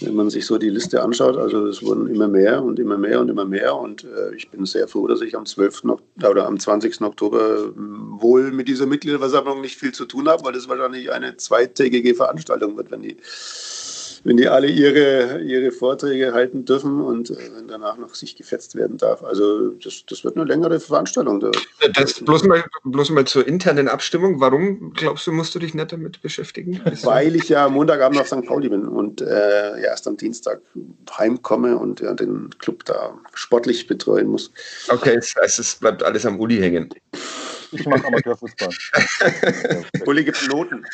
wenn 0.00 0.14
man 0.14 0.28
sich 0.28 0.44
so 0.44 0.58
die 0.58 0.68
Liste 0.68 1.02
anschaut. 1.02 1.36
Also 1.36 1.66
es 1.66 1.82
wurden 1.82 2.08
immer 2.08 2.28
mehr 2.28 2.62
und 2.62 2.78
immer 2.78 2.98
mehr 2.98 3.20
und 3.20 3.30
immer 3.30 3.44
mehr 3.44 3.74
und 3.74 4.04
äh, 4.04 4.34
ich 4.34 4.50
bin 4.50 4.66
sehr 4.66 4.86
froh, 4.86 5.06
dass 5.06 5.22
ich 5.22 5.34
am 5.36 5.46
12. 5.46 5.82
oder 6.28 6.46
am 6.46 6.58
20. 6.58 7.00
Oktober 7.00 7.72
wohl 7.74 8.50
mit 8.50 8.68
dieser 8.68 8.86
Mitgliederversammlung 8.86 9.60
nicht 9.60 9.78
viel 9.78 9.92
zu 9.92 10.04
tun 10.04 10.28
habe, 10.28 10.44
weil 10.44 10.52
das 10.52 10.68
wahrscheinlich 10.68 11.10
eine 11.10 11.36
zweitägige 11.36 12.14
Veranstaltung 12.14 12.76
wird, 12.76 12.90
wenn 12.90 13.02
die 13.02 13.16
wenn 14.24 14.36
die 14.36 14.48
alle 14.48 14.66
ihre, 14.66 15.40
ihre 15.40 15.70
Vorträge 15.70 16.32
halten 16.32 16.64
dürfen 16.64 17.00
und 17.00 17.30
äh, 17.30 17.36
wenn 17.56 17.68
danach 17.68 17.96
noch 17.96 18.14
sich 18.14 18.36
gefetzt 18.36 18.74
werden 18.74 18.96
darf. 18.96 19.22
Also 19.22 19.70
das, 19.70 20.04
das 20.06 20.24
wird 20.24 20.36
eine 20.36 20.44
längere 20.44 20.80
Veranstaltung. 20.80 21.44
Das 21.94 22.14
bloß 22.20 22.44
mal, 22.44 22.64
bloß 22.84 23.10
mal 23.10 23.26
zur 23.26 23.46
internen 23.46 23.88
Abstimmung. 23.88 24.40
Warum 24.40 24.92
glaubst 24.92 25.26
du, 25.26 25.32
musst 25.32 25.54
du 25.54 25.58
dich 25.58 25.74
nicht 25.74 25.92
damit 25.92 26.20
beschäftigen? 26.22 26.80
Weil 27.02 27.36
ich 27.36 27.48
ja 27.48 27.68
Montagabend 27.68 28.20
auf 28.20 28.26
St. 28.26 28.44
Pauli 28.46 28.68
bin 28.68 28.86
und 28.86 29.20
äh, 29.20 29.80
ja, 29.80 29.90
erst 29.90 30.06
am 30.06 30.16
Dienstag 30.16 30.60
heimkomme 31.16 31.76
und 31.76 32.00
ja, 32.00 32.14
den 32.14 32.50
Club 32.58 32.84
da 32.84 33.18
sportlich 33.34 33.86
betreuen 33.86 34.28
muss. 34.28 34.52
Okay, 34.88 35.16
das 35.16 35.34
heißt, 35.40 35.58
es 35.58 35.74
bleibt 35.76 36.02
alles 36.02 36.26
am 36.26 36.38
Uli 36.38 36.58
hängen. 36.58 36.90
Ich 37.72 37.86
mache 37.86 38.06
Amateurfußball. 38.06 38.70
Uli 40.06 40.24
gibt 40.24 40.48
Noten. 40.48 40.84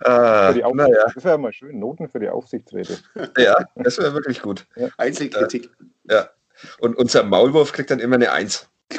Ah, 0.00 0.52
ja. 0.52 0.68
Das 1.14 1.24
wäre 1.24 1.38
mal 1.38 1.52
schön, 1.52 1.78
Noten 1.78 2.08
für 2.08 2.18
die 2.18 2.28
Aufsichtsräte. 2.28 2.98
Ja, 3.38 3.56
das 3.76 3.98
wäre 3.98 4.12
wirklich 4.14 4.42
gut. 4.42 4.66
Ja. 4.76 4.88
Einzelkritik. 4.96 5.70
Ja. 6.04 6.30
Und 6.78 6.96
unser 6.96 7.22
Maulwurf 7.24 7.72
kriegt 7.72 7.90
dann 7.90 8.00
immer 8.00 8.16
eine 8.16 8.32
Eins. 8.32 8.68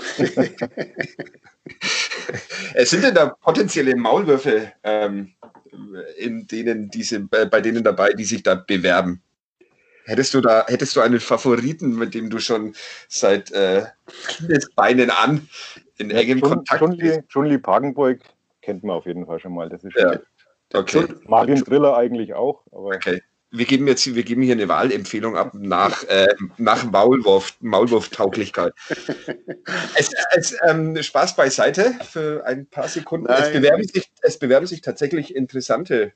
es 2.73 2.89
sind 2.89 3.03
denn 3.03 3.13
da 3.13 3.27
potenzielle 3.27 3.95
Maulwürfe 3.95 4.71
ähm, 4.83 5.33
in 6.17 6.47
denen 6.47 6.89
diese, 6.89 7.19
bei 7.21 7.61
denen 7.61 7.83
dabei, 7.83 8.13
die 8.13 8.25
sich 8.25 8.43
da 8.43 8.55
bewerben? 8.55 9.21
Hättest 10.05 10.33
du 10.33 10.41
da, 10.41 10.65
hättest 10.67 10.95
du 10.95 11.01
einen 11.01 11.19
Favoriten, 11.19 11.95
mit 11.95 12.13
dem 12.13 12.29
du 12.29 12.39
schon 12.39 12.75
seit 13.07 13.51
äh, 13.51 13.85
Beinen 14.75 15.09
an 15.09 15.47
in 15.97 16.11
engem 16.11 16.39
John, 16.39 16.49
Kontakt 16.65 16.97
Lee, 16.97 17.23
John 17.29 17.45
Lee 17.45 17.57
Pagenburg 17.57 18.19
kennt 18.61 18.83
man 18.83 18.95
auf 18.95 19.05
jeden 19.05 19.25
Fall 19.25 19.39
schon 19.39 19.53
mal. 19.53 19.69
Das 19.69 19.83
ist 19.83 19.95
ja. 19.95 20.19
Okay. 20.73 21.05
Marvin 21.27 21.63
Driller 21.63 21.95
eigentlich 21.95 22.33
auch. 22.33 22.63
okay. 22.71 23.21
Wir 23.51 23.65
geben 23.65 23.87
jetzt, 23.87 24.15
wir 24.15 24.23
geben 24.23 24.41
hier 24.41 24.53
eine 24.53 24.67
Wahlempfehlung 24.67 25.37
ab 25.37 25.53
nach, 25.53 26.03
äh, 26.05 26.33
nach 26.57 26.85
Maulwurf, 26.85 27.55
Maulwurftauglichkeit. 27.59 28.73
es, 29.95 30.11
es, 30.35 30.57
ähm, 30.67 30.97
Spaß 30.99 31.35
beiseite 31.35 31.93
für 32.03 32.43
ein 32.47 32.65
paar 32.65 32.87
Sekunden. 32.87 33.27
es, 33.27 33.51
bewerben 33.51 33.83
sich, 33.83 34.11
es 34.21 34.39
bewerben 34.39 34.65
sich 34.65 34.81
tatsächlich 34.81 35.35
interessante 35.35 36.13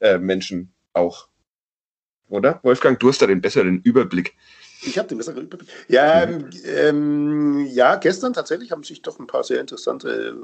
äh, 0.00 0.18
Menschen 0.18 0.74
auch. 0.92 1.28
Oder? 2.28 2.58
Wolfgang, 2.64 2.98
du 2.98 3.08
hast 3.08 3.22
da 3.22 3.28
den 3.28 3.40
besseren 3.40 3.80
Überblick. 3.82 4.34
Ich 4.86 4.98
habe 4.98 5.08
den 5.08 5.18
besseren 5.18 5.42
Überblick. 5.42 5.70
Ja, 5.88 6.26
mhm. 6.26 6.50
ähm, 6.64 7.66
ja, 7.66 7.96
gestern 7.96 8.32
tatsächlich 8.32 8.70
haben 8.70 8.84
sich 8.84 9.02
doch 9.02 9.18
ein 9.18 9.26
paar 9.26 9.44
sehr 9.44 9.60
interessante 9.60 10.36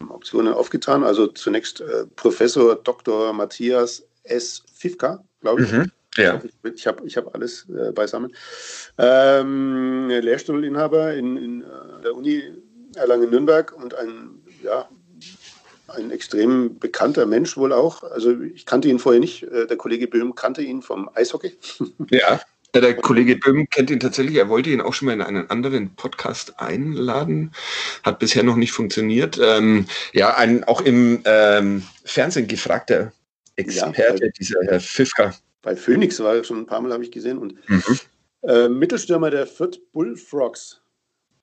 ähm, 0.00 0.10
Optionen 0.10 0.52
aufgetan. 0.52 1.04
Also 1.04 1.26
zunächst 1.28 1.80
äh, 1.80 2.06
Professor 2.16 2.76
Dr. 2.76 3.32
Matthias 3.32 4.04
S. 4.24 4.62
Fifka, 4.74 5.24
glaube 5.40 5.62
ich. 5.62 5.72
Mhm. 5.72 5.90
Ja. 6.16 6.40
Ich 6.74 6.86
habe 6.86 7.06
ich 7.06 7.16
hab 7.16 7.34
alles 7.34 7.66
äh, 7.68 7.92
beisammen. 7.92 8.34
Ähm, 8.98 10.08
Lehrstuhlinhaber 10.08 11.14
in, 11.14 11.36
in 11.36 11.62
äh, 11.62 12.02
der 12.04 12.14
Uni 12.14 12.42
Erlangen-Nürnberg 12.94 13.72
und 13.72 13.94
ein, 13.94 14.42
ja, 14.62 14.88
ein 15.88 16.10
extrem 16.10 16.78
bekannter 16.78 17.26
Mensch 17.26 17.56
wohl 17.56 17.72
auch. 17.72 18.02
Also 18.02 18.40
ich 18.40 18.66
kannte 18.66 18.88
ihn 18.88 18.98
vorher 18.98 19.20
nicht. 19.20 19.42
Äh, 19.44 19.66
der 19.66 19.76
Kollege 19.76 20.08
Böhm 20.08 20.34
kannte 20.34 20.62
ihn 20.62 20.82
vom 20.82 21.10
Eishockey. 21.14 21.56
Ja. 22.10 22.40
der 22.80 22.94
Kollege 22.94 23.36
Böhm 23.36 23.68
kennt 23.70 23.90
ihn 23.90 24.00
tatsächlich. 24.00 24.36
Er 24.36 24.48
wollte 24.48 24.70
ihn 24.70 24.80
auch 24.80 24.94
schon 24.94 25.06
mal 25.06 25.12
in 25.12 25.22
einen 25.22 25.50
anderen 25.50 25.94
Podcast 25.94 26.58
einladen. 26.58 27.52
Hat 28.02 28.18
bisher 28.18 28.42
noch 28.42 28.56
nicht 28.56 28.72
funktioniert. 28.72 29.38
Ähm, 29.42 29.86
ja, 30.12 30.36
ein 30.36 30.64
auch 30.64 30.80
im 30.80 31.22
ähm, 31.24 31.82
Fernsehen 32.04 32.46
gefragter 32.46 33.12
Experte, 33.56 34.24
ja, 34.24 34.30
dieser 34.38 34.60
Herr 34.66 34.80
Pfiffka. 34.80 35.34
Bei 35.62 35.74
Phoenix 35.74 36.20
war 36.20 36.36
er 36.36 36.44
schon 36.44 36.58
ein 36.58 36.66
paar 36.66 36.80
Mal, 36.80 36.92
habe 36.92 37.04
ich 37.04 37.10
gesehen. 37.10 37.38
Und 37.38 37.54
mhm. 37.68 37.82
äh, 38.42 38.68
Mittelstürmer 38.68 39.30
der 39.30 39.46
Fürth 39.46 39.80
Bullfrogs. 39.92 40.80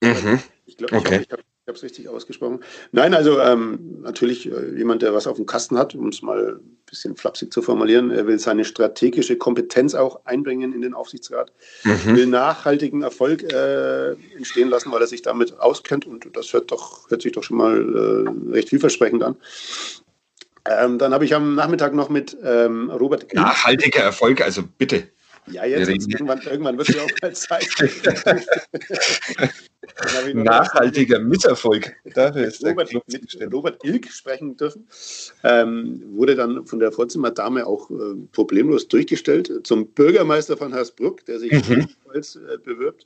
Mhm. 0.02 0.40
Ich 0.66 0.78
glaube, 0.78 0.96
okay. 0.96 1.16
ich, 1.16 1.22
ich 1.24 1.32
habe 1.32 1.44
ich 1.64 1.68
habe 1.70 1.78
es 1.78 1.84
richtig 1.84 2.10
ausgesprochen. 2.10 2.60
Nein, 2.92 3.14
also 3.14 3.40
ähm, 3.40 4.02
natürlich 4.02 4.52
äh, 4.52 4.78
jemand, 4.78 5.02
der 5.02 5.14
was 5.14 5.28
auf 5.28 5.38
dem 5.38 5.46
Kasten 5.46 5.78
hat, 5.78 5.96
um 5.96 6.10
es 6.10 6.22
mal 6.22 6.58
ein 6.58 6.78
bisschen 6.86 7.16
flapsig 7.16 7.54
zu 7.54 7.62
formulieren. 7.62 8.12
Er 8.12 8.28
will 8.28 8.38
seine 8.38 8.66
strategische 8.66 9.38
Kompetenz 9.38 9.96
auch 9.96 10.26
einbringen 10.26 10.74
in 10.74 10.82
den 10.82 10.94
Aufsichtsrat, 10.94 11.54
mhm. 11.86 12.18
will 12.18 12.26
nachhaltigen 12.26 13.02
Erfolg 13.02 13.44
äh, 13.44 14.12
entstehen 14.36 14.68
lassen, 14.68 14.92
weil 14.92 15.00
er 15.00 15.08
sich 15.08 15.22
damit 15.22 15.58
auskennt 15.58 16.06
und 16.06 16.28
das 16.36 16.52
hört, 16.52 16.70
doch, 16.70 17.10
hört 17.10 17.22
sich 17.22 17.32
doch 17.32 17.44
schon 17.44 17.56
mal 17.56 17.78
äh, 17.80 18.52
recht 18.52 18.68
vielversprechend 18.68 19.24
an. 19.24 19.38
Ähm, 20.66 20.98
dann 20.98 21.14
habe 21.14 21.24
ich 21.24 21.34
am 21.34 21.56
Nachmittag 21.56 21.94
noch 21.94 22.10
mit 22.10 22.36
ähm, 22.44 22.90
Robert. 22.90 23.34
Nachhaltiger 23.34 24.02
Erfolg, 24.02 24.42
also 24.42 24.64
bitte. 24.78 25.08
Ja, 25.48 25.66
jetzt 25.66 25.90
irgendwann, 25.90 26.42
irgendwann 26.42 26.78
wird 26.78 26.90
es 26.90 26.96
ja 26.96 27.04
auch 27.04 27.10
mal 27.22 27.34
Zeit. 27.34 27.68
Nachhaltiger 30.34 31.20
Misserfolg. 31.20 31.94
Dafür 32.14 32.46
ist 32.46 32.66
Robert, 32.66 32.94
mit 32.94 33.54
Robert 33.54 33.84
Ilk 33.84 34.10
sprechen 34.10 34.56
dürfen. 34.56 34.88
Ähm, 35.44 36.02
wurde 36.16 36.36
dann 36.36 36.66
von 36.66 36.80
der 36.80 36.92
Vorzimmerdame 36.92 37.66
auch 37.66 37.92
äh, 37.92 38.16
problemlos 38.32 38.88
durchgestellt 38.88 39.52
zum 39.64 39.88
Bürgermeister 39.88 40.56
von 40.56 40.74
Hersbruck, 40.74 41.26
der 41.26 41.40
sich 41.40 41.52
mhm. 41.52 41.90
als 42.08 42.36
äh, 42.36 42.58
bewirbt. 42.64 43.06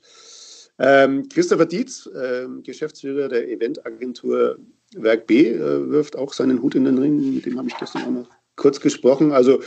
Ähm, 0.78 1.28
Christopher 1.28 1.66
Dietz, 1.66 2.06
äh, 2.06 2.46
Geschäftsführer 2.62 3.28
der 3.28 3.48
Eventagentur 3.48 4.58
Werk 4.94 5.26
B, 5.26 5.48
äh, 5.48 5.90
wirft 5.90 6.16
auch 6.16 6.32
seinen 6.32 6.62
Hut 6.62 6.76
in 6.76 6.84
den 6.84 6.98
Ring. 6.98 7.34
Mit 7.34 7.46
dem 7.46 7.58
habe 7.58 7.68
ich 7.68 7.76
gestern 7.76 8.02
auch 8.02 8.10
noch 8.10 8.30
kurz 8.54 8.80
gesprochen. 8.80 9.32
Also 9.32 9.60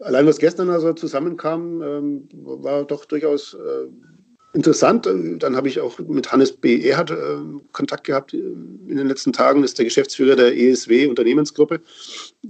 Allein 0.00 0.26
was 0.26 0.38
gestern 0.38 0.70
also 0.70 0.92
zusammenkam, 0.94 1.82
ähm, 1.82 2.28
war 2.32 2.84
doch 2.84 3.04
durchaus 3.04 3.54
äh, 3.54 3.86
interessant. 4.52 5.06
Dann 5.06 5.56
habe 5.56 5.68
ich 5.68 5.78
auch 5.80 5.98
mit 5.98 6.32
Hannes 6.32 6.52
B. 6.52 6.82
Erhardt 6.82 7.10
äh, 7.10 7.14
Kontakt 7.72 8.04
gehabt 8.04 8.34
äh, 8.34 8.38
in 8.38 8.96
den 8.96 9.06
letzten 9.06 9.32
Tagen. 9.32 9.62
Das 9.62 9.72
ist 9.72 9.78
der 9.78 9.84
Geschäftsführer 9.84 10.36
der 10.36 10.56
ESW 10.56 11.06
Unternehmensgruppe. 11.06 11.80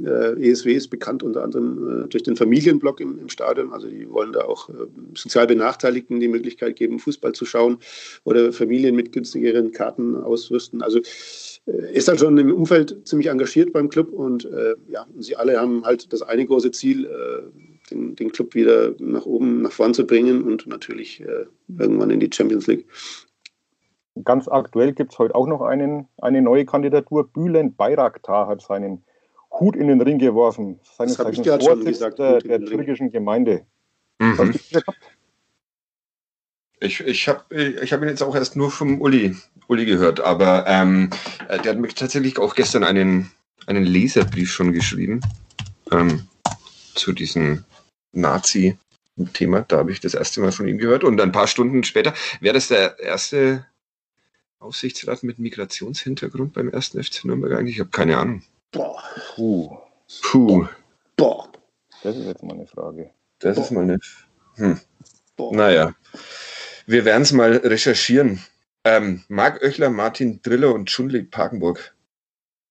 Äh, 0.00 0.50
ESW 0.50 0.72
ist 0.72 0.88
bekannt 0.88 1.22
unter 1.22 1.42
anderem 1.42 2.04
äh, 2.04 2.08
durch 2.08 2.22
den 2.22 2.36
Familienblock 2.36 3.00
im, 3.00 3.18
im, 3.18 3.28
Stadion. 3.28 3.72
Also 3.72 3.88
die 3.88 4.08
wollen 4.08 4.32
da 4.32 4.44
auch 4.44 4.68
äh, 4.70 4.86
sozial 5.14 5.46
Benachteiligten 5.46 6.20
die 6.20 6.28
Möglichkeit 6.28 6.76
geben, 6.76 6.98
Fußball 6.98 7.32
zu 7.32 7.44
schauen 7.44 7.78
oder 8.24 8.52
Familien 8.52 8.96
mit 8.96 9.12
günstigeren 9.12 9.72
Karten 9.72 10.16
ausrüsten. 10.16 10.82
Also 10.82 11.00
ist 11.92 12.08
dann 12.08 12.18
schon 12.18 12.36
im 12.38 12.52
Umfeld 12.54 13.06
ziemlich 13.06 13.28
engagiert 13.28 13.72
beim 13.72 13.88
Club 13.88 14.12
und 14.12 14.44
äh, 14.44 14.74
ja, 14.88 15.06
sie 15.18 15.36
alle 15.36 15.58
haben 15.58 15.84
halt 15.84 16.12
das 16.12 16.22
eine 16.22 16.46
große 16.46 16.70
Ziel, 16.72 17.06
äh, 17.06 17.90
den, 17.90 18.16
den, 18.16 18.32
Club 18.32 18.54
wieder 18.54 18.94
nach 18.98 19.26
oben, 19.26 19.62
nach 19.62 19.72
vorn 19.72 19.94
zu 19.94 20.06
bringen 20.06 20.42
und 20.42 20.66
natürlich 20.66 21.20
äh, 21.20 21.46
irgendwann 21.78 22.10
in 22.10 22.20
die 22.20 22.30
Champions 22.32 22.66
League. 22.66 22.86
Ganz 24.24 24.48
aktuell 24.48 24.92
gibt 24.92 25.12
es 25.12 25.18
heute 25.18 25.34
auch 25.34 25.46
noch 25.46 25.62
einen, 25.62 26.08
eine 26.18 26.42
neue 26.42 26.64
Kandidatur. 26.64 27.28
Bülent 27.28 27.76
Bayraktar 27.76 28.48
hat 28.48 28.60
seinen 28.60 29.04
Hut 29.52 29.76
in 29.76 29.88
den 29.88 30.00
Ring 30.00 30.18
geworfen. 30.18 30.80
Seines 30.96 31.16
das 31.16 31.26
habe 31.26 31.34
ich 31.34 31.42
gerade 31.42 31.64
schon 31.64 31.84
gesagt. 31.84 32.18
Der, 32.18 32.38
der 32.38 32.64
türkischen 32.64 33.10
Gemeinde. 33.10 33.66
Mhm. 34.18 34.54
Ich, 36.82 37.00
ich 37.00 37.28
habe 37.28 37.54
ich 37.54 37.92
hab 37.92 38.00
ihn 38.02 38.08
jetzt 38.08 38.22
auch 38.22 38.34
erst 38.34 38.56
nur 38.56 38.70
vom 38.70 39.00
Uli, 39.02 39.36
Uli 39.70 39.86
gehört, 39.86 40.18
aber 40.18 40.64
ähm, 40.66 41.10
äh, 41.48 41.58
der 41.60 41.72
hat 41.72 41.78
mir 41.78 41.88
tatsächlich 41.88 42.38
auch 42.38 42.56
gestern 42.56 42.82
einen, 42.82 43.30
einen 43.66 43.84
Leserbrief 43.84 44.50
schon 44.50 44.72
geschrieben 44.72 45.20
ähm, 45.92 46.26
zu 46.96 47.12
diesem 47.12 47.64
Nazi-Thema. 48.10 49.60
Da 49.68 49.78
habe 49.78 49.92
ich 49.92 50.00
das 50.00 50.14
erste 50.14 50.40
Mal 50.40 50.50
von 50.50 50.66
ihm 50.66 50.78
gehört 50.78 51.04
und 51.04 51.20
ein 51.20 51.30
paar 51.30 51.46
Stunden 51.46 51.84
später 51.84 52.14
wäre 52.40 52.54
das 52.54 52.66
der 52.66 52.98
erste 52.98 53.64
Aufsichtsrat 54.58 55.22
mit 55.22 55.38
Migrationshintergrund 55.38 56.52
beim 56.52 56.68
ersten 56.70 57.02
FC 57.02 57.24
Nürnberg 57.24 57.52
eigentlich? 57.52 57.76
Ich 57.76 57.80
habe 57.80 57.90
keine 57.90 58.18
Ahnung. 58.18 58.42
Boah. 58.72 59.00
Puh. 59.36 59.78
Puh. 60.22 60.66
Boah. 61.16 61.48
Das 62.02 62.16
ist 62.16 62.26
jetzt 62.26 62.42
mal 62.42 62.54
eine 62.54 62.66
Frage. 62.66 63.10
Das 63.38 63.54
Boah. 63.54 63.62
ist 63.62 63.70
mal 63.70 63.82
eine. 63.84 63.98
Hm. 64.56 64.80
Naja. 65.52 65.94
Wir 66.86 67.04
werden 67.04 67.22
es 67.22 67.30
mal 67.30 67.52
recherchieren. 67.56 68.40
Ähm, 68.84 69.22
Marc 69.28 69.62
Oechler, 69.62 69.90
Martin 69.90 70.40
Driller 70.42 70.74
und 70.74 70.90
Schundli 70.90 71.22
Parkenburg 71.22 71.94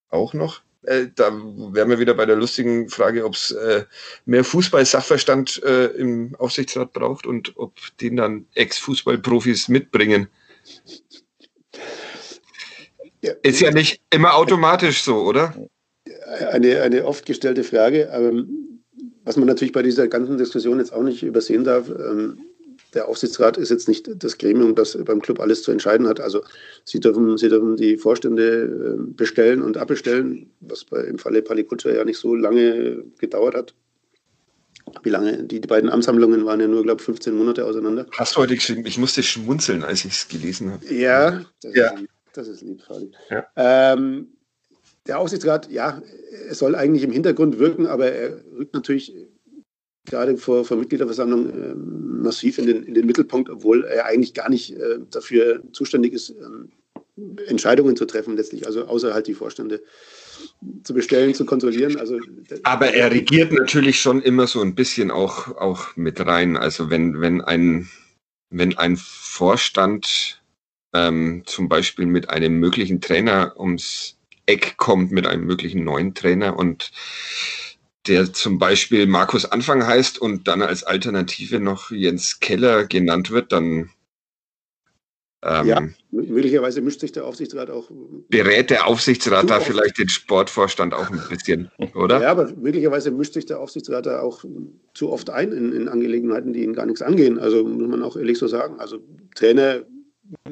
auch 0.10 0.34
noch. 0.34 0.62
Äh, 0.84 1.08
da 1.14 1.32
wären 1.32 1.90
wir 1.90 2.00
wieder 2.00 2.14
bei 2.14 2.26
der 2.26 2.36
lustigen 2.36 2.90
Frage, 2.90 3.26
ob 3.26 3.34
es 3.34 3.52
äh, 3.52 3.84
mehr 4.26 4.44
Fußball-Sachverstand 4.44 5.62
äh, 5.64 5.88
im 5.88 6.36
Aufsichtsrat 6.36 6.94
braucht 6.94 7.28
und 7.28 7.58
ob 7.58 7.76
den 8.02 8.16
dann 8.16 8.46
Ex-Fußballprofis 8.56 9.68
mitbringen. 9.68 10.30
Ja. 13.22 13.34
Ist 13.44 13.60
ja 13.60 13.72
nicht 13.72 14.02
immer 14.14 14.36
automatisch 14.36 15.04
so, 15.04 15.18
oder? 15.18 15.54
Eine, 16.52 16.82
eine 16.82 17.06
oft 17.06 17.26
gestellte 17.26 17.66
Frage. 17.66 18.12
Aber 18.14 18.32
was 19.26 19.36
man 19.36 19.48
natürlich 19.48 19.74
bei 19.74 19.84
dieser 19.84 20.08
ganzen 20.08 20.38
Diskussion 20.38 20.80
jetzt 20.80 20.94
auch 20.94 21.04
nicht 21.04 21.22
übersehen 21.24 21.66
darf, 21.66 21.90
ähm, 21.90 22.40
der 22.94 23.08
Aufsichtsrat 23.08 23.58
ist 23.58 23.70
jetzt 23.70 23.88
nicht 23.88 24.10
das 24.16 24.38
Gremium, 24.38 24.76
das 24.76 24.98
beim 25.04 25.22
Club 25.22 25.40
alles 25.40 25.64
zu 25.64 25.72
entscheiden 25.72 26.08
hat. 26.08 26.20
Also 26.20 26.44
sie 26.86 27.00
dürfen, 27.00 27.38
sie 27.38 27.50
dürfen 27.50 27.78
die 27.78 27.98
Vorstände 27.98 28.98
äh, 28.98 29.14
bestellen 29.14 29.62
und 29.62 29.78
abbestellen, 29.78 30.50
was 30.62 30.86
bei, 30.86 31.02
im 31.04 31.20
Falle 31.20 31.42
Palikutscher 31.42 31.96
ja 31.96 32.04
nicht 32.04 32.18
so 32.18 32.36
lange 32.36 33.04
gedauert 33.20 33.56
hat. 33.56 33.74
Wie 35.04 35.10
lange? 35.10 35.44
Die, 35.44 35.62
die 35.62 35.68
beiden 35.68 35.90
Amtshandlungen 35.90 36.46
waren 36.46 36.60
ja 36.60 36.68
nur, 36.68 36.84
glaube 36.84 37.00
ich, 37.02 37.06
15 37.06 37.36
Monate 37.36 37.66
auseinander. 37.66 38.08
Hast 38.12 38.36
du 38.36 38.40
heute 38.40 38.56
geschrieben? 38.56 38.86
Ich 38.86 38.98
musste 38.98 39.22
schmunzeln, 39.22 39.84
als 39.84 40.04
ich 40.06 40.14
es 40.14 40.28
gelesen 40.28 40.72
habe. 40.72 40.94
Ja, 40.94 41.46
das, 41.62 41.76
ja. 41.76 41.92
Ist, 41.92 42.06
das 42.34 42.48
ist 42.48 42.62
lieb. 42.62 42.82
Ja. 43.30 43.46
Ähm, 43.56 44.30
der 45.06 45.20
Aufsichtsrat, 45.20 45.70
ja, 45.72 46.02
es 46.50 46.60
soll 46.60 46.76
eigentlich 46.76 47.04
im 47.04 47.12
Hintergrund 47.12 47.60
wirken, 47.60 47.86
aber 47.86 48.12
er 48.12 48.44
rückt 48.58 48.74
natürlich 48.74 49.14
gerade 50.10 50.38
vor, 50.38 50.66
vor 50.66 50.78
Mitgliederversammlung 50.78 51.50
äh, 51.50 51.76
massiv 51.76 52.58
in 52.58 52.68
den, 52.68 52.84
in 52.84 52.94
den 52.94 53.06
Mittelpunkt, 53.06 53.50
obwohl 53.50 53.86
er 53.86 54.06
eigentlich 54.06 54.34
gar 54.34 54.50
nicht 54.50 54.72
äh, 54.72 55.00
dafür 55.10 55.62
zuständig 55.72 56.14
ist, 56.14 56.32
ähm, 56.32 56.70
Entscheidungen 57.48 57.96
zu 57.96 58.06
treffen 58.06 58.36
letztlich, 58.36 58.66
also 58.66 58.86
außer 58.86 59.14
halt 59.14 59.28
die 59.28 59.34
Vorstände 59.34 59.82
zu 60.84 60.94
bestellen, 60.94 61.34
zu 61.34 61.46
kontrollieren. 61.46 61.98
Also, 61.98 62.18
Aber 62.64 62.94
er 62.94 63.12
regiert 63.12 63.52
natürlich 63.52 64.00
schon 64.00 64.22
immer 64.22 64.48
so 64.48 64.62
ein 64.62 64.76
bisschen 64.76 65.12
auch, 65.12 65.56
auch 65.58 65.96
mit 65.96 66.20
rein. 66.26 66.58
Also 66.58 66.90
wenn, 66.90 67.20
wenn, 67.20 67.42
ein, 67.42 67.90
wenn 68.50 68.78
ein 68.78 68.98
Vorstand 68.98 70.42
ähm, 70.94 71.44
zum 71.46 71.70
Beispiel 71.70 72.06
mit 72.06 72.30
einem 72.30 72.60
möglichen 72.60 73.02
Trainer 73.02 73.54
ums 73.60 74.18
Eck 74.46 74.78
kommt, 74.78 75.12
mit 75.12 75.28
einem 75.28 75.46
möglichen 75.46 75.84
neuen 75.84 76.14
Trainer 76.16 76.58
und 76.58 76.92
der 78.10 78.34
zum 78.34 78.58
Beispiel 78.58 79.06
Markus 79.06 79.46
Anfang 79.46 79.86
heißt 79.86 80.20
und 80.20 80.48
dann 80.48 80.62
als 80.62 80.84
Alternative 80.84 81.60
noch 81.60 81.92
Jens 81.92 82.40
Keller 82.40 82.86
genannt 82.86 83.32
wird, 83.32 83.52
dann 83.52 83.92
ähm, 85.42 85.68
ja, 85.68 85.88
möglicherweise 86.12 86.82
mischt 86.82 87.00
sich 87.00 87.14
der 87.14 87.26
Aufsichtsrat 87.26 87.70
auch. 87.70 87.90
Berät 88.28 88.70
der 88.70 88.88
Aufsichtsrat 88.88 89.50
da 89.50 89.62
vielleicht 89.62 89.98
den 89.98 90.10
Sportvorstand 90.10 90.94
auch 90.94 91.10
ein 91.10 91.22
bisschen, 91.30 91.72
oder? 91.96 92.22
Ja, 92.22 92.32
aber 92.32 92.52
möglicherweise 92.58 93.12
mischt 93.12 93.36
sich 93.36 93.46
der 93.46 93.62
Aufsichtsrat 93.62 94.06
da 94.06 94.20
auch 94.20 94.44
zu 94.94 95.10
oft 95.10 95.30
ein 95.30 95.54
in, 95.54 95.72
in 95.72 95.88
Angelegenheiten, 95.88 96.52
die 96.52 96.64
ihn 96.64 96.74
gar 96.74 96.86
nichts 96.86 97.02
angehen. 97.02 97.40
Also 97.40 97.64
muss 97.64 97.88
man 97.88 98.04
auch 98.04 98.18
ehrlich 98.18 98.38
so 98.38 98.48
sagen. 98.48 98.82
Also 98.82 99.00
Trainer 99.34 99.86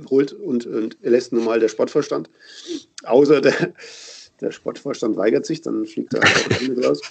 holt 0.10 0.32
und, 0.32 0.66
und 0.66 0.98
lässt 1.02 1.34
nun 1.34 1.44
mal 1.44 1.60
der 1.60 1.68
Sportvorstand. 1.68 2.30
Außer 3.04 3.42
der, 3.42 3.74
der 4.42 4.52
Sportvorstand 4.52 5.18
weigert 5.18 5.46
sich, 5.46 5.62
dann 5.62 5.86
fliegt 5.86 6.14
er 6.14 6.22
halt 6.22 6.70
mit 6.70 6.86
raus. 6.86 7.02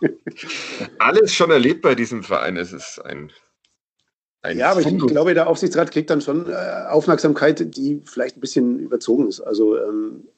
Alles 0.98 1.32
schon 1.32 1.50
erlebt 1.50 1.82
bei 1.82 1.94
diesem 1.94 2.22
Verein. 2.22 2.56
Es 2.56 2.72
ist 2.72 3.00
ein. 3.04 3.30
ein 4.42 4.58
ja, 4.58 4.70
aber 4.70 4.80
ich, 4.80 4.86
ich, 4.86 5.06
glaube, 5.06 5.34
der 5.34 5.48
Aufsichtsrat 5.48 5.90
kriegt 5.90 6.10
dann 6.10 6.20
schon 6.20 6.50
äh, 6.50 6.86
Aufmerksamkeit, 6.88 7.76
die 7.76 8.02
vielleicht 8.04 8.36
ein 8.36 8.40
bisschen 8.40 8.78
überzogen 8.80 9.28
ist. 9.28 9.40
Also, 9.40 9.78
ähm, 9.78 10.28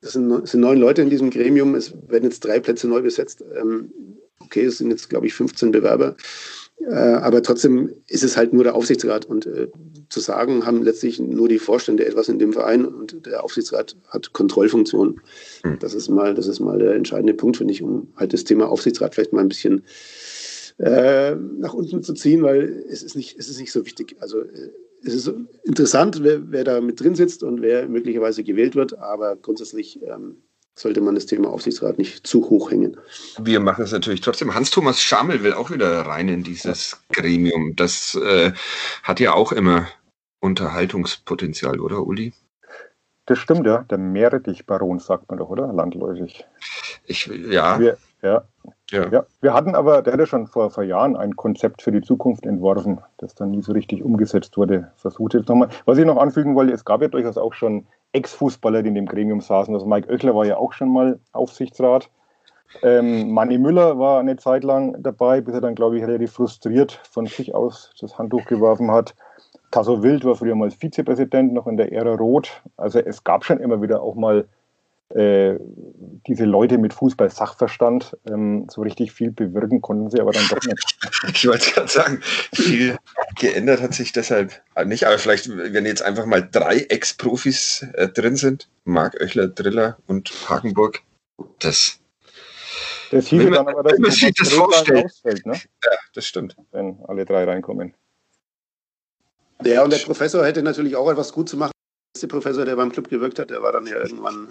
das 0.00 0.12
sind, 0.12 0.30
es 0.30 0.50
sind 0.50 0.60
neun 0.60 0.78
Leute 0.78 1.02
in 1.02 1.10
diesem 1.10 1.30
Gremium. 1.30 1.74
Es 1.74 1.94
werden 2.08 2.24
jetzt 2.24 2.44
drei 2.44 2.60
Plätze 2.60 2.88
neu 2.88 3.02
besetzt. 3.02 3.44
Ähm, 3.54 3.92
okay, 4.40 4.64
es 4.64 4.78
sind 4.78 4.90
jetzt, 4.90 5.08
glaube 5.08 5.26
ich, 5.26 5.34
15 5.34 5.70
Bewerber. 5.70 6.16
Äh, 6.78 6.94
aber 6.94 7.42
trotzdem 7.42 7.94
ist 8.08 8.24
es 8.24 8.36
halt 8.36 8.52
nur 8.52 8.64
der 8.64 8.74
Aufsichtsrat 8.74 9.24
und 9.24 9.46
äh, 9.46 9.68
zu 10.08 10.20
sagen 10.20 10.66
haben 10.66 10.82
letztlich 10.82 11.20
nur 11.20 11.48
die 11.48 11.58
Vorstände 11.58 12.04
etwas 12.04 12.28
in 12.28 12.38
dem 12.38 12.52
Verein 12.52 12.84
und 12.84 13.24
der 13.24 13.44
Aufsichtsrat 13.44 13.96
hat 14.08 14.32
Kontrollfunktionen. 14.32 15.20
Hm. 15.62 15.78
Das 15.78 15.94
ist 15.94 16.08
mal, 16.08 16.34
das 16.34 16.46
ist 16.46 16.60
mal 16.60 16.78
der 16.78 16.94
entscheidende 16.94 17.34
Punkt, 17.34 17.58
finde 17.58 17.72
ich, 17.72 17.82
um 17.82 18.12
halt 18.16 18.32
das 18.32 18.44
Thema 18.44 18.68
Aufsichtsrat 18.68 19.14
vielleicht 19.14 19.32
mal 19.32 19.40
ein 19.40 19.48
bisschen 19.48 19.84
äh, 20.78 21.34
nach 21.36 21.74
unten 21.74 22.02
zu 22.02 22.14
ziehen, 22.14 22.42
weil 22.42 22.84
es 22.88 23.02
ist 23.02 23.14
nicht, 23.14 23.38
es 23.38 23.48
ist 23.48 23.60
nicht 23.60 23.72
so 23.72 23.86
wichtig. 23.86 24.16
Also 24.20 24.40
äh, 24.40 24.70
es 25.04 25.14
ist 25.14 25.32
interessant, 25.64 26.22
wer, 26.22 26.50
wer, 26.50 26.64
da 26.64 26.80
mit 26.80 27.00
drin 27.00 27.14
sitzt 27.14 27.42
und 27.42 27.60
wer 27.60 27.88
möglicherweise 27.88 28.44
gewählt 28.44 28.74
wird, 28.76 28.98
aber 28.98 29.36
grundsätzlich 29.36 30.00
ähm, 30.02 30.42
sollte 30.74 31.00
man 31.00 31.14
das 31.14 31.26
Thema 31.26 31.50
Aufsichtsrat 31.50 31.98
nicht 31.98 32.26
zu 32.26 32.48
hoch 32.48 32.70
hängen. 32.70 32.96
Wir 33.38 33.60
machen 33.60 33.84
es 33.84 33.92
natürlich 33.92 34.20
trotzdem. 34.20 34.54
Hans-Thomas 34.54 35.00
Schamel 35.00 35.42
will 35.42 35.52
auch 35.52 35.70
wieder 35.70 36.02
rein 36.02 36.28
in 36.28 36.42
dieses 36.42 37.00
Gremium. 37.12 37.76
Das 37.76 38.14
äh, 38.14 38.52
hat 39.02 39.20
ja 39.20 39.34
auch 39.34 39.52
immer 39.52 39.88
Unterhaltungspotenzial, 40.40 41.80
oder 41.80 42.04
Uli? 42.04 42.32
Das 43.26 43.38
stimmt, 43.38 43.66
ja. 43.66 43.84
Der 43.90 43.98
Meerrettich-Baron 43.98 44.98
sagt 44.98 45.28
man 45.30 45.38
doch, 45.38 45.48
oder? 45.48 45.72
Landläufig. 45.72 46.44
Ich, 47.06 47.26
ja. 47.26 47.78
Wir, 47.78 47.96
ja. 48.22 48.44
Ja. 48.90 49.08
ja. 49.10 49.26
Wir 49.40 49.54
hatten 49.54 49.74
aber, 49.74 50.02
der 50.02 50.12
hatte 50.12 50.26
schon 50.26 50.46
vor, 50.46 50.70
vor 50.70 50.84
Jahren 50.84 51.16
ein 51.16 51.36
Konzept 51.36 51.82
für 51.82 51.92
die 51.92 52.02
Zukunft 52.02 52.46
entworfen, 52.46 53.00
das 53.18 53.34
dann 53.34 53.50
nie 53.50 53.62
so 53.62 53.72
richtig 53.72 54.02
umgesetzt 54.02 54.56
wurde. 54.56 54.90
Versucht 54.96 55.34
jetzt 55.34 55.48
nochmal. 55.48 55.68
Was 55.84 55.98
ich 55.98 56.04
noch 56.04 56.18
anfügen 56.18 56.54
wollte, 56.54 56.72
es 56.72 56.84
gab 56.84 57.00
ja 57.02 57.08
durchaus 57.08 57.38
auch 57.38 57.54
schon 57.54 57.86
Ex-Fußballer, 58.12 58.82
die 58.82 58.88
in 58.88 58.94
dem 58.94 59.06
Gremium 59.06 59.40
saßen. 59.40 59.72
Also 59.72 59.86
Mike 59.86 60.12
Oechler 60.12 60.34
war 60.34 60.44
ja 60.44 60.56
auch 60.56 60.72
schon 60.72 60.92
mal 60.92 61.18
Aufsichtsrat. 61.32 62.10
Ähm, 62.82 63.30
Manni 63.30 63.58
Müller 63.58 63.98
war 63.98 64.20
eine 64.20 64.36
Zeit 64.36 64.64
lang 64.64 65.02
dabei, 65.02 65.40
bis 65.40 65.54
er 65.54 65.60
dann, 65.60 65.74
glaube 65.74 65.98
ich, 65.98 66.04
relativ 66.04 66.32
frustriert 66.32 67.00
von 67.10 67.26
sich 67.26 67.54
aus 67.54 67.92
das 68.00 68.18
Handtuch 68.18 68.44
geworfen 68.46 68.90
hat. 68.90 69.14
Tasso 69.72 70.02
Wild 70.02 70.24
war 70.24 70.36
früher 70.36 70.54
mal 70.54 70.70
Vizepräsident, 70.70 71.52
noch 71.52 71.66
in 71.66 71.76
der 71.76 71.92
Ära 71.92 72.14
Rot. 72.14 72.62
Also 72.76 73.00
es 73.00 73.24
gab 73.24 73.44
schon 73.44 73.58
immer 73.58 73.82
wieder 73.82 74.02
auch 74.02 74.14
mal 74.14 74.46
äh, 75.14 75.58
diese 76.26 76.44
Leute 76.44 76.78
mit 76.78 76.94
Fußball-Sachverstand. 76.94 78.16
Ähm, 78.30 78.66
so 78.70 78.82
richtig 78.82 79.12
viel 79.12 79.30
bewirken 79.30 79.80
konnten 79.80 80.10
sie 80.10 80.20
aber 80.20 80.32
dann 80.32 80.46
doch 80.48 80.62
nicht. 80.64 80.98
Ich 81.34 81.46
wollte 81.46 81.70
gerade 81.70 81.88
sagen, 81.88 82.20
viel 82.52 82.96
geändert 83.38 83.80
hat 83.80 83.94
sich 83.94 84.12
deshalb 84.12 84.60
nicht. 84.84 85.06
Aber 85.06 85.18
vielleicht, 85.18 85.48
wenn 85.48 85.86
jetzt 85.86 86.02
einfach 86.02 86.26
mal 86.26 86.46
drei 86.50 86.78
Ex-Profis 86.78 87.86
äh, 87.94 88.08
drin 88.08 88.36
sind, 88.36 88.68
Marc 88.84 89.20
Oechler, 89.20 89.48
Driller 89.48 89.98
und 90.06 90.32
Hagenburg, 90.48 91.02
das 91.60 91.98
das 93.12 93.26
hieße 93.26 93.50
dann 93.50 93.68
aber, 93.68 93.82
dass 93.82 93.98
man 93.98 94.10
sich 94.10 94.32
das 94.34 94.52
vorstellt. 94.52 95.12
Ne? 95.44 95.52
Ja, 95.52 95.90
das 96.14 96.26
stimmt. 96.26 96.56
Wenn 96.72 96.98
alle 97.04 97.26
drei 97.26 97.44
reinkommen. 97.44 97.94
Ja, 99.64 99.84
und 99.84 99.92
der 99.92 99.98
Professor 99.98 100.44
hätte 100.44 100.62
natürlich 100.62 100.96
auch 100.96 101.10
etwas 101.10 101.32
gut 101.32 101.48
zu 101.48 101.56
machen. 101.56 101.72
Der 102.20 102.28
Professor, 102.28 102.64
der 102.64 102.76
beim 102.76 102.92
Club 102.92 103.08
gewirkt 103.08 103.38
hat, 103.38 103.50
der 103.50 103.62
war 103.62 103.72
dann 103.72 103.86
ja 103.86 103.96
irgendwann 103.96 104.48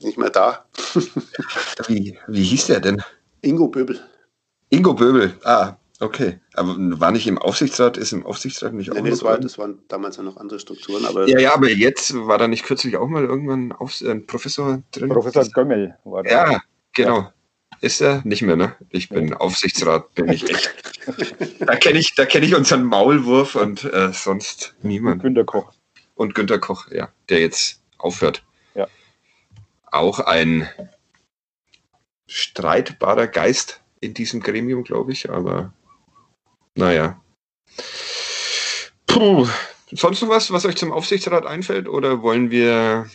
nicht 0.00 0.18
mehr 0.18 0.30
da. 0.30 0.64
wie, 1.86 2.18
wie 2.26 2.42
hieß 2.42 2.66
der 2.66 2.80
denn? 2.80 3.02
Ingo 3.42 3.68
Böbel. 3.68 4.00
Ingo 4.70 4.94
Böbel, 4.94 5.34
ah, 5.44 5.74
okay. 6.00 6.40
Aber 6.54 6.74
war 6.76 7.12
nicht 7.12 7.26
im 7.26 7.38
Aufsichtsrat, 7.38 7.96
ist 7.96 8.12
im 8.12 8.26
Aufsichtsrat 8.26 8.72
nicht 8.72 8.90
nee, 8.90 8.98
auch 8.98 9.02
nee, 9.02 9.10
das, 9.10 9.22
war, 9.22 9.38
das 9.38 9.58
waren 9.58 9.78
damals 9.88 10.16
ja 10.16 10.24
noch 10.24 10.36
andere 10.36 10.58
Strukturen. 10.58 11.04
Aber 11.04 11.28
ja, 11.28 11.38
ja, 11.38 11.54
aber 11.54 11.70
jetzt 11.70 12.14
war 12.26 12.38
da 12.38 12.48
nicht 12.48 12.64
kürzlich 12.64 12.96
auch 12.96 13.08
mal 13.08 13.24
irgendwann 13.24 13.72
äh, 13.72 14.10
ein 14.10 14.26
Professor 14.26 14.82
drin? 14.90 15.10
Professor 15.10 15.44
Gömmel 15.44 15.96
war 16.04 16.24
da. 16.24 16.30
Ja, 16.30 16.60
genau. 16.92 17.18
Ja. 17.18 17.32
Ist 17.80 18.00
er? 18.00 18.22
Nicht 18.24 18.42
mehr, 18.42 18.56
ne? 18.56 18.74
Ich 18.90 19.08
bin 19.08 19.34
Aufsichtsrat, 19.34 20.14
bin 20.14 20.28
ich 20.28 20.48
echt. 20.48 20.74
da 21.60 21.76
kenne 21.76 21.98
ich, 21.98 22.14
kenn 22.14 22.42
ich 22.42 22.54
unseren 22.54 22.84
Maulwurf 22.84 23.54
und 23.54 23.84
äh, 23.84 24.12
sonst 24.12 24.74
niemand. 24.82 25.22
Günter 25.22 25.44
Koch. 25.44 25.72
Und 26.14 26.34
Günter 26.34 26.58
Koch, 26.58 26.90
ja, 26.90 27.10
der 27.28 27.40
jetzt 27.40 27.80
aufhört. 27.98 28.42
Ja. 28.74 28.88
Auch 29.90 30.20
ein 30.20 30.68
streitbarer 32.26 33.26
Geist 33.26 33.80
in 34.00 34.14
diesem 34.14 34.40
Gremium, 34.40 34.84
glaube 34.84 35.12
ich, 35.12 35.30
aber 35.30 35.72
naja. 36.74 37.20
Puh. 39.06 39.46
Sonst 39.92 40.20
noch 40.20 40.28
was, 40.28 40.50
was 40.50 40.64
euch 40.66 40.76
zum 40.76 40.92
Aufsichtsrat 40.92 41.46
einfällt? 41.46 41.88
Oder 41.88 42.22
wollen 42.22 42.50
wir 42.50 43.08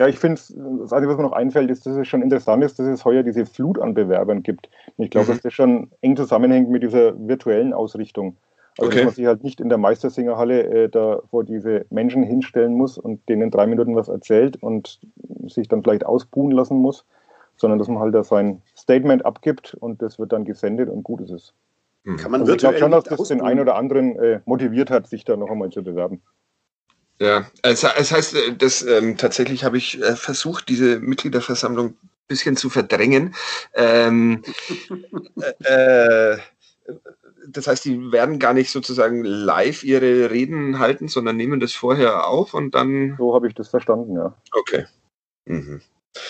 ja, 0.00 0.08
ich 0.08 0.18
finde, 0.18 0.40
das 0.40 0.94
Einzige, 0.94 1.08
was 1.10 1.18
mir 1.18 1.24
noch 1.24 1.32
einfällt, 1.32 1.70
ist, 1.70 1.84
dass 1.84 1.94
es 1.94 2.08
schon 2.08 2.22
interessant 2.22 2.64
ist, 2.64 2.78
dass 2.78 2.86
es 2.86 3.04
heuer 3.04 3.22
diese 3.22 3.44
Flut 3.44 3.78
an 3.78 3.92
Bewerbern 3.92 4.42
gibt. 4.42 4.70
Und 4.96 5.04
ich 5.04 5.10
glaube, 5.10 5.26
mhm. 5.26 5.32
dass 5.32 5.42
das 5.42 5.52
schon 5.52 5.90
eng 6.00 6.16
zusammenhängt 6.16 6.70
mit 6.70 6.82
dieser 6.82 7.12
virtuellen 7.28 7.74
Ausrichtung. 7.74 8.38
Also, 8.78 8.88
okay. 8.88 8.96
dass 8.96 9.04
man 9.04 9.14
sich 9.14 9.26
halt 9.26 9.44
nicht 9.44 9.60
in 9.60 9.68
der 9.68 9.76
Meistersingerhalle 9.76 10.62
äh, 10.62 10.88
da 10.88 11.20
vor 11.28 11.44
diese 11.44 11.84
Menschen 11.90 12.22
hinstellen 12.22 12.72
muss 12.72 12.96
und 12.96 13.28
denen 13.28 13.50
drei 13.50 13.66
Minuten 13.66 13.94
was 13.94 14.08
erzählt 14.08 14.56
und 14.62 15.00
sich 15.48 15.68
dann 15.68 15.82
vielleicht 15.82 16.06
ausbuhen 16.06 16.50
lassen 16.50 16.78
muss, 16.78 17.04
sondern 17.56 17.78
dass 17.78 17.88
man 17.88 17.98
halt 17.98 18.14
da 18.14 18.24
sein 18.24 18.62
Statement 18.74 19.26
abgibt 19.26 19.74
und 19.80 20.00
das 20.00 20.18
wird 20.18 20.32
dann 20.32 20.46
gesendet 20.46 20.88
und 20.88 21.02
gut 21.02 21.20
ist 21.20 21.30
es. 21.30 21.52
Mhm. 22.04 22.16
Kann 22.16 22.30
man 22.30 22.40
also 22.40 22.54
ich 22.54 22.58
glaube 22.58 22.78
schon, 22.78 22.92
dass 22.92 23.04
das 23.04 23.28
den 23.28 23.42
einen 23.42 23.60
oder 23.60 23.76
anderen 23.76 24.18
äh, 24.18 24.40
motiviert 24.46 24.90
hat, 24.90 25.08
sich 25.08 25.26
da 25.26 25.36
noch 25.36 25.50
einmal 25.50 25.68
zu 25.68 25.84
bewerben. 25.84 26.22
Ja, 27.20 27.50
es, 27.62 27.84
es 27.84 28.12
heißt, 28.12 28.34
äh, 28.34 28.56
dass 28.56 28.82
ähm, 28.82 29.18
tatsächlich 29.18 29.62
habe 29.62 29.76
ich 29.76 30.00
äh, 30.00 30.16
versucht, 30.16 30.68
diese 30.68 31.00
Mitgliederversammlung 31.00 31.88
ein 31.88 32.10
bisschen 32.28 32.56
zu 32.56 32.70
verdrängen. 32.70 33.34
Ähm, 33.74 34.42
äh, 35.64 36.32
äh, 36.32 36.38
das 37.46 37.66
heißt, 37.66 37.84
die 37.84 38.10
werden 38.10 38.38
gar 38.38 38.54
nicht 38.54 38.70
sozusagen 38.70 39.22
live 39.24 39.84
ihre 39.84 40.30
Reden 40.30 40.78
halten, 40.78 41.08
sondern 41.08 41.36
nehmen 41.36 41.60
das 41.60 41.72
vorher 41.72 42.26
auf 42.26 42.54
und 42.54 42.74
dann. 42.74 43.16
So 43.18 43.34
habe 43.34 43.48
ich 43.48 43.54
das 43.54 43.68
verstanden, 43.68 44.16
ja. 44.16 44.34
Okay. 44.52 44.86
Mhm. 45.44 45.82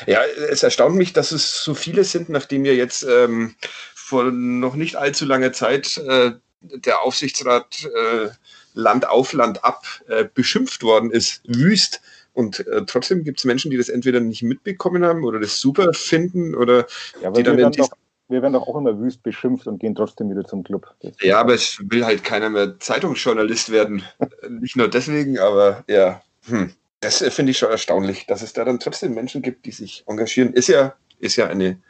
Ja, 0.07 0.21
es 0.25 0.63
erstaunt 0.63 0.97
mich, 0.97 1.13
dass 1.13 1.33
es 1.33 1.63
so 1.63 1.75
viele 1.75 2.05
sind, 2.05 2.29
nachdem 2.29 2.65
wir 2.65 2.75
jetzt 2.75 3.03
ähm, 3.03 3.55
vor 3.95 4.25
noch 4.25 4.75
nicht 4.75 4.97
allzu 4.97 5.25
langer 5.25 5.53
Zeit 5.53 5.99
äh, 5.99 6.33
der 6.61 7.01
Aufsichtsrat 7.01 7.85
äh, 7.85 8.29
Land 8.75 9.09
auf, 9.09 9.33
Land 9.33 9.65
ab 9.65 9.85
äh, 10.09 10.25
beschimpft 10.33 10.83
worden 10.83 11.11
ist, 11.11 11.43
wüst. 11.47 12.01
Und 12.33 12.67
äh, 12.67 12.85
trotzdem 12.87 13.25
gibt 13.25 13.39
es 13.39 13.45
Menschen, 13.45 13.71
die 13.71 13.77
das 13.77 13.89
entweder 13.89 14.21
nicht 14.21 14.43
mitbekommen 14.43 15.05
haben 15.05 15.25
oder 15.25 15.41
das 15.41 15.59
super 15.59 15.93
finden 15.93 16.55
oder 16.55 16.87
ja, 17.23 17.31
die 17.31 17.43
dann 17.43 17.57
wir, 17.57 17.65
werden 17.65 17.73
doch, 17.73 17.91
wir 18.29 18.43
werden 18.43 18.53
doch 18.53 18.69
auch 18.69 18.77
immer 18.77 18.99
wüst 18.99 19.23
beschimpft 19.23 19.67
und 19.67 19.79
gehen 19.79 19.95
trotzdem 19.95 20.31
wieder 20.31 20.45
zum 20.45 20.63
Club. 20.63 20.95
Ja, 21.21 21.41
aber 21.41 21.55
es 21.55 21.79
will 21.83 22.05
halt 22.05 22.23
keiner 22.23 22.49
mehr 22.49 22.79
Zeitungsjournalist 22.79 23.71
werden. 23.73 24.03
nicht 24.49 24.77
nur 24.77 24.89
deswegen, 24.89 25.39
aber 25.39 25.85
ja. 25.89 26.23
Hm. 26.47 26.73
Das 27.01 27.23
äh, 27.23 27.31
finde 27.31 27.51
ich 27.51 27.59
schon 27.59 27.71
erstaunlich, 27.71 28.27
dass 28.27 28.43
es 28.43 28.53
da 28.53 28.65
dann 28.65 28.79
trotzdem 28.79 29.15
Menschen 29.15 29.43
gibt, 29.43 29.67
die 29.67 29.73
sich 29.73 30.05
engagieren. 30.07 30.53
Ist 30.53 30.69
ja, 30.69 30.95
ist 31.19 31.37
ja 31.37 31.49
eine, 31.49 31.81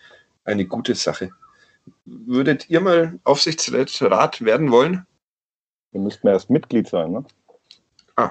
eine 0.44 0.64
gute 0.64 0.94
Sache. 0.94 1.30
Würdet 2.04 2.70
ihr 2.70 2.80
mal 2.80 3.18
Aufsichtsrat 3.24 4.44
werden 4.44 4.70
wollen? 4.70 5.06
Wir 5.92 6.00
müssten 6.00 6.28
erst 6.28 6.50
Mitglied 6.50 6.88
sein, 6.88 7.12
ne? 7.12 7.24
Ah. 8.16 8.30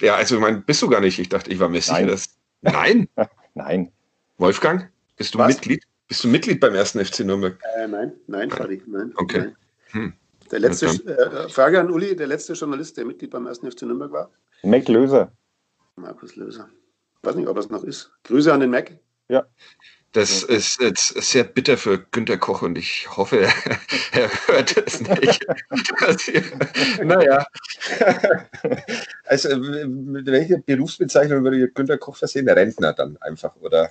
Ja, 0.00 0.14
also 0.14 0.36
ich 0.36 0.40
meine, 0.40 0.60
bist 0.60 0.80
du 0.82 0.88
gar 0.88 1.00
nicht. 1.00 1.18
Ich 1.18 1.28
dachte, 1.28 1.50
ich 1.50 1.58
war 1.58 1.68
mir 1.68 1.82
sicher, 1.82 2.06
dass. 2.06 2.36
Nein. 2.62 3.08
nein. 3.54 3.92
Wolfgang, 4.38 4.90
bist 5.16 5.34
du 5.34 5.38
Was? 5.38 5.48
Mitglied? 5.48 5.84
Bist 6.08 6.24
du 6.24 6.28
Mitglied 6.28 6.60
beim 6.60 6.74
ersten 6.74 7.04
FC 7.04 7.20
Nürnberg? 7.20 7.58
Äh, 7.76 7.86
nein, 7.86 8.12
nein, 8.26 8.50
Fadi, 8.50 8.82
nein. 8.86 9.12
Okay. 9.16 9.38
Nein. 9.38 9.56
Hm. 9.90 10.12
Der 10.50 10.58
letzte, 10.58 10.86
äh, 10.86 11.48
Frage 11.48 11.78
an 11.78 11.90
Uli, 11.90 12.16
der 12.16 12.26
letzte 12.26 12.54
Journalist, 12.54 12.96
der 12.96 13.04
Mitglied 13.04 13.30
beim 13.30 13.46
ersten 13.46 13.70
FC 13.70 13.82
Nürnberg 13.82 14.10
war? 14.10 14.30
Mac 14.62 14.88
Löser. 14.88 15.30
Markus 15.96 16.34
Löser. 16.36 16.68
Ich 17.22 17.28
weiß 17.28 17.36
nicht, 17.36 17.48
ob 17.48 17.56
das 17.56 17.68
noch 17.68 17.84
ist. 17.84 18.10
Grüße 18.24 18.52
an 18.52 18.60
den 18.60 18.70
Mac. 18.70 18.98
Ja. 19.28 19.46
Das 20.12 20.42
ist 20.42 20.80
jetzt 20.80 21.22
sehr 21.22 21.44
bitter 21.44 21.76
für 21.76 22.04
Günter 22.10 22.36
Koch 22.36 22.62
und 22.62 22.76
ich 22.76 23.08
hoffe, 23.16 23.42
er 24.12 24.30
hört 24.46 24.76
es 24.76 25.00
nicht. 25.00 25.46
naja. 27.04 27.46
Also, 29.24 29.56
mit 29.56 30.26
welcher 30.26 30.58
Berufsbezeichnung 30.58 31.44
würde 31.44 31.68
Günter 31.68 31.96
Koch 31.96 32.16
versehen? 32.16 32.48
Rentner 32.48 32.92
dann 32.92 33.18
einfach, 33.18 33.54
oder? 33.60 33.90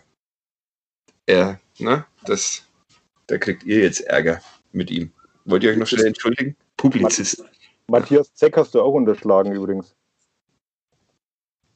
Er, 1.25 1.61
ne? 1.77 2.05
Das, 2.25 2.63
da 3.27 3.37
kriegt 3.37 3.63
ihr 3.63 3.79
jetzt 3.79 4.01
Ärger 4.01 4.41
mit 4.73 4.91
ihm. 4.91 5.13
Wollt 5.45 5.63
ihr 5.63 5.71
euch 5.71 5.77
noch 5.77 5.87
schnell 5.87 6.07
entschuldigen? 6.07 6.57
Publizist. 6.75 7.45
Matthias 7.87 8.33
Zeck 8.33 8.57
hast 8.57 8.75
du 8.75 8.81
auch 8.81 8.93
unterschlagen 8.93 9.53
übrigens. 9.53 9.95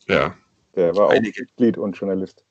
Ja. 0.07 0.35
Der 0.75 0.95
war 0.95 1.07
auch 1.07 1.11
Einige. 1.11 1.43
Mitglied 1.43 1.77
und 1.77 1.95
Journalist. 1.97 2.43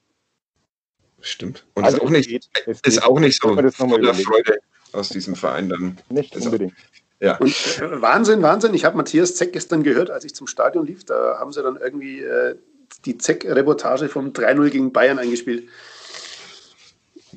Stimmt. 1.23 1.65
Und 1.75 1.85
also 1.85 1.99
ist, 1.99 2.03
auch 2.03 2.11
nicht, 2.11 2.29
geht, 2.29 2.49
ist 2.67 2.83
geht. 2.83 3.03
auch 3.03 3.19
nicht 3.21 3.41
so 3.41 3.55
voller 3.71 4.15
Freude 4.15 4.59
aus 4.93 5.09
diesem 5.09 5.37
Verein 5.37 5.69
dann. 5.69 5.99
Nicht 6.11 6.37
unbedingt. 6.37 6.75
Ja. 7.21 7.37
Und 7.37 7.55
äh, 7.79 8.03
Wahnsinn, 8.03 8.43
Wahnsinn. 8.43 8.75
Ich 8.75 8.85
habe 8.85 8.97
Matthias 8.97 9.37
Zeck 9.37 9.53
gestern 9.53 9.85
gehört, 9.85 10.11
als 10.11 10.25
ich 10.25 10.35
zum 10.35 10.49
Stadion 10.49 10.85
lief. 10.85 11.05
Da 11.05 11.39
haben 11.39 11.53
sie 11.53 11.63
dann 11.63 11.77
irgendwie 11.77 12.21
äh, 12.21 12.57
die 13.05 13.17
Zeck-Reportage 13.17 14.09
vom 14.09 14.33
3-0 14.33 14.71
gegen 14.71 14.93
Bayern 14.93 15.21
eingespielt. 15.21 15.69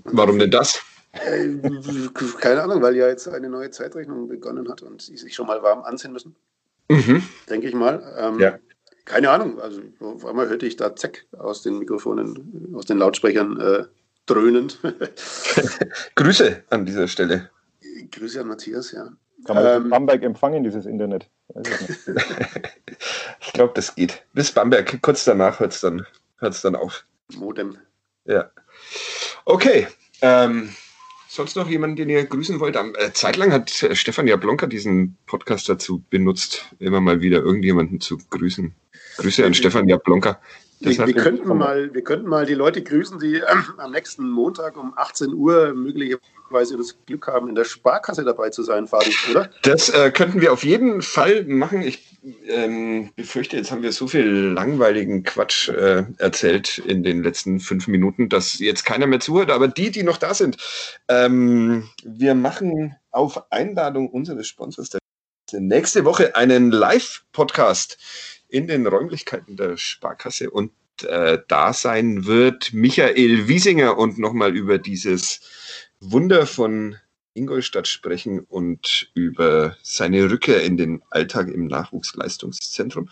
Warum 0.05 0.39
denn 0.39 0.51
das? 0.51 0.81
Äh, 1.13 1.49
keine 2.39 2.63
Ahnung, 2.63 2.81
weil 2.81 2.95
ja 2.95 3.07
jetzt 3.07 3.27
eine 3.27 3.47
neue 3.47 3.69
Zeitrechnung 3.69 4.27
begonnen 4.27 4.69
hat 4.69 4.81
und 4.81 5.01
sie 5.01 5.17
sich 5.17 5.36
schon 5.36 5.47
mal 5.47 5.61
warm 5.61 5.83
anziehen 5.83 6.11
müssen. 6.11 6.36
Mhm. 6.89 7.23
Denke 7.49 7.67
ich 7.67 7.75
mal. 7.75 8.15
Ähm, 8.17 8.39
ja. 8.39 8.59
Keine 9.06 9.30
Ahnung, 9.30 9.60
also 9.60 9.82
auf 9.99 10.26
einmal 10.26 10.49
hörte 10.49 10.66
ich 10.66 10.76
da 10.78 10.95
Zeck 10.95 11.28
aus 11.38 11.62
den 11.62 11.78
Mikrofonen, 11.78 12.74
aus 12.76 12.86
den 12.86 12.97
Lautsprechern 12.97 13.60
äh, 13.60 13.84
dröhnen. 14.26 14.72
Grüße 16.16 16.64
an 16.72 16.86
dieser 16.86 17.08
Stelle. 17.08 17.49
Grüße 18.12 18.41
an 18.41 18.47
Matthias, 18.47 18.91
ja. 18.91 19.10
Kann 19.45 19.56
man 19.56 19.84
ähm, 19.84 19.89
Bamberg 19.89 20.24
empfangen, 20.24 20.64
dieses 20.64 20.88
Internet? 20.88 21.30
ich 23.41 23.53
glaube, 23.53 23.74
das 23.76 23.93
geht. 23.93 24.24
Bis 24.34 24.51
Bamberg, 24.51 24.99
kurz 25.03 25.24
danach 25.26 25.60
hört 25.60 25.74
es 25.74 25.82
dann, 25.82 26.06
hört's 26.38 26.62
dann 26.62 26.76
auf. 26.76 27.06
Modem. 27.36 27.78
Ja. 28.26 28.49
Okay. 29.45 29.88
Ähm, 30.22 30.70
sonst 31.36 31.55
noch 31.55 31.69
jemanden, 31.69 31.97
den 31.97 32.09
ihr 32.09 32.25
grüßen 32.25 32.59
wollt? 32.59 32.75
Äh, 32.75 33.13
zeitlang 33.13 33.51
hat 33.51 33.83
äh, 33.83 33.95
Stefan 33.95 34.27
Jablonka 34.27 34.65
diesen 34.65 35.17
Podcast 35.27 35.69
dazu 35.69 36.03
benutzt, 36.09 36.65
immer 36.79 37.01
mal 37.01 37.21
wieder 37.21 37.39
irgendjemanden 37.39 37.99
zu 37.99 38.17
grüßen. 38.29 38.73
Grüße 39.17 39.45
an 39.45 39.53
Stefan 39.53 39.88
Jablonka. 39.88 40.39
Wir, 40.79 40.97
wir, 41.07 41.13
könnten 41.13 41.47
mal, 41.57 41.93
wir 41.93 42.03
könnten 42.03 42.27
mal 42.27 42.45
die 42.45 42.53
Leute 42.53 42.83
grüßen, 42.83 43.19
die 43.19 43.36
äh, 43.38 43.45
am 43.77 43.91
nächsten 43.91 44.29
Montag 44.29 44.77
um 44.77 44.93
18 44.95 45.33
Uhr 45.33 45.73
möglicherweise 45.73 46.77
das 46.77 46.97
Glück 47.05 47.27
haben, 47.27 47.47
in 47.47 47.55
der 47.55 47.63
Sparkasse 47.63 48.23
dabei 48.23 48.49
zu 48.49 48.61
sein, 48.63 48.88
Fabi, 48.88 49.13
oder? 49.31 49.49
Das 49.61 49.89
äh, 49.89 50.11
könnten 50.11 50.41
wir 50.41 50.51
auf 50.51 50.63
jeden 50.63 51.01
Fall 51.01 51.45
machen. 51.45 51.81
Ich 51.81 52.14
ähm, 52.47 53.11
befürchte, 53.15 53.57
jetzt 53.57 53.71
haben 53.71 53.84
wir 53.84 53.91
so 53.91 54.07
viel 54.07 54.26
langweiligen 54.26 55.23
Quatsch 55.23 55.69
äh, 55.69 56.05
erzählt 56.17 56.80
in 56.80 57.03
den 57.03 57.23
letzten 57.23 57.59
fünf 57.59 57.88
Minuten, 57.88 58.30
dass 58.30 58.59
jetzt 58.59 58.84
keiner 58.86 59.07
mehr 59.07 59.19
zuhört. 59.19 59.51
Aber 59.51 59.67
die, 59.67 59.91
die 59.91 60.03
noch 60.03 60.17
da 60.17 60.34
sind, 60.34 60.57
ähm, 61.07 61.89
wir 62.03 62.36
machen 62.36 62.95
auf 63.11 63.51
Einladung 63.51 64.09
unseres 64.09 64.47
Sponsors 64.47 64.89
der 64.89 64.99
nächste 65.59 66.05
Woche 66.05 66.36
einen 66.36 66.71
Live-Podcast 66.71 67.97
in 68.47 68.67
den 68.67 68.88
Räumlichkeiten 68.88 69.57
der 69.57 69.78
Sparkasse 69.78 70.49
und 70.49 70.71
äh, 71.03 71.39
da 71.47 71.73
sein 71.73 72.26
wird 72.26 72.73
Michael 72.73 73.47
Wiesinger 73.47 73.97
und 73.97 74.17
nochmal 74.17 74.55
über 74.55 74.78
dieses 74.78 75.41
Wunder 75.99 76.45
von 76.47 76.97
Ingolstadt 77.36 77.88
sprechen 77.88 78.39
und 78.39 79.09
über 79.13 79.77
seine 79.83 80.31
Rückkehr 80.31 80.63
in 80.63 80.77
den 80.77 81.03
Alltag 81.11 81.49
im 81.49 81.67
Nachwuchsleistungszentrum. 81.67 83.09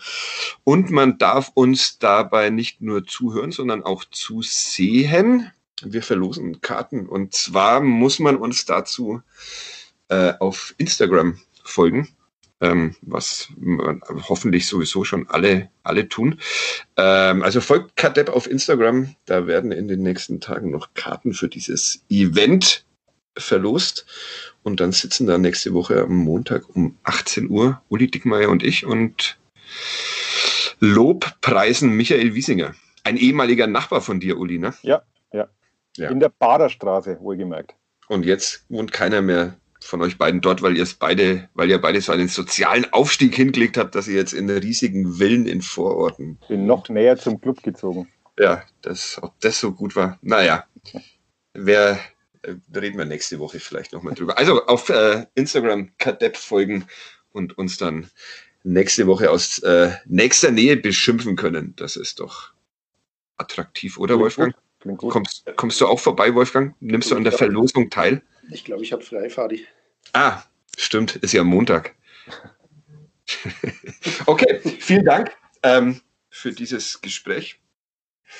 Und 0.64 0.90
man 0.90 1.18
darf 1.18 1.52
uns 1.54 1.98
dabei 1.98 2.50
nicht 2.50 2.80
nur 2.80 3.06
zuhören, 3.06 3.52
sondern 3.52 3.82
auch 3.84 4.04
zusehen. 4.04 5.52
Wir 5.82 6.02
verlosen 6.02 6.60
Karten 6.60 7.06
und 7.06 7.34
zwar 7.34 7.80
muss 7.80 8.18
man 8.18 8.36
uns 8.36 8.64
dazu 8.64 9.22
äh, 10.08 10.32
auf 10.40 10.74
Instagram 10.78 11.38
folgen 11.62 12.08
ähm, 12.64 12.94
was 13.02 13.48
hoffentlich 14.28 14.66
sowieso 14.66 15.04
schon 15.04 15.28
alle, 15.28 15.70
alle 15.82 16.08
tun. 16.08 16.40
Ähm, 16.96 17.42
also 17.42 17.60
folgt 17.60 17.96
Kadepp 17.96 18.28
auf 18.28 18.50
Instagram, 18.50 19.14
da 19.26 19.46
werden 19.46 19.72
in 19.72 19.88
den 19.88 20.02
nächsten 20.02 20.40
Tagen 20.40 20.70
noch 20.70 20.94
Karten 20.94 21.34
für 21.34 21.48
dieses 21.48 22.04
Event 22.08 22.84
verlost. 23.36 24.06
Und 24.62 24.80
dann 24.80 24.92
sitzen 24.92 25.26
da 25.26 25.38
nächste 25.38 25.74
Woche 25.74 26.02
am 26.02 26.16
Montag 26.16 26.74
um 26.74 26.96
18 27.02 27.50
Uhr 27.50 27.82
Uli 27.88 28.10
Dickmeier 28.10 28.48
und 28.48 28.62
ich 28.62 28.86
und 28.86 29.38
Lobpreisen 30.80 31.90
Michael 31.90 32.34
Wiesinger. 32.34 32.74
Ein 33.04 33.16
ehemaliger 33.16 33.66
Nachbar 33.66 34.00
von 34.00 34.20
dir, 34.20 34.38
Uli, 34.38 34.58
ne? 34.58 34.74
Ja, 34.82 35.02
ja. 35.32 35.48
ja. 35.96 36.10
In 36.10 36.20
der 36.20 36.30
Baderstraße, 36.30 37.18
wohlgemerkt. 37.20 37.74
Und 38.08 38.24
jetzt 38.24 38.64
wohnt 38.68 38.92
keiner 38.92 39.22
mehr 39.22 39.56
von 39.80 40.00
euch 40.00 40.16
beiden 40.16 40.40
dort, 40.40 40.62
weil 40.62 40.76
ihr 40.76 40.82
es 40.82 40.94
beide, 40.94 41.48
weil 41.54 41.70
ihr 41.70 41.80
beide 41.80 42.00
so 42.00 42.12
einen 42.12 42.28
sozialen 42.28 42.90
Aufstieg 42.92 43.34
hingelegt 43.34 43.76
habt, 43.76 43.94
dass 43.94 44.08
ihr 44.08 44.16
jetzt 44.16 44.32
in 44.32 44.48
riesigen 44.48 45.14
Villen 45.14 45.46
in 45.46 45.60
Vororten. 45.60 46.38
Bin 46.48 46.66
noch 46.66 46.88
näher 46.88 47.16
zum 47.16 47.40
Club 47.40 47.62
gezogen. 47.62 48.08
Ja, 48.38 48.62
das, 48.82 49.18
ob 49.22 49.38
das 49.40 49.60
so 49.60 49.72
gut 49.72 49.94
war. 49.94 50.18
Naja, 50.22 50.64
wer, 51.52 51.98
reden 52.74 52.98
wir 52.98 53.04
nächste 53.04 53.38
Woche 53.38 53.60
vielleicht 53.60 53.92
nochmal 53.92 54.14
drüber. 54.14 54.38
Also 54.38 54.66
auf 54.66 54.88
äh, 54.88 55.26
Instagram 55.34 55.90
Kadepp 55.98 56.36
folgen 56.36 56.86
und 57.32 57.56
uns 57.58 57.76
dann 57.76 58.10
nächste 58.62 59.06
Woche 59.06 59.30
aus 59.30 59.58
äh, 59.60 59.92
nächster 60.06 60.50
Nähe 60.50 60.76
beschimpfen 60.76 61.36
können. 61.36 61.74
Das 61.76 61.96
ist 61.96 62.20
doch 62.20 62.52
attraktiv, 63.36 63.98
oder 63.98 64.14
Klingt 64.14 64.22
Wolfgang? 64.22 64.54
Gut. 64.54 64.98
Gut. 64.98 65.12
Kommst, 65.12 65.44
kommst 65.56 65.80
du 65.80 65.86
auch 65.86 65.98
vorbei, 65.98 66.34
Wolfgang? 66.34 66.74
Nimmst 66.80 67.10
du 67.10 67.16
an 67.16 67.24
der 67.24 67.32
Verlosung 67.32 67.88
teil? 67.88 68.22
Ich 68.50 68.64
glaube, 68.64 68.82
ich 68.82 68.92
habe 68.92 69.02
frei, 69.02 69.30
Fadi. 69.30 69.66
Ah, 70.12 70.42
stimmt, 70.76 71.16
ist 71.16 71.32
ja 71.32 71.42
Montag. 71.42 71.94
okay, 74.26 74.60
vielen 74.80 75.04
Dank 75.04 75.34
ähm, 75.62 76.00
für 76.28 76.52
dieses 76.52 77.00
Gespräch. 77.00 77.58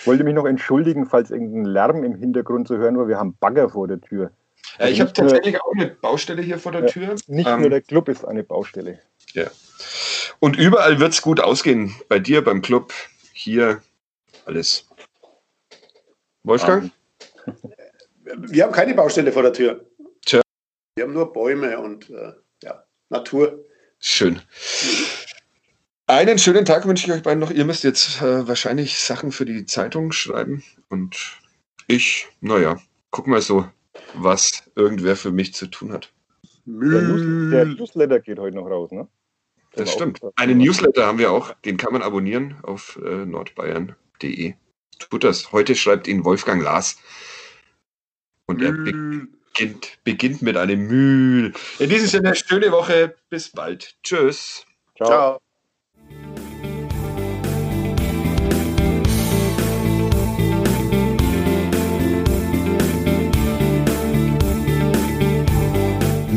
Ich 0.01 0.07
wollte 0.07 0.25
mich 0.25 0.35
noch 0.35 0.45
entschuldigen, 0.45 1.07
falls 1.07 1.31
irgendein 1.31 1.65
Lärm 1.65 2.05
im 2.05 2.15
Hintergrund 2.15 2.69
zu 2.69 2.77
hören 2.77 2.99
war. 2.99 3.09
Wir 3.09 3.19
haben 3.19 3.37
Bagger 3.39 3.71
vor 3.71 3.89
der 3.89 4.01
Tür. 4.01 4.31
Äh, 4.79 4.91
ich 4.91 5.01
habe 5.01 5.13
tatsächlich 5.13 5.61
auch 5.61 5.73
eine 5.75 5.89
Baustelle 5.89 6.43
hier 6.43 6.59
vor 6.59 6.73
der 6.73 6.83
ja, 6.83 6.87
Tür. 6.89 7.15
Nicht 7.27 7.49
ähm, 7.49 7.61
nur 7.61 7.71
der 7.71 7.81
Club 7.81 8.09
ist 8.09 8.25
eine 8.25 8.43
Baustelle. 8.43 8.99
Ja. 9.33 9.47
Und 10.41 10.57
überall 10.57 11.01
wird 11.01 11.13
es 11.13 11.23
gut 11.23 11.41
ausgehen. 11.41 11.95
Bei 12.09 12.19
dir, 12.19 12.45
beim 12.45 12.61
Club, 12.61 12.93
hier, 13.33 13.81
alles. 14.45 14.87
Wolfgang? 16.43 16.91
Wir 18.37 18.65
haben 18.65 18.73
keine 18.73 18.95
Baustelle 18.95 19.33
vor 19.33 19.43
der 19.43 19.53
Tür. 19.53 19.85
Wir 20.97 21.07
haben 21.07 21.13
nur 21.13 21.33
Bäume 21.33 21.77
und 21.81 22.09
äh, 22.11 22.33
ja, 22.63 22.85
Natur. 23.09 23.65
Schön. 23.99 24.41
Einen 26.07 26.39
schönen 26.39 26.67
Tag 26.67 26.87
wünsche 26.87 27.07
ich 27.07 27.13
euch 27.13 27.23
beiden 27.23 27.41
noch. 27.41 27.51
Ihr 27.51 27.65
müsst 27.65 27.83
jetzt 27.83 28.21
äh, 28.21 28.47
wahrscheinlich 28.47 28.99
Sachen 28.99 29.33
für 29.33 29.47
die 29.47 29.65
Zeitung 29.65 30.13
schreiben. 30.13 30.63
Und 30.91 31.41
ich, 31.87 32.29
naja, 32.41 32.79
guck 33.11 33.27
mal 33.27 33.41
so, 33.41 33.67
was 34.15 34.65
irgendwer 34.75 35.17
für 35.17 35.33
mich 35.33 35.55
zu 35.55 35.67
tun 35.67 35.93
hat. 35.93 36.13
Der, 36.67 37.03
News 37.03 37.51
der 37.51 37.65
Newsletter 37.67 38.21
geht 38.21 38.39
heute 38.39 38.57
noch 38.57 38.67
raus, 38.67 38.91
ne? 38.91 39.09
Das 39.73 39.93
stimmt. 39.93 40.21
Einen 40.37 40.59
Newsletter 40.59 41.07
haben 41.07 41.19
wir 41.19 41.33
auch. 41.33 41.55
Den 41.65 41.77
kann 41.77 41.93
man 41.93 42.03
abonnieren 42.03 42.57
auf 42.63 42.99
äh, 43.05 43.25
nordbayern.de. 43.25 44.55
Tut 44.99 45.25
das. 45.25 45.53
Heute 45.53 45.75
schreibt 45.75 46.07
ihn 46.07 46.25
Wolfgang 46.25 46.63
Lars. 46.63 46.99
Und 48.47 48.63
er 48.63 48.73
beginnt, 48.73 49.99
beginnt 50.05 50.43
mit 50.43 50.57
einem 50.57 50.87
Mühl. 50.87 51.53
In 51.79 51.89
diesem 51.89 52.09
Sinne, 52.09 52.35
schöne 52.35 52.71
Woche. 52.71 53.17
Bis 53.31 53.49
bald. 53.49 53.97
Tschüss. 54.03 54.65
Ciao. 54.97 55.09
Ciao. 55.09 55.44